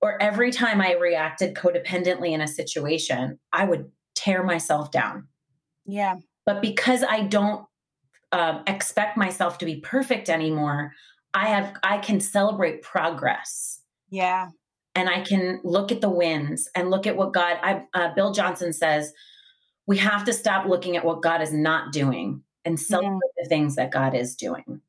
or 0.00 0.20
every 0.22 0.50
time 0.50 0.80
i 0.80 0.94
reacted 0.94 1.54
codependently 1.54 2.30
in 2.30 2.40
a 2.40 2.48
situation 2.48 3.38
i 3.52 3.64
would 3.64 3.90
tear 4.14 4.42
myself 4.42 4.90
down. 4.90 5.28
Yeah. 5.84 6.16
But 6.46 6.62
because 6.62 7.02
i 7.02 7.20
don't 7.20 7.66
uh, 8.32 8.62
expect 8.66 9.16
myself 9.16 9.58
to 9.58 9.66
be 9.66 9.80
perfect 9.80 10.30
anymore 10.30 10.92
i 11.34 11.46
have 11.48 11.74
i 11.82 11.98
can 11.98 12.20
celebrate 12.20 12.80
progress. 12.80 13.82
Yeah. 14.08 14.48
And 14.94 15.10
i 15.10 15.20
can 15.20 15.60
look 15.64 15.92
at 15.92 16.00
the 16.00 16.08
wins 16.08 16.68
and 16.74 16.90
look 16.90 17.06
at 17.06 17.16
what 17.16 17.34
god 17.34 17.58
I, 17.62 17.82
uh, 17.92 18.14
bill 18.14 18.32
johnson 18.32 18.72
says 18.72 19.12
we 19.86 19.98
have 19.98 20.24
to 20.24 20.32
stop 20.32 20.66
looking 20.66 20.96
at 20.96 21.04
what 21.04 21.22
God 21.22 21.42
is 21.42 21.52
not 21.52 21.92
doing 21.92 22.42
and 22.64 22.80
celebrate 22.80 23.12
yeah. 23.36 23.42
the 23.42 23.48
things 23.48 23.76
that 23.76 23.90
God 23.90 24.14
is 24.14 24.34
doing. 24.34 24.80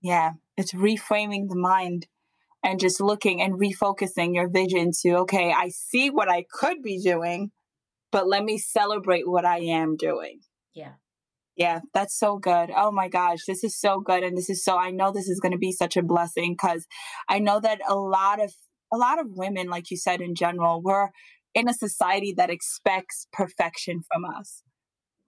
Yeah, 0.00 0.32
it's 0.56 0.72
reframing 0.72 1.48
the 1.48 1.56
mind 1.56 2.06
and 2.64 2.80
just 2.80 3.00
looking 3.00 3.42
and 3.42 3.54
refocusing 3.54 4.34
your 4.34 4.48
vision 4.48 4.92
to, 5.02 5.16
okay, 5.18 5.52
I 5.52 5.68
see 5.68 6.10
what 6.10 6.30
I 6.30 6.44
could 6.50 6.82
be 6.82 7.00
doing, 7.00 7.50
but 8.10 8.28
let 8.28 8.44
me 8.44 8.58
celebrate 8.58 9.28
what 9.28 9.44
I 9.44 9.58
am 9.58 9.96
doing. 9.96 10.40
Yeah. 10.74 10.92
Yeah, 11.56 11.80
that's 11.92 12.18
so 12.18 12.38
good. 12.38 12.70
Oh 12.74 12.90
my 12.90 13.08
gosh, 13.08 13.44
this 13.46 13.62
is 13.62 13.78
so 13.78 14.00
good. 14.00 14.22
And 14.22 14.36
this 14.36 14.48
is 14.48 14.64
so, 14.64 14.78
I 14.78 14.90
know 14.90 15.12
this 15.12 15.28
is 15.28 15.40
going 15.40 15.52
to 15.52 15.58
be 15.58 15.72
such 15.72 15.96
a 15.96 16.02
blessing 16.02 16.54
because 16.54 16.86
I 17.28 17.40
know 17.40 17.60
that 17.60 17.80
a 17.86 17.94
lot 17.94 18.42
of, 18.42 18.54
a 18.92 18.96
lot 18.96 19.18
of 19.18 19.26
women, 19.30 19.68
like 19.68 19.90
you 19.90 19.96
said, 19.96 20.20
in 20.20 20.34
general, 20.34 20.80
we're 20.82 21.10
in 21.54 21.68
a 21.68 21.74
society 21.74 22.34
that 22.36 22.50
expects 22.50 23.26
perfection 23.32 24.00
from 24.12 24.24
us. 24.24 24.62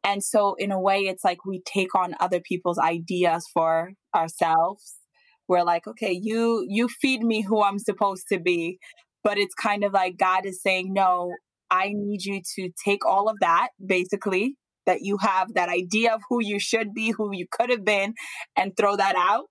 And 0.02 0.22
so 0.22 0.54
in 0.58 0.70
a 0.70 0.80
way, 0.80 1.00
it's 1.00 1.24
like 1.24 1.44
we 1.46 1.62
take 1.64 1.94
on 1.94 2.14
other 2.20 2.40
people's 2.40 2.78
ideas 2.78 3.46
for 3.52 3.92
ourselves. 4.14 4.96
We're 5.48 5.64
like, 5.64 5.86
okay, 5.86 6.18
you, 6.20 6.64
you 6.68 6.88
feed 6.88 7.22
me 7.22 7.42
who 7.42 7.62
I'm 7.62 7.78
supposed 7.78 8.24
to 8.30 8.38
be. 8.38 8.78
But 9.22 9.38
it's 9.38 9.54
kind 9.54 9.84
of 9.84 9.92
like 9.94 10.18
God 10.18 10.44
is 10.44 10.60
saying, 10.62 10.92
no, 10.92 11.32
I 11.70 11.92
need 11.94 12.24
you 12.24 12.42
to 12.56 12.70
take 12.84 13.06
all 13.06 13.30
of 13.30 13.38
that, 13.40 13.68
basically, 13.84 14.56
that 14.84 14.98
you 15.00 15.16
have 15.18 15.54
that 15.54 15.70
idea 15.70 16.14
of 16.14 16.20
who 16.28 16.44
you 16.44 16.58
should 16.58 16.92
be, 16.92 17.10
who 17.16 17.30
you 17.32 17.46
could 17.50 17.70
have 17.70 17.84
been, 17.84 18.12
and 18.54 18.76
throw 18.76 18.96
that 18.96 19.16
out 19.16 19.46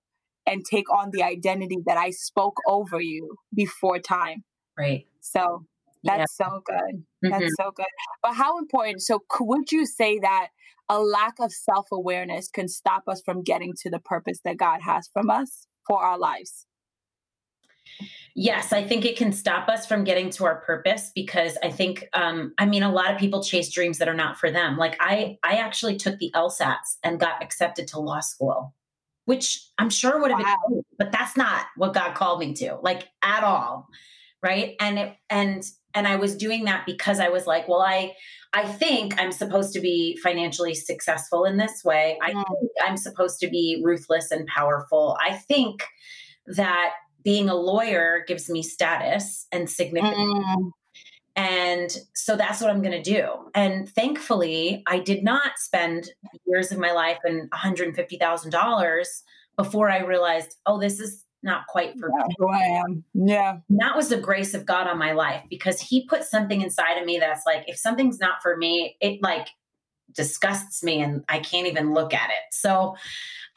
and 0.46 0.64
take 0.64 0.88
on 0.92 1.10
the 1.12 1.24
identity 1.24 1.78
that 1.86 1.96
I 1.96 2.10
spoke 2.10 2.58
over 2.68 3.00
you 3.00 3.36
before 3.52 3.98
time. 3.98 4.44
Right. 4.78 5.06
So 5.20 5.64
that's 6.04 6.36
yeah. 6.38 6.46
so 6.46 6.60
good. 6.64 7.04
That's 7.22 7.44
mm-hmm. 7.44 7.48
so 7.62 7.70
good. 7.74 7.86
But 8.22 8.34
how 8.34 8.58
important? 8.58 9.02
So, 9.02 9.20
would 9.40 9.72
you 9.72 9.86
say 9.86 10.18
that 10.20 10.48
a 10.88 11.00
lack 11.00 11.34
of 11.40 11.52
self 11.52 11.86
awareness 11.92 12.48
can 12.48 12.68
stop 12.68 13.04
us 13.08 13.22
from 13.24 13.42
getting 13.42 13.72
to 13.82 13.90
the 13.90 13.98
purpose 13.98 14.40
that 14.44 14.56
God 14.56 14.80
has 14.82 15.08
from 15.12 15.30
us 15.30 15.66
for 15.86 16.02
our 16.02 16.18
lives? 16.18 16.66
Yes, 18.36 18.72
I 18.72 18.82
think 18.82 19.04
it 19.04 19.16
can 19.16 19.32
stop 19.32 19.68
us 19.68 19.86
from 19.86 20.02
getting 20.02 20.30
to 20.30 20.44
our 20.44 20.56
purpose 20.62 21.12
because 21.14 21.56
I 21.62 21.70
think, 21.70 22.08
um, 22.14 22.52
I 22.58 22.66
mean, 22.66 22.82
a 22.82 22.90
lot 22.90 23.12
of 23.12 23.18
people 23.18 23.44
chase 23.44 23.72
dreams 23.72 23.98
that 23.98 24.08
are 24.08 24.14
not 24.14 24.38
for 24.38 24.50
them. 24.50 24.76
Like 24.76 24.96
I, 24.98 25.38
I 25.44 25.56
actually 25.56 25.96
took 25.96 26.18
the 26.18 26.32
LSATs 26.34 26.96
and 27.04 27.20
got 27.20 27.42
accepted 27.42 27.86
to 27.88 28.00
law 28.00 28.18
school, 28.20 28.74
which 29.26 29.64
I'm 29.78 29.90
sure 29.90 30.20
would 30.20 30.32
have 30.32 30.40
wow. 30.40 30.56
been, 30.68 30.82
but 30.98 31.12
that's 31.12 31.36
not 31.36 31.66
what 31.76 31.94
God 31.94 32.14
called 32.14 32.40
me 32.40 32.54
to, 32.54 32.76
like 32.82 33.08
at 33.22 33.44
all, 33.44 33.86
right? 34.42 34.74
And 34.80 34.98
it, 34.98 35.16
and 35.30 35.64
and 35.94 36.06
I 36.06 36.16
was 36.16 36.36
doing 36.36 36.64
that 36.64 36.84
because 36.86 37.20
I 37.20 37.28
was 37.28 37.46
like, 37.46 37.68
well, 37.68 37.82
I, 37.82 38.14
I 38.52 38.64
think 38.64 39.20
I'm 39.20 39.32
supposed 39.32 39.72
to 39.74 39.80
be 39.80 40.16
financially 40.22 40.74
successful 40.74 41.44
in 41.44 41.56
this 41.56 41.84
way. 41.84 42.18
I 42.22 42.32
think 42.32 42.46
I'm 42.84 42.96
supposed 42.96 43.40
to 43.40 43.48
be 43.48 43.80
ruthless 43.84 44.30
and 44.30 44.46
powerful. 44.46 45.16
I 45.20 45.34
think 45.34 45.82
that 46.46 46.92
being 47.22 47.48
a 47.48 47.54
lawyer 47.54 48.24
gives 48.26 48.50
me 48.50 48.62
status 48.62 49.46
and 49.50 49.68
significance. 49.68 50.16
Mm. 50.16 50.70
And 51.36 51.96
so 52.14 52.36
that's 52.36 52.60
what 52.60 52.70
I'm 52.70 52.82
going 52.82 53.02
to 53.02 53.02
do. 53.02 53.50
And 53.54 53.88
thankfully, 53.88 54.84
I 54.86 55.00
did 55.00 55.24
not 55.24 55.58
spend 55.58 56.10
years 56.46 56.70
of 56.70 56.78
my 56.78 56.92
life 56.92 57.18
and 57.24 57.50
$150,000 57.50 59.22
before 59.56 59.90
I 59.90 60.00
realized, 60.00 60.56
oh, 60.66 60.78
this 60.78 61.00
is 61.00 61.24
not 61.44 61.66
quite 61.68 61.98
for. 61.98 62.10
Who 62.38 62.48
I 62.48 62.82
am. 62.84 63.04
Yeah. 63.14 63.58
And 63.68 63.78
that 63.78 63.96
was 63.96 64.08
the 64.08 64.16
grace 64.16 64.54
of 64.54 64.66
God 64.66 64.88
on 64.88 64.98
my 64.98 65.12
life 65.12 65.42
because 65.48 65.80
He 65.80 66.06
put 66.06 66.24
something 66.24 66.60
inside 66.60 66.98
of 66.98 67.04
me 67.04 67.18
that's 67.18 67.46
like, 67.46 67.64
if 67.68 67.76
something's 67.76 68.18
not 68.18 68.42
for 68.42 68.56
me, 68.56 68.96
it 69.00 69.22
like 69.22 69.48
disgusts 70.12 70.82
me 70.82 71.00
and 71.00 71.24
I 71.28 71.38
can't 71.38 71.66
even 71.66 71.94
look 71.94 72.12
at 72.14 72.30
it. 72.30 72.52
So, 72.52 72.96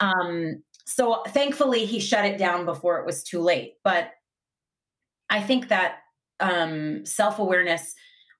um, 0.00 0.62
so 0.88 1.22
thankfully 1.28 1.84
he 1.84 2.00
shut 2.00 2.24
it 2.24 2.38
down 2.38 2.64
before 2.64 2.98
it 2.98 3.06
was 3.06 3.22
too 3.22 3.40
late 3.40 3.74
but 3.84 4.10
i 5.30 5.40
think 5.40 5.68
that 5.68 5.98
um, 6.40 7.04
self-awareness 7.04 7.94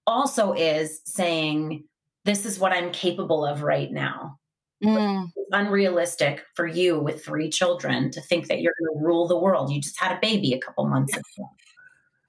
also 0.07 0.53
is 0.53 1.01
saying 1.05 1.85
this 2.25 2.47
is 2.47 2.59
what 2.59 2.73
i'm 2.73 2.91
capable 2.91 3.45
of 3.45 3.63
right 3.63 3.93
now 3.93 4.39
mm. 4.83 5.25
it's 5.35 5.49
unrealistic 5.53 6.45
for 6.55 6.67
you 6.67 6.99
with 6.99 7.25
three 7.25 7.49
children 7.49 8.11
to 8.11 8.21
think 8.21 8.49
that 8.49 8.61
you're 8.61 8.75
going 8.81 8.99
to 8.99 9.05
rule 9.05 9.27
the 9.27 9.39
world 9.39 9.71
you 9.73 9.81
just 9.81 9.99
had 9.99 10.13
a 10.13 10.19
baby 10.21 10.53
a 10.53 10.59
couple 10.59 10.87
months 10.87 11.17
ago 11.17 11.51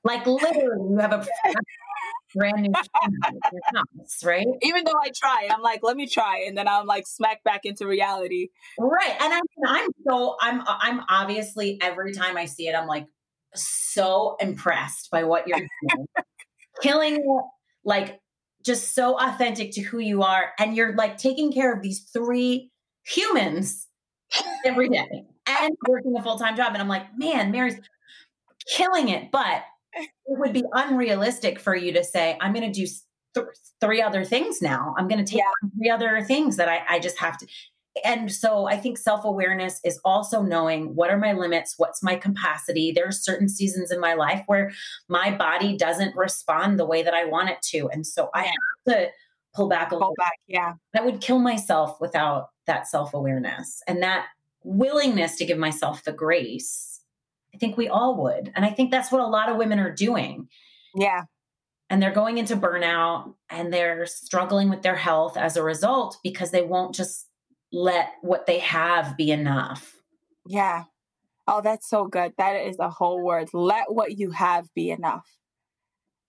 like 0.04 0.26
literally 0.26 0.92
you 0.92 0.98
have 1.00 1.14
a 1.14 1.28
brand 2.36 2.62
new 2.62 2.72
house, 2.74 4.24
right? 4.24 4.48
Even 4.62 4.84
though 4.86 4.98
I 5.02 5.12
try, 5.16 5.50
I'm 5.52 5.62
like, 5.62 5.82
let 5.84 5.96
me 5.96 6.08
try, 6.08 6.44
and 6.48 6.58
then 6.58 6.68
I'm 6.68 6.86
like 6.86 7.08
smack 7.08 7.44
back 7.44 7.62
into 7.66 7.88
reality. 7.88 8.50
Right, 8.78 9.16
and 9.20 9.34
I'm 9.34 9.44
I'm 9.66 9.90
so 10.08 10.38
I'm 10.42 10.62
I'm 10.66 11.02
obviously 11.10 11.80
every 11.82 12.14
time 12.14 12.38
I 12.38 12.46
see 12.46 12.68
it, 12.68 12.76
I'm 12.76 12.88
like 12.88 13.08
so 13.56 14.36
impressed 14.40 15.10
by 15.12 15.24
what 15.24 15.48
you're 15.48 15.60
doing, 15.90 16.08
killing 16.82 17.16
it, 17.16 17.44
like 17.84 18.20
just 18.66 18.94
so 18.94 19.20
authentic 19.20 19.72
to 19.74 19.82
who 19.82 20.00
you 20.00 20.24
are, 20.24 20.52
and 20.60 20.76
you're 20.76 20.96
like 20.96 21.18
taking 21.18 21.52
care 21.52 21.74
of 21.74 21.82
these 21.82 22.02
three 22.14 22.72
humans 23.04 23.88
every 24.66 24.90
day 24.90 25.26
and 25.48 25.76
working 25.88 26.16
a 26.18 26.24
full 26.24 26.38
time 26.38 26.56
job, 26.56 26.74
and 26.74 26.82
I'm 26.82 26.88
like, 26.88 27.18
man, 27.18 27.52
Mary's 27.52 27.80
killing 28.76 29.10
it, 29.10 29.32
but 29.32 29.64
it 29.94 30.10
would 30.28 30.54
be 30.54 30.64
unrealistic 30.74 31.60
for 31.60 31.76
you 31.76 31.92
to 31.94 32.04
say, 32.04 32.38
I'm 32.40 32.54
going 32.54 32.72
to 32.72 32.86
do 32.86 32.88
th- 33.34 33.48
three 33.82 34.02
other 34.02 34.24
things 34.24 34.62
now. 34.62 34.94
I'm 34.98 35.08
going 35.08 35.24
to 35.24 35.30
take 35.30 35.40
yeah. 35.40 35.70
three 35.78 35.90
other 35.90 36.22
things 36.24 36.58
that 36.58 36.70
I, 36.70 36.82
I 36.88 37.00
just 37.00 37.18
have 37.18 37.38
to. 37.40 37.48
And 38.06 38.32
so 38.32 38.66
I 38.66 38.78
think 38.78 38.98
self 38.98 39.26
awareness 39.26 39.80
is 39.84 40.00
also 40.06 40.42
knowing 40.42 40.96
what 40.96 41.10
are 41.10 41.18
my 41.18 41.34
limits, 41.34 41.76
what's 41.78 42.04
my 42.04 42.16
capacity. 42.16 42.92
There 42.92 43.08
are 43.08 43.12
certain 43.12 43.50
seasons 43.50 43.92
in 43.92 44.00
my 44.00 44.14
life 44.14 44.44
where 44.46 44.72
my 45.08 45.36
body 45.36 45.76
doesn't 45.76 46.16
respond 46.16 46.80
the 46.80 46.86
way 46.86 47.04
that 47.04 47.14
I 47.14 47.26
want 47.26 47.50
it 47.50 47.62
to. 47.72 47.90
And 47.90 48.06
so 48.06 48.30
I 48.34 48.44
have 48.44 48.54
to 48.88 49.10
pull 49.54 49.68
back 49.68 49.88
a 49.88 49.90
pull 49.92 50.00
little 50.00 50.16
back. 50.18 50.34
Yeah. 50.48 50.74
I 50.96 51.02
would 51.02 51.20
kill 51.20 51.40
myself 51.40 52.00
without 52.00 52.50
that 52.68 52.88
self 52.88 53.14
awareness 53.14 53.82
and 53.88 54.02
that 54.04 54.28
willingness 54.64 55.36
to 55.38 55.46
give 55.46 55.58
myself 55.58 56.04
the 56.04 56.12
grace 56.12 56.90
I 57.54 57.58
think 57.58 57.78
we 57.78 57.88
all 57.88 58.22
would. 58.24 58.52
And 58.56 58.66
I 58.66 58.70
think 58.70 58.92
that's 58.92 59.12
what 59.12 59.22
a 59.22 59.28
lot 59.28 59.50
of 59.50 59.58
women 59.58 59.80
are 59.80 59.94
doing. 59.94 60.48
Yeah. 60.96 61.24
And 61.90 62.02
they're 62.02 62.12
going 62.12 62.38
into 62.38 62.56
burnout 62.56 63.34
and 63.50 63.74
they're 63.74 64.06
struggling 64.06 64.70
with 64.70 64.84
their 64.84 64.96
health 64.96 65.38
as 65.38 65.58
a 65.58 65.64
result 65.64 66.18
because 66.24 66.52
they 66.52 66.62
won't 66.62 66.94
just 66.94 67.28
let 67.72 68.14
what 68.22 68.46
they 68.46 68.60
have 68.60 69.18
be 69.18 69.32
enough. 69.32 69.96
Yeah. 70.48 70.86
Oh, 71.48 71.62
that's 71.62 71.90
so 71.90 72.06
good. 72.06 72.34
That 72.38 72.56
is 72.56 72.78
a 72.80 72.90
whole 72.90 73.24
word. 73.24 73.50
Let 73.54 73.92
what 73.92 74.18
you 74.18 74.32
have 74.32 74.68
be 74.76 74.92
enough. 74.92 75.28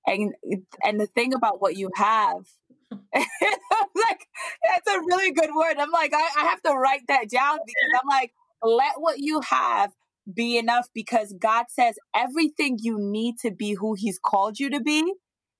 And 0.06 0.34
and 0.82 0.98
the 0.98 1.06
thing 1.06 1.34
about 1.34 1.60
what 1.60 1.76
you 1.76 1.90
have, 1.94 2.46
like 3.14 4.26
that's 4.64 4.88
a 4.88 5.00
really 5.00 5.32
good 5.32 5.50
word. 5.54 5.76
I'm 5.78 5.90
like, 5.90 6.14
I, 6.14 6.28
I 6.38 6.44
have 6.46 6.62
to 6.62 6.72
write 6.72 7.02
that 7.08 7.28
down 7.28 7.58
because 7.64 8.00
I'm 8.00 8.08
like, 8.08 8.32
let 8.62 8.94
what 8.96 9.18
you 9.18 9.40
have 9.42 9.92
be 10.32 10.56
enough 10.56 10.88
because 10.94 11.34
God 11.38 11.66
says 11.68 11.96
everything 12.14 12.78
you 12.80 12.98
need 12.98 13.36
to 13.42 13.50
be 13.50 13.74
who 13.74 13.94
He's 13.94 14.18
called 14.18 14.58
you 14.58 14.70
to 14.70 14.80
be 14.80 15.12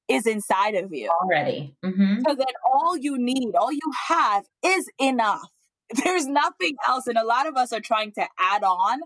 is 0.08 0.26
inside 0.26 0.74
of 0.74 0.92
you 0.92 1.08
already. 1.22 1.76
Mm-hmm. 1.84 2.20
So 2.26 2.34
then 2.34 2.46
all 2.64 2.96
you 2.96 3.16
need, 3.18 3.54
all 3.54 3.72
you 3.72 3.92
have 4.08 4.44
is 4.64 4.88
enough. 4.98 5.50
There's 6.04 6.26
nothing 6.26 6.76
else. 6.86 7.06
And 7.06 7.18
a 7.18 7.24
lot 7.24 7.46
of 7.46 7.56
us 7.56 7.72
are 7.72 7.80
trying 7.80 8.12
to 8.12 8.26
add 8.38 8.62
on 8.62 9.00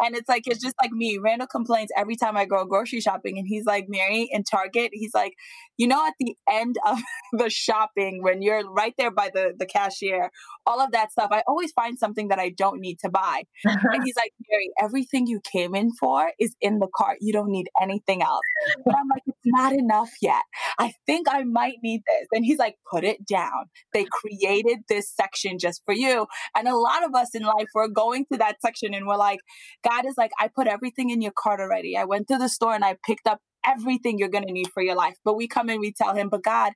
and 0.00 0.14
it's 0.14 0.28
like, 0.28 0.46
it's 0.46 0.62
just 0.62 0.74
like 0.80 0.92
me. 0.92 1.18
Randall 1.18 1.46
complains 1.46 1.90
every 1.96 2.16
time 2.16 2.36
I 2.36 2.44
go 2.44 2.64
grocery 2.64 3.00
shopping. 3.00 3.38
And 3.38 3.46
he's 3.48 3.64
like, 3.64 3.86
Mary, 3.88 4.28
in 4.30 4.44
Target, 4.44 4.90
he's 4.92 5.14
like, 5.14 5.34
you 5.76 5.86
know, 5.86 6.06
at 6.06 6.14
the 6.18 6.36
end 6.48 6.76
of 6.86 6.98
the 7.32 7.48
shopping, 7.48 8.22
when 8.22 8.42
you're 8.42 8.70
right 8.70 8.94
there 8.98 9.10
by 9.10 9.30
the, 9.32 9.54
the 9.58 9.66
cashier, 9.66 10.30
all 10.66 10.80
of 10.80 10.92
that 10.92 11.12
stuff, 11.12 11.30
I 11.32 11.42
always 11.46 11.72
find 11.72 11.98
something 11.98 12.28
that 12.28 12.38
I 12.38 12.50
don't 12.50 12.80
need 12.80 12.98
to 13.00 13.08
buy. 13.08 13.44
and 13.64 14.04
he's 14.04 14.16
like, 14.16 14.32
Mary, 14.50 14.70
everything 14.80 15.26
you 15.26 15.40
came 15.50 15.74
in 15.74 15.90
for 15.98 16.32
is 16.38 16.54
in 16.60 16.78
the 16.78 16.88
cart. 16.94 17.18
You 17.20 17.32
don't 17.32 17.50
need 17.50 17.68
anything 17.80 18.22
else. 18.22 18.42
But 18.84 18.94
I'm 18.96 19.08
like, 19.08 19.22
not 19.52 19.72
enough 19.72 20.10
yet. 20.20 20.42
I 20.78 20.92
think 21.06 21.26
I 21.28 21.44
might 21.44 21.76
need 21.82 22.02
this. 22.06 22.26
And 22.32 22.44
he's 22.44 22.58
like, 22.58 22.76
put 22.90 23.04
it 23.04 23.26
down. 23.26 23.66
They 23.92 24.06
created 24.10 24.78
this 24.88 25.10
section 25.10 25.58
just 25.58 25.82
for 25.84 25.94
you. 25.94 26.26
And 26.56 26.68
a 26.68 26.76
lot 26.76 27.04
of 27.04 27.14
us 27.14 27.34
in 27.34 27.42
life, 27.42 27.68
we're 27.74 27.88
going 27.88 28.26
to 28.32 28.38
that 28.38 28.56
section 28.60 28.94
and 28.94 29.06
we're 29.06 29.16
like, 29.16 29.40
God 29.84 30.06
is 30.06 30.14
like, 30.16 30.30
I 30.38 30.48
put 30.54 30.66
everything 30.66 31.10
in 31.10 31.20
your 31.20 31.32
cart 31.36 31.60
already. 31.60 31.96
I 31.96 32.04
went 32.04 32.28
to 32.28 32.38
the 32.38 32.48
store 32.48 32.74
and 32.74 32.84
I 32.84 32.96
picked 33.06 33.26
up 33.26 33.40
everything 33.66 34.18
you're 34.18 34.28
going 34.28 34.46
to 34.46 34.52
need 34.52 34.68
for 34.72 34.82
your 34.82 34.94
life. 34.94 35.16
But 35.24 35.36
we 35.36 35.48
come 35.48 35.68
in, 35.68 35.80
we 35.80 35.92
tell 35.92 36.14
him, 36.14 36.28
but 36.28 36.42
God, 36.42 36.72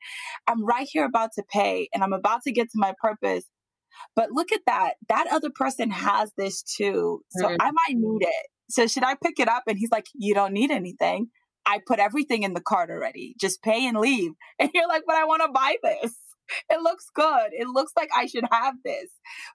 I'm 0.47 0.65
right 0.65 0.89
here 0.91 1.05
about 1.05 1.31
to 1.37 1.45
pay 1.51 1.89
and 1.95 2.03
I'm 2.03 2.13
about 2.13 2.43
to 2.45 2.53
get 2.53 2.71
to 2.71 2.79
my 2.79 2.95
purpose. 3.01 3.45
But 4.17 4.31
look 4.33 4.53
at 4.53 4.61
that. 4.67 4.95
That 5.09 5.27
other 5.31 5.51
person 5.55 5.91
has 5.91 6.33
this 6.37 6.63
too. 6.63 7.21
So 7.31 7.47
mm-hmm. 7.47 7.57
I 7.61 7.71
might 7.71 7.97
need 7.97 8.23
it. 8.23 8.47
So 8.71 8.87
should 8.87 9.05
I 9.05 9.17
pick 9.23 9.39
it 9.39 9.49
up? 9.49 9.65
And 9.67 9.79
he's 9.79 9.91
like, 9.91 10.07
you 10.15 10.35
don't 10.35 10.53
need 10.53 10.71
anything. 10.71 11.29
I 11.65 11.81
put 11.87 11.99
everything 11.99 12.43
in 12.43 12.55
the 12.55 12.61
cart 12.61 12.91
already. 12.91 13.35
Just 13.41 13.63
pay 13.63 13.87
and 13.87 13.99
leave. 13.99 14.33
And 14.59 14.71
you're 14.75 14.89
like, 14.89 15.03
but 15.07 15.17
I 15.17 15.25
want 15.25 15.43
to 15.43 15.53
buy 15.53 15.77
this 15.83 16.15
it 16.71 16.81
looks 16.83 17.07
good. 17.15 17.51
It 17.53 17.69
looks 17.69 17.93
like 17.97 18.11
I 18.17 18.27
should 18.27 18.45
have 18.51 18.75
this. 18.85 19.11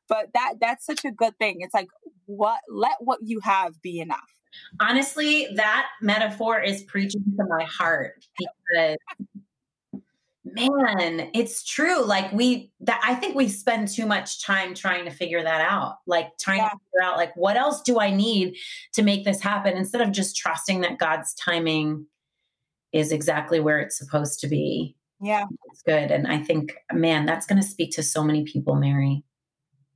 But 0.08 0.28
that 0.34 0.56
that's 0.60 0.86
such 0.86 1.06
a 1.06 1.12
good 1.12 1.38
thing. 1.38 1.58
It's 1.60 1.74
like 1.74 1.88
what 2.26 2.60
let 2.70 2.98
what 3.00 3.20
you 3.24 3.40
have 3.42 3.82
be 3.82 4.00
enough. 4.00 4.20
Honestly, 4.80 5.48
that 5.56 5.88
metaphor 6.02 6.60
is 6.60 6.82
preaching 6.84 7.24
to 7.38 7.46
my 7.48 7.64
heart 7.66 8.26
because 8.74 8.98
man, 10.54 11.30
it's 11.34 11.64
true. 11.64 12.04
Like 12.04 12.32
we 12.32 12.72
that 12.82 13.02
I 13.04 13.16
think 13.16 13.36
we 13.36 13.48
spend 13.48 13.88
too 13.88 14.06
much 14.06 14.44
time 14.44 14.74
trying 14.74 15.06
to 15.06 15.12
figure 15.12 15.44
that 15.44 15.62
out. 15.62 15.98
Like 16.06 16.38
trying 16.40 16.60
yeah. 16.60 16.70
to 16.70 16.78
figure 16.78 17.04
out 17.04 17.18
like 17.18 17.36
what 17.36 17.58
else 17.58 17.82
do 17.82 18.00
I 18.00 18.12
need 18.12 18.56
to 18.94 19.04
make 19.04 19.26
this 19.26 19.42
happen 19.42 19.76
instead 19.78 20.02
of 20.02 20.12
just 20.12 20.36
trusting 20.36 20.82
that 20.82 20.98
God's 20.98 21.34
timing 21.36 22.06
is 22.94 23.12
exactly 23.12 23.60
where 23.60 23.80
it's 23.80 23.98
supposed 23.98 24.40
to 24.42 24.48
be. 24.48 24.96
Yeah. 25.22 25.46
It's 25.72 25.82
good. 25.82 26.12
And 26.12 26.28
I 26.28 26.40
think, 26.40 26.74
man, 26.94 27.26
that's 27.26 27.46
going 27.46 27.62
to 27.62 27.68
speak 27.68 27.92
to 27.94 28.04
so 28.04 28.24
many 28.24 28.44
people, 28.44 28.76
Mary. 28.76 29.24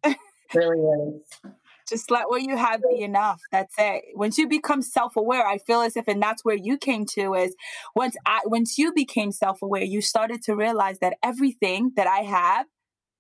really 0.54 0.80
is. 0.80 1.52
Just 1.92 2.10
let 2.10 2.30
what 2.30 2.42
you 2.42 2.56
have 2.56 2.82
be 2.90 3.04
enough. 3.04 3.42
That's 3.52 3.76
it. 3.78 4.04
Once 4.16 4.38
you 4.38 4.48
become 4.48 4.82
self-aware, 4.82 5.46
I 5.46 5.58
feel 5.58 5.82
as 5.82 5.98
if, 5.98 6.08
and 6.08 6.24
that's 6.24 6.44
where 6.44 6.56
you 6.56 6.78
came 6.78 7.06
to 7.18 7.34
is 7.34 7.54
once 7.96 8.16
I, 8.26 8.40
once 8.46 8.78
you 8.78 8.94
became 8.94 9.34
self-aware, 9.34 9.84
you 9.84 10.02
started 10.02 10.42
to 10.44 10.56
realize 10.56 11.00
that 11.00 11.18
everything 11.22 11.92
that 11.98 12.08
I 12.08 12.20
have 12.20 12.66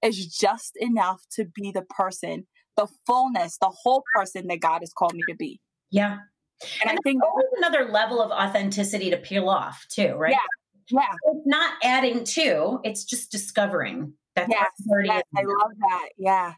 is 0.01 0.25
just 0.25 0.71
enough 0.77 1.21
to 1.33 1.45
be 1.45 1.71
the 1.71 1.81
person, 1.83 2.47
the 2.77 2.87
fullness, 3.05 3.57
the 3.59 3.73
whole 3.83 4.03
person 4.15 4.47
that 4.47 4.61
God 4.61 4.79
has 4.79 4.93
called 4.93 5.13
me 5.13 5.21
to 5.29 5.35
be. 5.35 5.59
Yeah. 5.91 6.19
And, 6.81 6.91
and 6.91 6.91
I 6.91 7.01
think 7.03 7.21
always 7.23 7.45
another 7.57 7.91
level 7.91 8.21
of 8.21 8.31
authenticity 8.31 9.09
to 9.09 9.17
peel 9.17 9.49
off 9.49 9.85
too, 9.91 10.13
right? 10.13 10.31
Yeah. 10.31 10.37
Yeah. 10.89 11.13
It's 11.25 11.45
not 11.45 11.73
adding 11.83 12.23
to, 12.23 12.79
it's 12.83 13.03
just 13.03 13.31
discovering. 13.31 14.13
That's 14.35 14.49
yes, 14.49 14.69
yes 15.03 15.23
I 15.35 15.41
love 15.41 15.71
that. 15.79 16.09
Yeah. 16.17 16.53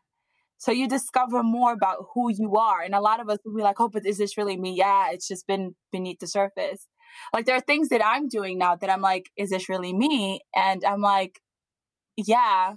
So 0.64 0.72
you 0.72 0.88
discover 0.88 1.44
more 1.44 1.74
about 1.74 2.06
who 2.14 2.32
you 2.32 2.56
are. 2.56 2.82
And 2.82 2.96
a 2.96 3.02
lot 3.02 3.20
of 3.20 3.28
us 3.30 3.38
will 3.44 3.54
be 3.54 3.62
like, 3.62 3.82
oh, 3.82 3.90
but 3.90 4.06
is 4.06 4.18
this 4.18 4.38
really 4.38 4.56
me? 4.56 4.74
Yeah, 4.78 5.10
it's 5.12 5.28
just 5.28 5.46
been 5.46 5.76
beneath 5.92 6.20
the 6.20 6.28
surface. 6.28 6.88
Like 7.34 7.46
there 7.46 7.58
are 7.58 7.60
things 7.60 7.90
that 7.90 8.02
I'm 8.04 8.30
doing 8.30 8.60
now 8.60 8.78
that 8.78 8.90
I'm 8.90 9.02
like, 9.02 9.30
is 9.36 9.50
this 9.50 9.68
really 9.68 9.92
me? 9.92 10.40
And 10.56 10.86
I'm 10.86 11.02
like, 11.02 11.42
yeah. 12.16 12.76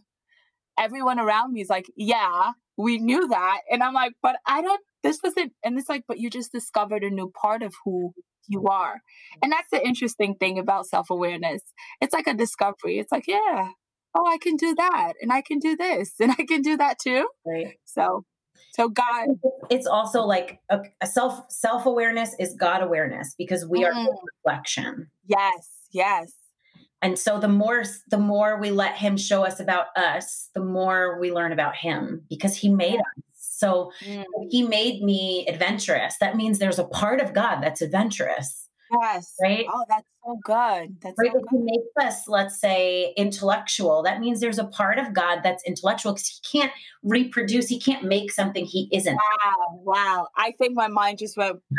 Everyone 0.77 1.21
around 1.21 1.53
me 1.53 1.61
is 1.61 1.69
like, 1.69 1.87
yeah, 1.97 2.55
we 2.77 2.99
knew 2.99 3.29
that. 3.29 3.61
And 3.71 3.85
I'm 3.85 3.95
like, 3.95 4.15
but 4.21 4.35
I 4.45 4.63
don't, 4.63 4.81
this 5.05 5.21
wasn't, 5.23 5.53
and 5.63 5.79
it's 5.79 5.89
like, 5.89 6.03
but 6.09 6.19
you 6.19 6.29
just 6.29 6.51
discovered 6.51 7.05
a 7.05 7.11
new 7.11 7.31
part 7.41 7.63
of 7.63 7.73
who 7.85 8.15
you 8.49 8.67
are. 8.67 9.01
And 9.41 9.53
that's 9.53 9.71
the 9.71 9.87
interesting 9.87 10.35
thing 10.35 10.59
about 10.59 10.87
self 10.87 11.09
awareness. 11.09 11.63
It's 12.01 12.13
like 12.13 12.27
a 12.27 12.35
discovery. 12.35 12.99
It's 12.99 13.13
like, 13.13 13.29
yeah, 13.29 13.69
oh, 14.17 14.27
I 14.27 14.39
can 14.39 14.57
do 14.57 14.75
that 14.75 15.15
and 15.21 15.33
I 15.33 15.43
can 15.43 15.59
do 15.59 15.77
this 15.77 16.15
and 16.21 16.33
I 16.33 16.45
can 16.45 16.63
do 16.63 16.77
that 16.77 16.99
too. 16.99 17.29
Right. 17.45 17.79
So, 17.85 18.25
so 18.73 18.89
God, 18.89 19.29
it's 19.71 19.87
also 19.87 20.23
like 20.23 20.61
a, 20.71 20.81
a 21.01 21.07
self 21.07 21.51
self 21.51 21.87
awareness 21.87 22.35
is 22.39 22.55
God 22.55 22.83
awareness 22.83 23.35
because 23.37 23.67
we 23.67 23.83
mm. 23.83 23.95
are 23.95 24.07
reflection. 24.45 25.09
Yes. 25.27 25.69
Yes. 25.93 26.33
And 27.03 27.19
so 27.19 27.39
the 27.39 27.49
more 27.49 27.85
the 28.11 28.19
more 28.19 28.59
we 28.59 28.71
let 28.71 28.97
Him 28.97 29.17
show 29.17 29.45
us 29.45 29.61
about 29.61 29.97
us, 29.97 30.51
the 30.55 30.65
more 30.65 31.21
we 31.21 31.33
learn 31.33 31.53
about 31.53 31.77
Him 31.77 32.25
because 32.29 32.57
He 32.57 32.69
made 32.69 32.99
us. 32.99 33.25
So 33.35 33.93
mm. 34.05 34.25
He 34.51 34.63
made 34.63 35.03
me 35.03 35.47
adventurous. 35.49 36.17
That 36.19 36.37
means 36.37 36.59
there's 36.59 36.79
a 36.79 36.85
part 36.85 37.21
of 37.21 37.35
God 37.35 37.61
that's 37.61 37.83
adventurous. 37.83 38.66
Yes. 38.91 39.35
Right. 39.43 39.67
Oh, 39.73 39.85
that's 39.89 40.07
so 40.25 40.39
good. 40.45 40.97
That's 41.01 41.15
right. 41.19 41.31
So 41.33 41.41
good. 41.41 41.49
He 41.51 41.59
makes 41.59 41.89
us, 42.01 42.29
let's 42.29 42.61
say, 42.61 43.13
intellectual. 43.17 44.03
That 44.03 44.21
means 44.21 44.41
there's 44.41 44.59
a 44.59 44.67
part 44.67 44.99
of 44.99 45.13
God 45.13 45.41
that's 45.43 45.65
intellectual 45.65 46.13
because 46.13 46.41
he 46.43 46.61
can't 46.61 46.73
reproduce. 47.03 47.69
He 47.69 47.81
can't 47.81 48.05
make 48.05 48.31
something 48.31 48.65
he 48.65 48.89
isn't. 48.93 49.15
Wow. 49.15 49.81
Wow. 49.83 50.29
I 50.37 50.53
think 50.53 50.75
my 50.75 50.89
mind 50.89 51.19
just 51.19 51.37
went. 51.37 51.59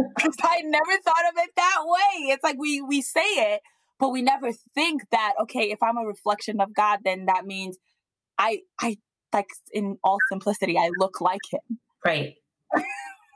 I 0.00 0.62
never 0.62 1.02
thought 1.02 1.24
of 1.32 1.34
it 1.36 1.50
that 1.56 1.78
way. 1.84 2.30
It's 2.30 2.44
like 2.44 2.56
we 2.58 2.80
we 2.80 3.02
say 3.02 3.20
it, 3.20 3.62
but 3.98 4.10
we 4.10 4.22
never 4.22 4.52
think 4.74 5.02
that. 5.10 5.34
Okay, 5.42 5.70
if 5.70 5.82
I'm 5.82 5.96
a 5.96 6.04
reflection 6.04 6.60
of 6.60 6.74
God, 6.74 7.00
then 7.04 7.26
that 7.26 7.46
means 7.46 7.78
I 8.38 8.60
I 8.80 8.98
like 9.32 9.48
in 9.72 9.98
all 10.04 10.18
simplicity, 10.30 10.78
I 10.78 10.90
look 10.98 11.20
like 11.20 11.40
Him. 11.50 11.78
Right. 12.04 12.34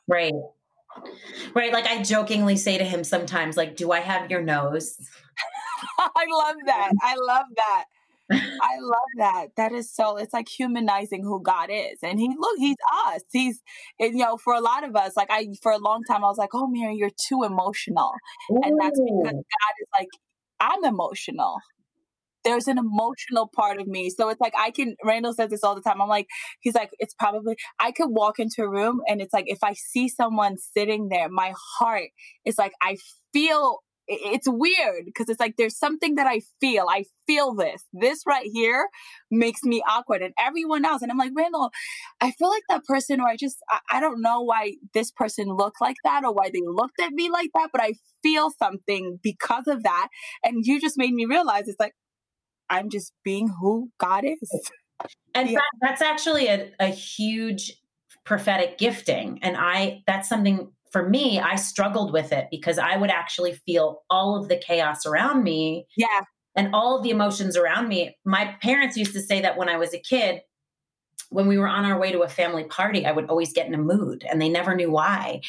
right. 0.09 0.33
Right. 1.55 1.73
Like 1.73 1.87
I 1.87 2.03
jokingly 2.03 2.57
say 2.57 2.79
to 2.79 2.85
him 2.85 3.05
sometimes, 3.05 3.57
like, 3.57 3.77
do 3.77 3.93
I 3.93 4.01
have 4.01 4.31
your 4.31 4.43
nose? 4.43 4.97
I 5.99 6.27
love 6.31 6.57
that. 6.67 6.93
I 7.03 7.17
love 7.17 7.47
that. 7.57 7.85
I 8.31 8.79
love 8.81 9.11
that. 9.19 9.47
That 9.57 9.73
is 9.73 9.93
so. 9.93 10.17
It's 10.17 10.33
like 10.33 10.49
humanizing 10.49 11.23
who 11.23 11.43
God 11.43 11.69
is, 11.71 11.99
and 12.03 12.19
He 12.19 12.29
look. 12.29 12.59
He's 12.59 12.77
us. 13.07 13.23
He's, 13.31 13.61
and, 13.99 14.13
you 14.19 14.25
know, 14.25 14.37
for 14.37 14.55
a 14.55 14.61
lot 14.61 14.85
of 14.85 14.97
us, 14.97 15.17
like 15.17 15.29
I, 15.31 15.49
for 15.63 15.73
a 15.73 15.79
long 15.79 16.03
time, 16.05 16.25
I 16.25 16.29
was 16.29 16.39
like, 16.39 16.55
"Oh, 16.55 16.67
Mary, 16.67 16.97
you're 16.97 17.11
too 17.11 17.43
emotional," 17.43 18.13
Ooh. 18.51 18.61
and 18.63 18.81
that's 18.81 18.99
because 18.99 19.33
God 19.33 19.75
is 19.81 19.89
like, 19.95 20.09
"I'm 20.61 20.85
emotional." 20.85 21.61
There's 22.45 22.69
an 22.69 22.79
emotional 22.79 23.49
part 23.55 23.81
of 23.81 23.87
me. 23.87 24.11
So 24.11 24.29
it's 24.29 24.41
like 24.41 24.55
I 24.59 24.71
can 24.71 24.97
Randall 25.05 25.33
says 25.33 25.51
this 25.51 25.65
all 25.65 25.75
the 25.75 25.81
time. 25.83 26.01
I'm 26.01 26.09
like, 26.09 26.27
he's 26.61 26.75
like, 26.75 26.91
it's 26.99 27.15
probably 27.15 27.57
I 27.79 27.93
could 27.93 28.09
walk 28.09 28.39
into 28.39 28.63
a 28.63 28.69
room 28.69 29.01
and 29.09 29.21
it's 29.21 29.33
like 29.33 29.47
if 29.49 29.63
I 29.63 29.75
see 29.75 30.09
someone 30.09 30.57
sitting 30.59 31.09
there, 31.09 31.29
my 31.29 31.53
heart 31.79 32.11
is 32.45 32.59
like 32.59 32.73
I 32.83 32.97
feel 33.33 33.79
it's 34.09 34.49
weird 34.49 35.05
because 35.05 35.29
it's 35.29 35.41
like 35.41 35.55
there's 35.57 35.79
something 35.79 36.17
that 36.17 36.27
I 36.27 36.41
feel. 36.61 36.87
I 36.89 37.05
feel 37.27 37.55
this. 37.55 37.85
This 37.93 38.23
right 38.27 38.49
here 38.53 38.89
makes 39.31 39.63
me 39.63 39.83
awkward, 39.89 40.23
and 40.23 40.35
everyone 40.39 40.85
else. 40.85 41.03
And 41.03 41.11
I'm 41.11 41.19
like, 41.19 41.33
Randall, 41.37 41.71
I 42.21 42.33
feel 42.33 42.49
like 42.49 42.65
that 42.69 42.85
person, 42.85 43.21
or 43.21 43.29
I 43.29 43.37
just, 43.37 43.59
I, 43.71 43.79
I 43.93 44.01
don't 44.01 44.21
know 44.21 44.43
why 44.43 44.75
this 44.93 45.11
person 45.11 45.49
looked 45.57 45.81
like 45.81 45.97
that 46.05 46.25
or 46.25 46.33
why 46.33 46.51
they 46.53 46.63
looked 46.67 47.01
at 47.01 47.13
me 47.13 47.31
like 47.31 47.51
that, 47.55 47.71
but 47.73 47.83
I 47.83 47.95
feel 48.23 48.51
something 48.51 49.19
because 49.23 49.67
of 49.67 49.83
that. 49.85 50.09
And 50.45 50.65
you 50.67 50.81
just 50.81 50.99
made 50.99 51.15
me 51.15 51.25
realize 51.25 51.69
it's 51.69 51.81
like, 51.81 51.95
I'm 52.73 52.89
just 52.91 53.13
being 53.23 53.49
who 53.61 53.91
God 53.99 54.25
is. 54.25 54.71
And 55.35 55.51
yeah. 55.51 55.59
that, 55.59 55.71
that's 55.81 56.03
actually 56.03 56.47
a, 56.47 56.71
a 56.81 56.87
huge 56.87 57.73
prophetic 58.25 58.79
gifting. 58.79 59.39
And 59.43 59.57
I, 59.57 60.03
that's 60.07 60.29
something 60.29 60.73
for 60.91 61.09
me, 61.09 61.41
I 61.41 61.57
struggled 61.57 62.13
with 62.13 62.33
it 62.33 62.49
because 62.51 62.79
I 62.79 62.97
would 62.97 63.11
actually 63.11 63.55
feel 63.67 64.03
all 64.11 64.37
of 64.37 64.49
the 64.49 64.57
chaos 64.57 65.07
around 65.07 65.43
me. 65.43 65.87
Yeah. 65.97 66.21
And 66.55 66.75
all 66.75 66.99
of 66.99 67.03
the 67.03 67.11
emotions 67.11 67.57
around 67.57 67.89
me. 67.89 68.15
My 68.27 68.57
parents 68.61 68.97
used 68.97 69.15
to 69.15 69.23
say 69.23 69.41
that 69.41 69.57
when 69.57 69.71
I 69.71 69.79
was 69.79 69.95
a 69.95 69.99
kid, 69.99 70.43
when 71.33 71.49
we 71.49 71.59
were 71.59 71.67
on 71.67 71.85
our 71.85 71.99
way 71.99 72.13
to 72.13 72.21
a 72.21 72.29
family 72.29 72.65
party, 72.65 73.07
I 73.07 73.13
would 73.13 73.29
always 73.29 73.53
get 73.53 73.67
in 73.67 73.75
a 73.75 73.79
mood 73.79 74.25
and 74.29 74.41
they 74.41 74.49
never 74.49 74.75
knew 74.75 74.91
why. 74.91 75.41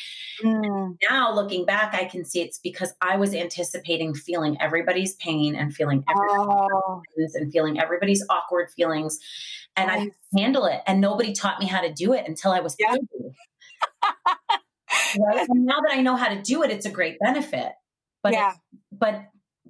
Mm. 0.44 0.98
Now, 1.10 1.34
looking 1.34 1.66
back, 1.66 1.94
I 1.94 2.06
can 2.06 2.24
see 2.24 2.42
it's 2.42 2.58
because 2.58 2.94
I 3.02 3.18
was 3.18 3.34
anticipating 3.34 4.14
feeling 4.14 4.58
everybody's 4.62 5.16
pain 5.16 5.56
and 5.56 5.74
feeling 5.76 6.04
everybody's 6.10 7.36
oh. 7.36 7.40
and 7.40 7.52
feeling 7.52 7.80
everybody's 7.80 8.26
awkward 8.30 8.70
feelings. 8.72 9.20
And 9.76 9.88
nice. 9.88 10.10
I 10.36 10.40
handle 10.40 10.66
it. 10.66 10.82
And 10.88 11.02
nobody 11.02 11.34
taught 11.34 11.60
me 11.60 11.68
how 11.68 11.82
to 11.82 11.92
do 11.92 12.14
it 12.14 12.28
until 12.28 12.52
I 12.52 12.62
was 12.62 12.76
yeah. 12.80 12.96
right? 15.18 15.48
And 15.50 15.66
now 15.66 15.80
that 15.80 15.92
I 15.92 16.02
know 16.02 16.16
how 16.16 16.30
to 16.30 16.42
do 16.42 16.64
it, 16.64 16.72
it's 16.72 16.86
a 16.86 16.90
great 16.90 17.20
benefit. 17.20 17.72
But 18.24 18.34
yeah. 18.34 18.54
but 18.92 19.26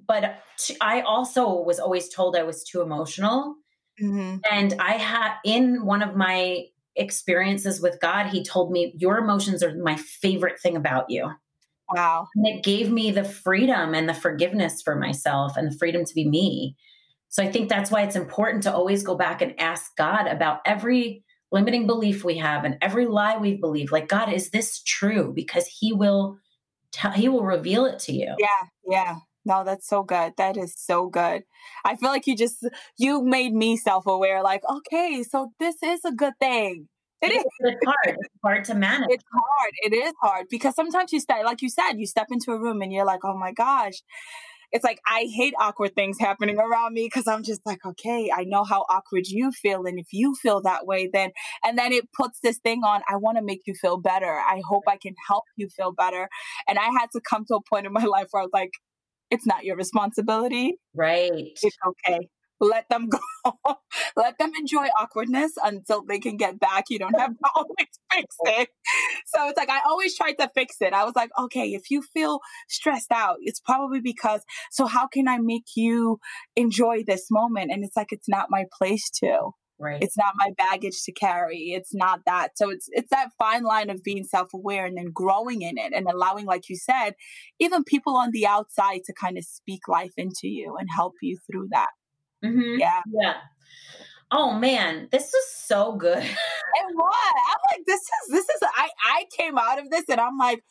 but 0.06 0.38
I 0.80 1.00
also 1.02 1.62
was 1.62 1.78
always 1.78 2.08
told 2.08 2.36
I 2.36 2.42
was 2.42 2.62
too 2.62 2.82
emotional 2.82 3.56
Mm-hmm. 4.00 4.38
And 4.50 4.74
I 4.78 4.92
had 4.92 5.34
in 5.44 5.84
one 5.84 6.02
of 6.02 6.16
my 6.16 6.66
experiences 6.96 7.80
with 7.80 8.00
God, 8.00 8.26
He 8.26 8.44
told 8.44 8.70
me, 8.70 8.94
Your 8.96 9.18
emotions 9.18 9.62
are 9.62 9.74
my 9.76 9.96
favorite 9.96 10.60
thing 10.60 10.76
about 10.76 11.06
you. 11.08 11.30
Wow. 11.92 12.28
And 12.34 12.46
it 12.46 12.64
gave 12.64 12.90
me 12.90 13.10
the 13.10 13.24
freedom 13.24 13.94
and 13.94 14.08
the 14.08 14.14
forgiveness 14.14 14.82
for 14.82 14.96
myself 14.96 15.56
and 15.56 15.70
the 15.70 15.76
freedom 15.76 16.04
to 16.04 16.14
be 16.14 16.28
me. 16.28 16.76
So 17.28 17.42
I 17.42 17.50
think 17.50 17.68
that's 17.68 17.90
why 17.90 18.02
it's 18.02 18.16
important 18.16 18.62
to 18.62 18.72
always 18.72 19.02
go 19.02 19.16
back 19.16 19.42
and 19.42 19.58
ask 19.60 19.94
God 19.96 20.26
about 20.26 20.60
every 20.64 21.24
limiting 21.52 21.86
belief 21.86 22.24
we 22.24 22.38
have 22.38 22.64
and 22.64 22.78
every 22.80 23.06
lie 23.06 23.36
we 23.36 23.54
believe. 23.56 23.92
Like, 23.92 24.08
God, 24.08 24.32
is 24.32 24.50
this 24.50 24.82
true? 24.82 25.32
Because 25.34 25.66
He 25.66 25.92
will 25.92 26.38
tell, 26.92 27.12
He 27.12 27.28
will 27.28 27.44
reveal 27.44 27.86
it 27.86 27.98
to 28.00 28.12
you. 28.12 28.34
Yeah, 28.38 28.46
yeah. 28.88 29.16
No, 29.44 29.62
that's 29.64 29.86
so 29.86 30.02
good. 30.02 30.32
That 30.38 30.56
is 30.56 30.74
so 30.76 31.08
good. 31.08 31.42
I 31.84 31.96
feel 31.96 32.08
like 32.10 32.26
you 32.26 32.36
just 32.36 32.66
you 32.98 33.22
made 33.22 33.52
me 33.52 33.76
self-aware 33.76 34.42
like, 34.42 34.62
okay, 34.68 35.22
so 35.22 35.52
this 35.58 35.76
is 35.82 36.00
a 36.04 36.12
good 36.12 36.34
thing. 36.40 36.88
It 37.20 37.32
is. 37.32 37.44
It's 37.60 37.84
hard. 37.84 38.16
It's 38.18 38.34
hard 38.42 38.64
to 38.66 38.74
manage. 38.74 39.08
It's 39.10 39.24
hard. 39.32 39.72
It 39.82 39.92
is 39.94 40.12
hard 40.20 40.46
because 40.50 40.74
sometimes 40.74 41.12
you 41.12 41.20
step, 41.20 41.38
like 41.44 41.62
you 41.62 41.70
said, 41.70 41.92
you 41.94 42.06
step 42.06 42.26
into 42.30 42.52
a 42.52 42.60
room 42.60 42.82
and 42.82 42.92
you're 42.92 43.06
like, 43.06 43.20
oh 43.24 43.36
my 43.36 43.52
gosh. 43.52 44.02
It's 44.72 44.82
like 44.84 44.98
I 45.06 45.28
hate 45.32 45.54
awkward 45.58 45.94
things 45.94 46.18
happening 46.18 46.58
around 46.58 46.94
me 46.94 47.06
because 47.06 47.28
I'm 47.28 47.44
just 47.44 47.60
like, 47.64 47.78
okay, 47.86 48.30
I 48.34 48.42
know 48.44 48.64
how 48.64 48.84
awkward 48.90 49.28
you 49.28 49.52
feel. 49.52 49.86
And 49.86 50.00
if 50.00 50.08
you 50.12 50.34
feel 50.34 50.60
that 50.62 50.84
way, 50.84 51.08
then, 51.12 51.30
and 51.64 51.78
then 51.78 51.92
it 51.92 52.12
puts 52.12 52.40
this 52.40 52.58
thing 52.58 52.80
on, 52.82 53.02
I 53.08 53.16
want 53.16 53.38
to 53.38 53.42
make 53.44 53.60
you 53.66 53.74
feel 53.74 53.98
better. 53.98 54.26
I 54.26 54.62
hope 54.68 54.82
I 54.88 54.96
can 54.96 55.14
help 55.28 55.44
you 55.56 55.68
feel 55.68 55.92
better. 55.92 56.28
And 56.68 56.76
I 56.78 56.86
had 56.86 57.06
to 57.12 57.20
come 57.20 57.44
to 57.46 57.54
a 57.54 57.60
point 57.62 57.86
in 57.86 57.92
my 57.92 58.04
life 58.04 58.26
where 58.32 58.42
I 58.42 58.46
was 58.46 58.52
like, 58.52 58.72
it's 59.30 59.46
not 59.46 59.64
your 59.64 59.76
responsibility. 59.76 60.78
Right. 60.94 61.32
It's 61.62 61.76
okay. 61.86 62.28
let 62.60 62.88
them 62.88 63.08
go. 63.44 63.76
let 64.16 64.38
them 64.38 64.52
enjoy 64.58 64.86
awkwardness 64.98 65.52
until 65.62 66.04
they 66.04 66.18
can 66.18 66.36
get 66.36 66.58
back. 66.58 66.84
You 66.90 66.98
don't 66.98 67.18
have 67.18 67.30
to 67.30 67.48
always 67.56 67.88
fix 68.12 68.36
it. 68.42 68.68
So 69.26 69.48
it's 69.48 69.56
like 69.58 69.70
I 69.70 69.80
always 69.86 70.16
tried 70.16 70.34
to 70.34 70.50
fix 70.54 70.76
it. 70.80 70.92
I 70.92 71.04
was 71.04 71.14
like, 71.16 71.30
okay, 71.38 71.68
if 71.70 71.90
you 71.90 72.02
feel 72.02 72.40
stressed 72.68 73.12
out, 73.12 73.36
it's 73.40 73.60
probably 73.60 74.00
because 74.00 74.42
so 74.70 74.86
how 74.86 75.06
can 75.06 75.28
I 75.28 75.38
make 75.38 75.66
you 75.76 76.18
enjoy 76.56 77.02
this 77.06 77.26
moment? 77.30 77.70
And 77.72 77.84
it's 77.84 77.96
like 77.96 78.12
it's 78.12 78.28
not 78.28 78.46
my 78.50 78.64
place 78.78 79.10
to. 79.20 79.50
Right. 79.84 80.02
It's 80.02 80.16
not 80.16 80.32
my 80.36 80.50
baggage 80.56 81.02
to 81.04 81.12
carry. 81.12 81.74
It's 81.74 81.94
not 81.94 82.20
that. 82.24 82.56
So 82.56 82.70
it's 82.70 82.88
it's 82.92 83.10
that 83.10 83.28
fine 83.38 83.64
line 83.64 83.90
of 83.90 84.02
being 84.02 84.24
self-aware 84.24 84.86
and 84.86 84.96
then 84.96 85.10
growing 85.12 85.60
in 85.60 85.76
it 85.76 85.92
and 85.94 86.06
allowing, 86.08 86.46
like 86.46 86.70
you 86.70 86.76
said, 86.76 87.16
even 87.60 87.84
people 87.84 88.16
on 88.16 88.30
the 88.30 88.46
outside 88.46 89.00
to 89.04 89.12
kind 89.12 89.36
of 89.36 89.44
speak 89.44 89.86
life 89.86 90.14
into 90.16 90.48
you 90.48 90.76
and 90.78 90.88
help 90.90 91.12
you 91.20 91.36
through 91.46 91.68
that. 91.72 91.90
Mm-hmm. 92.42 92.78
Yeah. 92.78 93.02
Yeah. 93.12 93.34
Oh 94.32 94.52
man, 94.52 95.08
this 95.12 95.30
was 95.34 95.52
so 95.54 95.96
good. 95.96 96.16
and 96.16 96.94
what? 96.94 97.34
I'm 97.50 97.76
like, 97.76 97.84
this 97.86 98.00
is 98.00 98.30
this 98.30 98.44
is 98.48 98.62
I 98.62 98.88
I 99.04 99.26
came 99.36 99.58
out 99.58 99.78
of 99.78 99.90
this 99.90 100.04
and 100.08 100.18
I'm 100.18 100.38
like, 100.38 100.64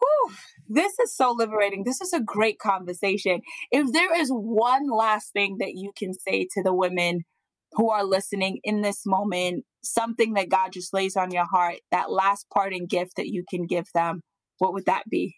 whew, 0.00 0.34
this 0.66 0.98
is 0.98 1.14
so 1.14 1.32
liberating. 1.32 1.84
This 1.84 2.00
is 2.00 2.14
a 2.14 2.20
great 2.20 2.58
conversation. 2.58 3.42
If 3.70 3.92
there 3.92 4.18
is 4.18 4.30
one 4.30 4.88
last 4.88 5.34
thing 5.34 5.58
that 5.58 5.74
you 5.74 5.92
can 5.94 6.14
say 6.14 6.48
to 6.52 6.62
the 6.62 6.72
women 6.72 7.26
who 7.72 7.90
are 7.90 8.04
listening 8.04 8.60
in 8.64 8.82
this 8.82 9.02
moment, 9.04 9.64
something 9.82 10.34
that 10.34 10.48
God 10.48 10.72
just 10.72 10.94
lays 10.94 11.16
on 11.16 11.30
your 11.30 11.46
heart, 11.46 11.76
that 11.90 12.10
last 12.10 12.46
parting 12.52 12.86
gift 12.86 13.16
that 13.16 13.28
you 13.28 13.44
can 13.48 13.66
give 13.66 13.86
them, 13.94 14.22
what 14.58 14.72
would 14.72 14.86
that 14.86 15.04
be? 15.08 15.36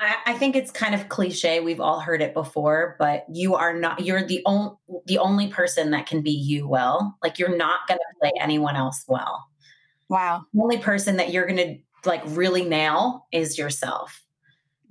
I, 0.00 0.16
I 0.26 0.34
think 0.34 0.56
it's 0.56 0.70
kind 0.70 0.94
of 0.94 1.08
cliche. 1.08 1.60
We've 1.60 1.80
all 1.80 2.00
heard 2.00 2.22
it 2.22 2.32
before, 2.32 2.96
but 2.98 3.26
you 3.30 3.54
are 3.54 3.74
not. 3.74 4.04
You're 4.04 4.26
the 4.26 4.42
only 4.46 4.72
the 5.06 5.18
only 5.18 5.48
person 5.48 5.90
that 5.90 6.06
can 6.06 6.22
be 6.22 6.30
you 6.30 6.66
well. 6.66 7.16
Like 7.22 7.38
you're 7.38 7.56
not 7.56 7.80
going 7.86 7.98
to 7.98 8.18
play 8.18 8.32
anyone 8.40 8.76
else 8.76 9.04
well. 9.06 9.46
Wow. 10.08 10.44
The 10.54 10.62
only 10.62 10.78
person 10.78 11.16
that 11.18 11.32
you're 11.32 11.46
going 11.46 11.56
to 11.58 12.08
like 12.08 12.22
really 12.28 12.64
nail 12.64 13.26
is 13.30 13.58
yourself. 13.58 14.22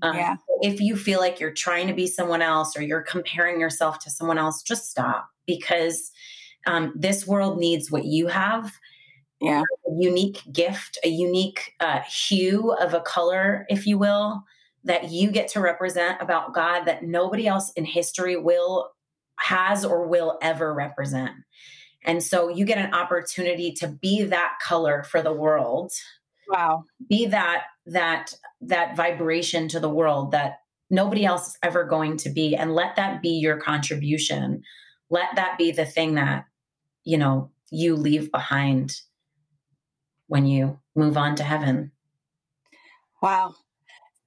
Um, 0.02 0.16
yeah. 0.16 0.36
If 0.62 0.80
you 0.80 0.96
feel 0.96 1.20
like 1.20 1.40
you're 1.40 1.54
trying 1.54 1.88
to 1.88 1.94
be 1.94 2.08
someone 2.08 2.42
else 2.42 2.78
or 2.78 2.82
you're 2.82 3.02
comparing 3.02 3.60
yourself 3.60 4.00
to 4.00 4.10
someone 4.10 4.38
else, 4.38 4.62
just 4.62 4.90
stop 4.90 5.30
because 5.46 6.12
um, 6.68 6.94
this 6.96 7.26
world 7.28 7.58
needs 7.58 7.92
what 7.92 8.06
you 8.06 8.28
have. 8.28 8.74
Yeah. 9.42 9.62
A 9.62 9.92
unique 9.98 10.42
gift, 10.52 10.98
a 11.04 11.08
unique 11.08 11.74
uh, 11.80 12.02
hue 12.02 12.74
of 12.74 12.94
a 12.94 13.02
color, 13.02 13.66
if 13.70 13.88
you 13.88 13.98
will, 13.98 14.44
that 14.84 15.12
you 15.12 15.32
get 15.32 15.48
to 15.50 15.60
represent 15.62 16.22
about 16.22 16.54
God 16.54 16.86
that 16.86 17.04
nobody 17.04 17.48
else 17.48 17.72
in 17.74 17.86
history 17.86 18.36
will, 18.36 18.92
has, 19.38 19.86
or 19.86 20.08
will 20.08 20.38
ever 20.42 20.74
represent. 20.74 21.32
And 22.06 22.24
so 22.24 22.50
you 22.50 22.66
get 22.66 22.78
an 22.78 22.94
opportunity 22.94 23.72
to 23.74 23.88
be 23.88 24.24
that 24.24 24.54
color 24.66 25.04
for 25.04 25.22
the 25.22 25.34
world. 25.34 25.92
Wow. 26.50 26.84
Be 27.08 27.28
that 27.28 27.66
that 27.86 28.34
that 28.62 28.96
vibration 28.96 29.68
to 29.70 29.80
the 29.80 29.90
world 29.90 30.32
that 30.32 30.60
nobody 30.90 31.26
else 31.26 31.50
is 31.50 31.58
ever 31.64 31.84
going 31.84 32.18
to 32.18 32.30
be 32.30 32.56
and 32.56 32.74
let 32.74 32.96
that 32.96 33.22
be 33.22 33.30
your 33.30 33.58
contribution. 33.58 34.64
Let 35.10 35.36
that 35.36 35.58
be 35.58 35.72
the 35.72 35.86
thing 35.86 36.16
that 36.16 36.46
you 37.04 37.18
know 37.18 37.52
you 37.72 37.96
leave 37.96 38.32
behind 38.32 38.96
when 40.28 40.46
you 40.46 40.80
move 40.96 41.18
on 41.18 41.36
to 41.36 41.44
heaven. 41.44 41.92
Wow 43.22 43.54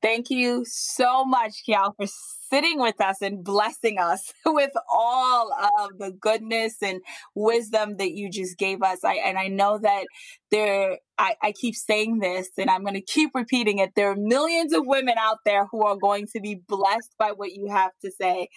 thank 0.03 0.31
you 0.31 0.65
so 0.67 1.25
much 1.25 1.63
Kiele 1.67 1.95
for 1.97 2.07
sitting 2.51 2.79
with 2.79 3.01
us 3.01 3.23
and 3.23 3.43
blessing 3.43 3.99
us 3.99 4.33
with 4.47 4.73
all 4.93 5.53
of 5.81 5.99
the 5.99 6.11
goodness 6.11 6.77
and 6.83 7.01
wisdom 7.35 7.97
that 7.97 8.13
you 8.13 8.31
just 8.31 8.59
gave 8.59 8.83
us 8.83 8.99
I, 9.05 9.15
and 9.15 9.39
i 9.39 9.49
know 9.49 9.79
that 9.79 10.07
there 10.51 10.99
I, 11.19 11.37
I 11.41 11.53
keep 11.53 11.77
saying 11.77 12.19
this 12.19 12.49
and 12.59 12.69
I'm 12.69 12.83
going 12.83 12.95
to 12.95 13.01
keep 13.01 13.31
repeating 13.35 13.79
it. 13.79 13.91
There 13.95 14.11
are 14.11 14.17
millions 14.17 14.73
of 14.73 14.87
women 14.87 15.15
out 15.19 15.39
there 15.45 15.67
who 15.67 15.85
are 15.85 15.97
going 15.97 16.27
to 16.33 16.41
be 16.41 16.57
blessed 16.67 17.15
by 17.17 17.31
what 17.31 17.53
you 17.53 17.69
have 17.71 17.93
to 18.03 18.11
say. 18.11 18.49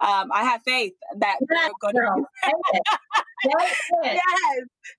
Um, 0.00 0.30
I 0.32 0.44
have 0.44 0.62
faith 0.64 0.94
that 1.18 1.36
they're 1.46 1.70
going 1.80 1.96
to 1.96 2.24
yes, 3.44 4.22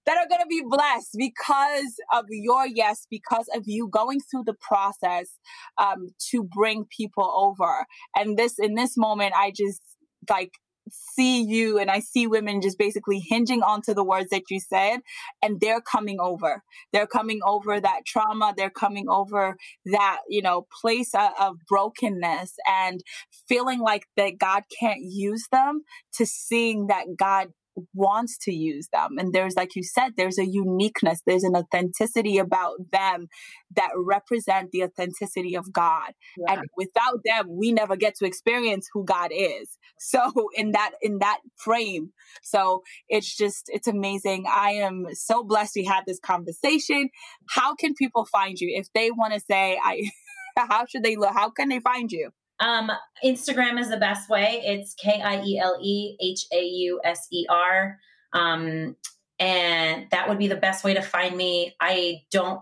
that 0.06 0.18
are 0.18 0.28
going 0.28 0.42
to 0.42 0.48
be 0.48 0.64
blessed 0.68 1.16
because 1.18 1.96
of 2.14 2.26
your 2.30 2.68
yes, 2.68 3.08
because 3.10 3.48
of 3.56 3.64
you 3.66 3.88
going 3.88 4.20
through 4.20 4.44
the 4.46 4.56
process 4.60 5.38
um, 5.78 6.10
to 6.32 6.44
bring 6.44 6.86
people 6.86 7.32
over. 7.36 7.86
And 8.16 8.38
this 8.38 8.56
in 8.60 8.76
this 8.76 8.98
moment, 8.98 9.34
I 9.36 9.52
just 9.56 9.82
like 10.30 10.52
see 10.92 11.42
you 11.42 11.80
and 11.80 11.90
I 11.90 12.00
see 12.00 12.28
women 12.28 12.62
just 12.62 12.78
basically 12.78 13.20
hinging 13.20 13.62
onto 13.64 13.94
the 13.94 14.04
words 14.04 14.30
that 14.30 14.44
you 14.50 14.60
said 14.60 15.00
and 15.42 15.60
they're 15.60 15.82
coming 15.82 16.20
over. 16.20 16.64
They're 16.94 17.08
coming 17.08 17.40
over 17.46 17.80
that 17.80 18.02
trauma. 18.06 18.54
They're 18.56 18.70
coming 18.70 19.06
over 19.10 19.58
that, 19.86 20.20
you 20.30 20.42
know, 20.42 20.68
place 20.82 21.12
of 21.16 21.56
brokenness 21.68 22.54
and 22.68 23.02
feeling 23.48 23.80
like 23.80 24.04
that 24.18 24.38
God 24.38 24.64
can't 24.80 25.02
use 25.02 25.48
them 25.52 25.82
to 26.16 26.26
seeing 26.26 26.88
that 26.88 27.06
God 27.18 27.48
wants 27.94 28.38
to 28.44 28.54
use 28.54 28.88
them. 28.92 29.18
And 29.18 29.34
there's, 29.34 29.56
like 29.56 29.76
you 29.76 29.84
said, 29.84 30.14
there's 30.18 30.38
a 30.38 30.46
uniqueness, 30.46 31.22
there's 31.26 31.44
an 31.44 31.56
authenticity 31.56 32.38
about 32.38 32.76
them 32.92 33.28
that 33.76 33.90
represent 33.96 34.72
the 34.72 34.84
authenticity 34.84 35.56
of 35.56 35.72
God. 35.72 36.14
Yeah. 36.38 36.54
And 36.54 36.62
without 36.78 37.20
them, 37.26 37.48
we 37.50 37.72
never 37.72 37.96
get 37.96 38.16
to 38.16 38.26
experience 38.26 38.88
who 38.94 39.06
God 39.06 39.32
is. 39.34 39.78
So 39.98 40.50
in 40.54 40.74
that, 40.74 40.92
in 41.02 41.20
that 41.20 41.40
frame. 41.56 42.12
So 42.44 42.84
it's 43.10 43.36
just, 43.36 43.64
it's 43.68 43.88
amazing. 43.88 44.46
I 44.48 44.72
am 44.72 45.06
so 45.14 45.44
blessed 45.44 45.74
we 45.78 45.86
had 45.86 46.04
this 46.06 46.20
conversation. 46.20 47.10
How 47.50 47.74
can 47.76 47.96
people 47.96 48.26
find 48.26 48.60
you 48.60 48.76
if 48.78 48.88
they 48.94 49.10
want 49.10 49.34
to 49.34 49.40
say, 49.40 49.80
I, 49.84 50.12
how 50.58 50.86
should 50.86 51.04
they 51.04 51.16
look? 51.16 51.34
How 51.34 51.50
can 51.50 51.70
they 51.70 51.80
find 51.80 52.12
you? 52.12 52.30
Um, 52.60 52.92
Instagram 53.24 53.80
is 53.80 53.90
the 53.90 53.98
best 53.98 54.30
way. 54.30 54.62
It's 54.64 54.94
K 54.94 55.22
I 55.22 55.42
E 55.44 55.60
L 55.60 55.78
E 55.82 56.18
H 56.22 56.46
A 56.54 56.62
U 56.62 57.02
S 57.04 57.28
E 57.32 57.46
R. 57.50 57.98
Um, 58.34 58.96
and 59.40 60.08
that 60.12 60.30
would 60.30 60.38
be 60.38 60.48
the 60.48 60.56
best 60.56 60.84
way 60.84 60.94
to 60.94 61.02
find 61.02 61.36
me. 61.36 61.76
I 61.80 62.24
don't 62.32 62.62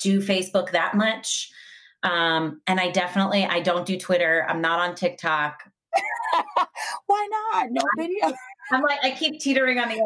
do 0.00 0.20
Facebook 0.20 0.72
that 0.72 0.94
much. 0.94 1.50
Um, 2.02 2.60
and 2.66 2.78
I 2.78 2.90
definitely 2.90 3.44
I 3.44 3.60
don't 3.60 3.86
do 3.86 3.98
Twitter. 3.98 4.46
I'm 4.48 4.60
not 4.60 4.80
on 4.80 4.94
TikTok. 4.94 5.62
Why 7.06 7.28
not? 7.52 7.68
No 7.70 7.82
video. 7.98 8.32
I'm 8.70 8.82
like, 8.82 8.98
I 9.02 9.12
keep 9.12 9.40
teetering 9.40 9.78
on 9.78 9.88
the 9.88 9.94
edge. 9.94 10.00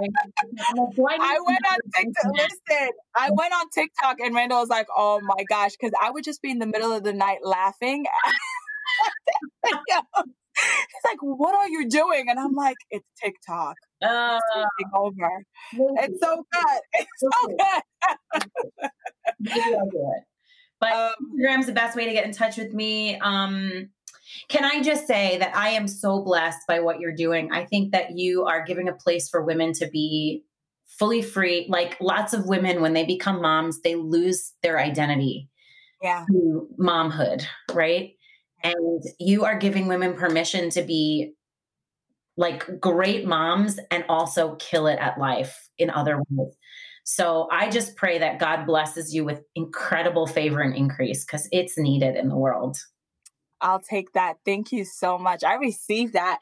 Like, 0.00 0.10
I, 1.20 1.34
I 1.34 1.38
went 1.44 1.60
on 1.68 1.78
TikTok. 1.94 2.32
Listen, 2.32 2.90
I 3.16 3.30
went 3.30 3.52
on 3.52 3.68
TikTok 3.70 4.20
and 4.20 4.34
Randall 4.34 4.60
was 4.60 4.68
like, 4.68 4.86
oh 4.96 5.20
my 5.22 5.42
gosh, 5.48 5.72
because 5.72 5.92
I 6.00 6.10
would 6.10 6.22
just 6.22 6.40
be 6.40 6.50
in 6.50 6.58
the 6.58 6.66
middle 6.66 6.92
of 6.92 7.02
the 7.02 7.12
night 7.12 7.38
laughing. 7.42 8.06
He's 10.58 11.04
like, 11.04 11.18
"What 11.20 11.54
are 11.54 11.68
you 11.68 11.88
doing?" 11.88 12.26
And 12.28 12.38
I'm 12.38 12.54
like, 12.54 12.76
"It's 12.90 13.06
TikTok. 13.22 13.76
Uh, 14.02 14.38
it's 14.38 14.68
taking 14.78 14.90
over. 14.94 15.44
It's 16.02 16.20
so 16.20 16.44
good. 16.52 16.80
It's 16.94 17.20
so 17.20 17.30
good." 17.46 18.90
Maybe 19.40 19.60
I'll 19.60 19.90
do 19.90 20.12
it. 20.16 20.24
But 20.80 20.92
um, 20.92 21.12
Instagram's 21.38 21.66
the 21.66 21.72
best 21.72 21.96
way 21.96 22.06
to 22.06 22.12
get 22.12 22.24
in 22.24 22.32
touch 22.32 22.56
with 22.56 22.72
me. 22.72 23.18
Um, 23.18 23.90
can 24.48 24.64
I 24.64 24.82
just 24.82 25.06
say 25.06 25.38
that 25.38 25.56
I 25.56 25.70
am 25.70 25.88
so 25.88 26.22
blessed 26.22 26.60
by 26.68 26.80
what 26.80 27.00
you're 27.00 27.14
doing? 27.14 27.50
I 27.52 27.64
think 27.64 27.92
that 27.92 28.16
you 28.16 28.44
are 28.44 28.64
giving 28.64 28.88
a 28.88 28.92
place 28.92 29.28
for 29.28 29.44
women 29.44 29.72
to 29.74 29.88
be 29.88 30.44
fully 30.98 31.22
free. 31.22 31.66
Like 31.68 31.96
lots 32.00 32.32
of 32.32 32.46
women, 32.46 32.80
when 32.80 32.92
they 32.92 33.04
become 33.04 33.40
moms, 33.40 33.80
they 33.80 33.94
lose 33.94 34.52
their 34.62 34.78
identity. 34.78 35.48
Yeah. 36.02 36.24
To 36.30 36.68
momhood, 36.78 37.44
right? 37.72 38.15
And 38.66 39.02
you 39.20 39.44
are 39.44 39.56
giving 39.58 39.86
women 39.86 40.14
permission 40.14 40.70
to 40.70 40.82
be 40.82 41.34
like 42.36 42.80
great 42.80 43.26
moms 43.26 43.78
and 43.90 44.04
also 44.08 44.56
kill 44.56 44.86
it 44.88 44.98
at 44.98 45.18
life 45.18 45.68
in 45.78 45.88
other 45.88 46.20
ways. 46.28 46.54
So 47.04 47.48
I 47.52 47.70
just 47.70 47.94
pray 47.96 48.18
that 48.18 48.40
God 48.40 48.66
blesses 48.66 49.14
you 49.14 49.24
with 49.24 49.42
incredible 49.54 50.26
favor 50.26 50.60
and 50.60 50.74
increase 50.74 51.24
because 51.24 51.48
it's 51.52 51.78
needed 51.78 52.16
in 52.16 52.28
the 52.28 52.36
world. 52.36 52.76
I'll 53.60 53.80
take 53.80 54.12
that. 54.14 54.38
Thank 54.44 54.72
you 54.72 54.84
so 54.84 55.16
much. 55.16 55.44
I 55.44 55.54
received 55.54 56.14
that. 56.14 56.40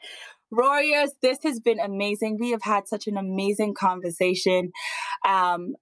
Roarriors, 0.51 1.09
this 1.21 1.37
has 1.43 1.59
been 1.59 1.79
amazing. 1.79 2.37
We 2.39 2.51
have 2.51 2.63
had 2.63 2.87
such 2.87 3.07
an 3.07 3.17
amazing 3.17 3.75
conversation. 3.75 4.71
Um, 5.27 5.75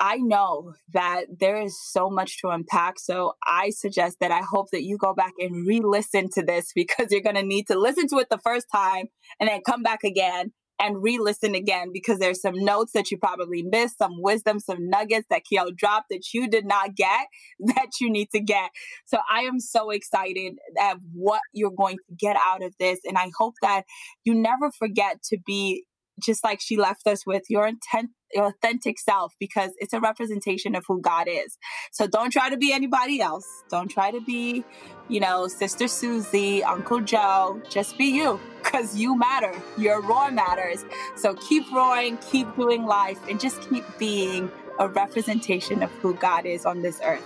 I 0.00 0.18
know 0.18 0.74
that 0.92 1.24
there 1.40 1.60
is 1.60 1.76
so 1.90 2.08
much 2.08 2.40
to 2.40 2.48
unpack. 2.48 2.98
So 2.98 3.34
I 3.44 3.70
suggest 3.70 4.18
that 4.20 4.30
I 4.30 4.42
hope 4.42 4.68
that 4.72 4.84
you 4.84 4.96
go 4.96 5.14
back 5.14 5.32
and 5.38 5.66
re 5.66 5.80
listen 5.82 6.28
to 6.34 6.42
this 6.42 6.72
because 6.74 7.08
you're 7.10 7.20
going 7.20 7.36
to 7.36 7.42
need 7.42 7.66
to 7.68 7.78
listen 7.78 8.08
to 8.08 8.18
it 8.18 8.28
the 8.30 8.38
first 8.38 8.66
time 8.72 9.06
and 9.40 9.48
then 9.48 9.60
come 9.66 9.82
back 9.82 10.04
again 10.04 10.52
and 10.80 11.02
re 11.02 11.18
listen 11.18 11.54
again 11.54 11.90
because 11.92 12.18
there's 12.18 12.40
some 12.40 12.54
notes 12.54 12.92
that 12.92 13.10
you 13.10 13.18
probably 13.18 13.62
missed, 13.62 13.98
some 13.98 14.22
wisdom, 14.22 14.60
some 14.60 14.88
nuggets 14.88 15.26
that 15.30 15.42
Kiele 15.50 15.76
dropped 15.76 16.06
that 16.10 16.32
you 16.32 16.48
did 16.48 16.64
not 16.64 16.94
get 16.94 17.26
that 17.60 17.88
you 18.00 18.10
need 18.10 18.28
to 18.30 18.40
get. 18.40 18.70
So 19.04 19.18
I 19.30 19.42
am 19.42 19.60
so 19.60 19.90
excited 19.90 20.54
at 20.80 20.98
what 21.12 21.40
you're 21.52 21.72
going 21.76 21.96
to 21.96 22.16
get 22.16 22.36
out 22.46 22.62
of 22.62 22.74
this. 22.78 23.00
And 23.04 23.18
I 23.18 23.30
hope 23.36 23.54
that 23.62 23.82
you 24.24 24.34
never 24.34 24.70
forget 24.70 25.22
to 25.24 25.38
be 25.44 25.84
just 26.18 26.44
like 26.44 26.60
she 26.60 26.76
left 26.76 27.06
us 27.06 27.26
with 27.26 27.44
your 27.48 27.66
intent 27.66 28.10
your 28.34 28.46
authentic 28.46 28.98
self 28.98 29.34
because 29.40 29.70
it's 29.78 29.92
a 29.92 30.00
representation 30.00 30.74
of 30.74 30.84
who 30.86 31.00
God 31.00 31.26
is. 31.28 31.56
So 31.92 32.06
don't 32.06 32.30
try 32.30 32.50
to 32.50 32.56
be 32.56 32.72
anybody 32.72 33.20
else. 33.20 33.46
Don't 33.70 33.88
try 33.88 34.10
to 34.10 34.20
be, 34.20 34.64
you 35.08 35.20
know, 35.20 35.48
Sister 35.48 35.88
Susie, 35.88 36.62
Uncle 36.62 37.00
Joe. 37.00 37.60
Just 37.70 37.96
be 37.96 38.06
you 38.06 38.38
because 38.62 38.96
you 38.96 39.16
matter. 39.18 39.54
Your 39.78 40.02
roar 40.02 40.30
matters. 40.30 40.84
So 41.16 41.34
keep 41.34 41.64
roaring, 41.72 42.18
keep 42.30 42.54
doing 42.56 42.84
life, 42.84 43.18
and 43.28 43.40
just 43.40 43.68
keep 43.70 43.84
being 43.98 44.50
a 44.78 44.88
representation 44.88 45.82
of 45.82 45.90
who 45.92 46.14
God 46.14 46.46
is 46.46 46.64
on 46.64 46.82
this 46.82 47.00
earth. 47.04 47.24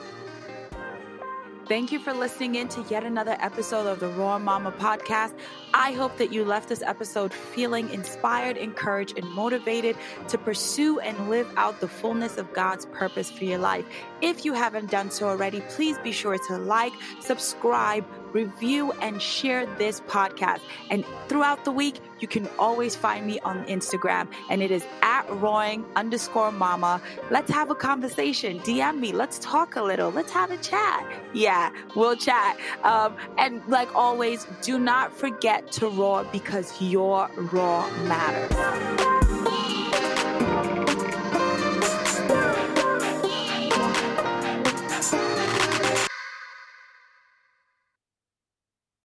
Thank 1.69 1.93
you 1.93 2.01
for 2.01 2.13
listening 2.13 2.57
in 2.57 2.67
to 2.69 2.85
yet 2.91 3.05
another 3.05 3.37
episode 3.39 3.87
of 3.87 4.01
the 4.01 4.09
Roar 4.09 4.41
Mama 4.41 4.73
podcast. 4.73 5.33
I 5.73 5.93
hope 5.93 6.17
that 6.17 6.33
you 6.33 6.45
left 6.45 6.69
this 6.69 6.83
episode 6.83 7.33
feeling 7.33 7.89
inspired, 7.91 8.57
encouraged, 8.57 9.17
and 9.17 9.31
motivated 9.31 9.97
to 10.27 10.39
pursue 10.39 10.99
and 10.99 11.31
live 11.31 11.49
out 11.57 11.81
the 11.81 11.87
fullness 11.87 12.37
of 12.37 12.53
God's 12.53 12.87
purpose 12.87 13.31
for 13.31 13.45
your 13.45 13.59
life. 13.59 13.87
If 14.21 14.45
you 14.45 14.55
haven't 14.55 14.91
done 14.91 15.13
so 15.13 15.29
already, 15.29 15.61
please 15.69 15.97
be 15.99 16.11
sure 16.11 16.37
to 16.37 16.59
like, 16.59 16.93
subscribe, 17.21 18.05
review, 18.33 18.93
and 19.01 19.21
share 19.21 19.67
this 19.77 20.01
podcast. 20.03 20.61
And 20.91 21.05
throughout 21.29 21.65
the 21.65 21.73
week, 21.73 22.01
you 22.21 22.29
can 22.29 22.49
always 22.59 22.95
find 22.95 23.27
me 23.27 23.41
on 23.41 23.65
Instagram, 23.67 24.29
and 24.49 24.63
it 24.63 24.71
is 24.71 24.85
at 25.03 25.29
roaring 25.31 25.85
underscore 25.97 26.53
mama. 26.53 27.01
Let's 27.31 27.51
have 27.51 27.71
a 27.71 27.75
conversation. 27.75 28.61
DM 28.61 29.01
me. 29.01 29.13
Let's 29.13 29.39
talk 29.39 29.77
a 29.77 29.83
little. 29.83 30.11
Let's 30.11 30.33
have 30.33 30.51
a 30.51 30.57
chat. 30.59 31.05
Yeah, 31.33 31.71
we'll 31.95 32.17
chat. 32.17 32.59
Um, 32.85 33.17
and 33.39 33.63
like 33.67 33.95
always, 33.95 34.47
do 34.63 34.79
not 34.79 35.13
forget 35.17 35.73
to 35.73 35.89
roar 35.89 36.25
because 36.33 36.81
your 36.81 37.29
roar 37.37 37.91
matters. 38.05 39.82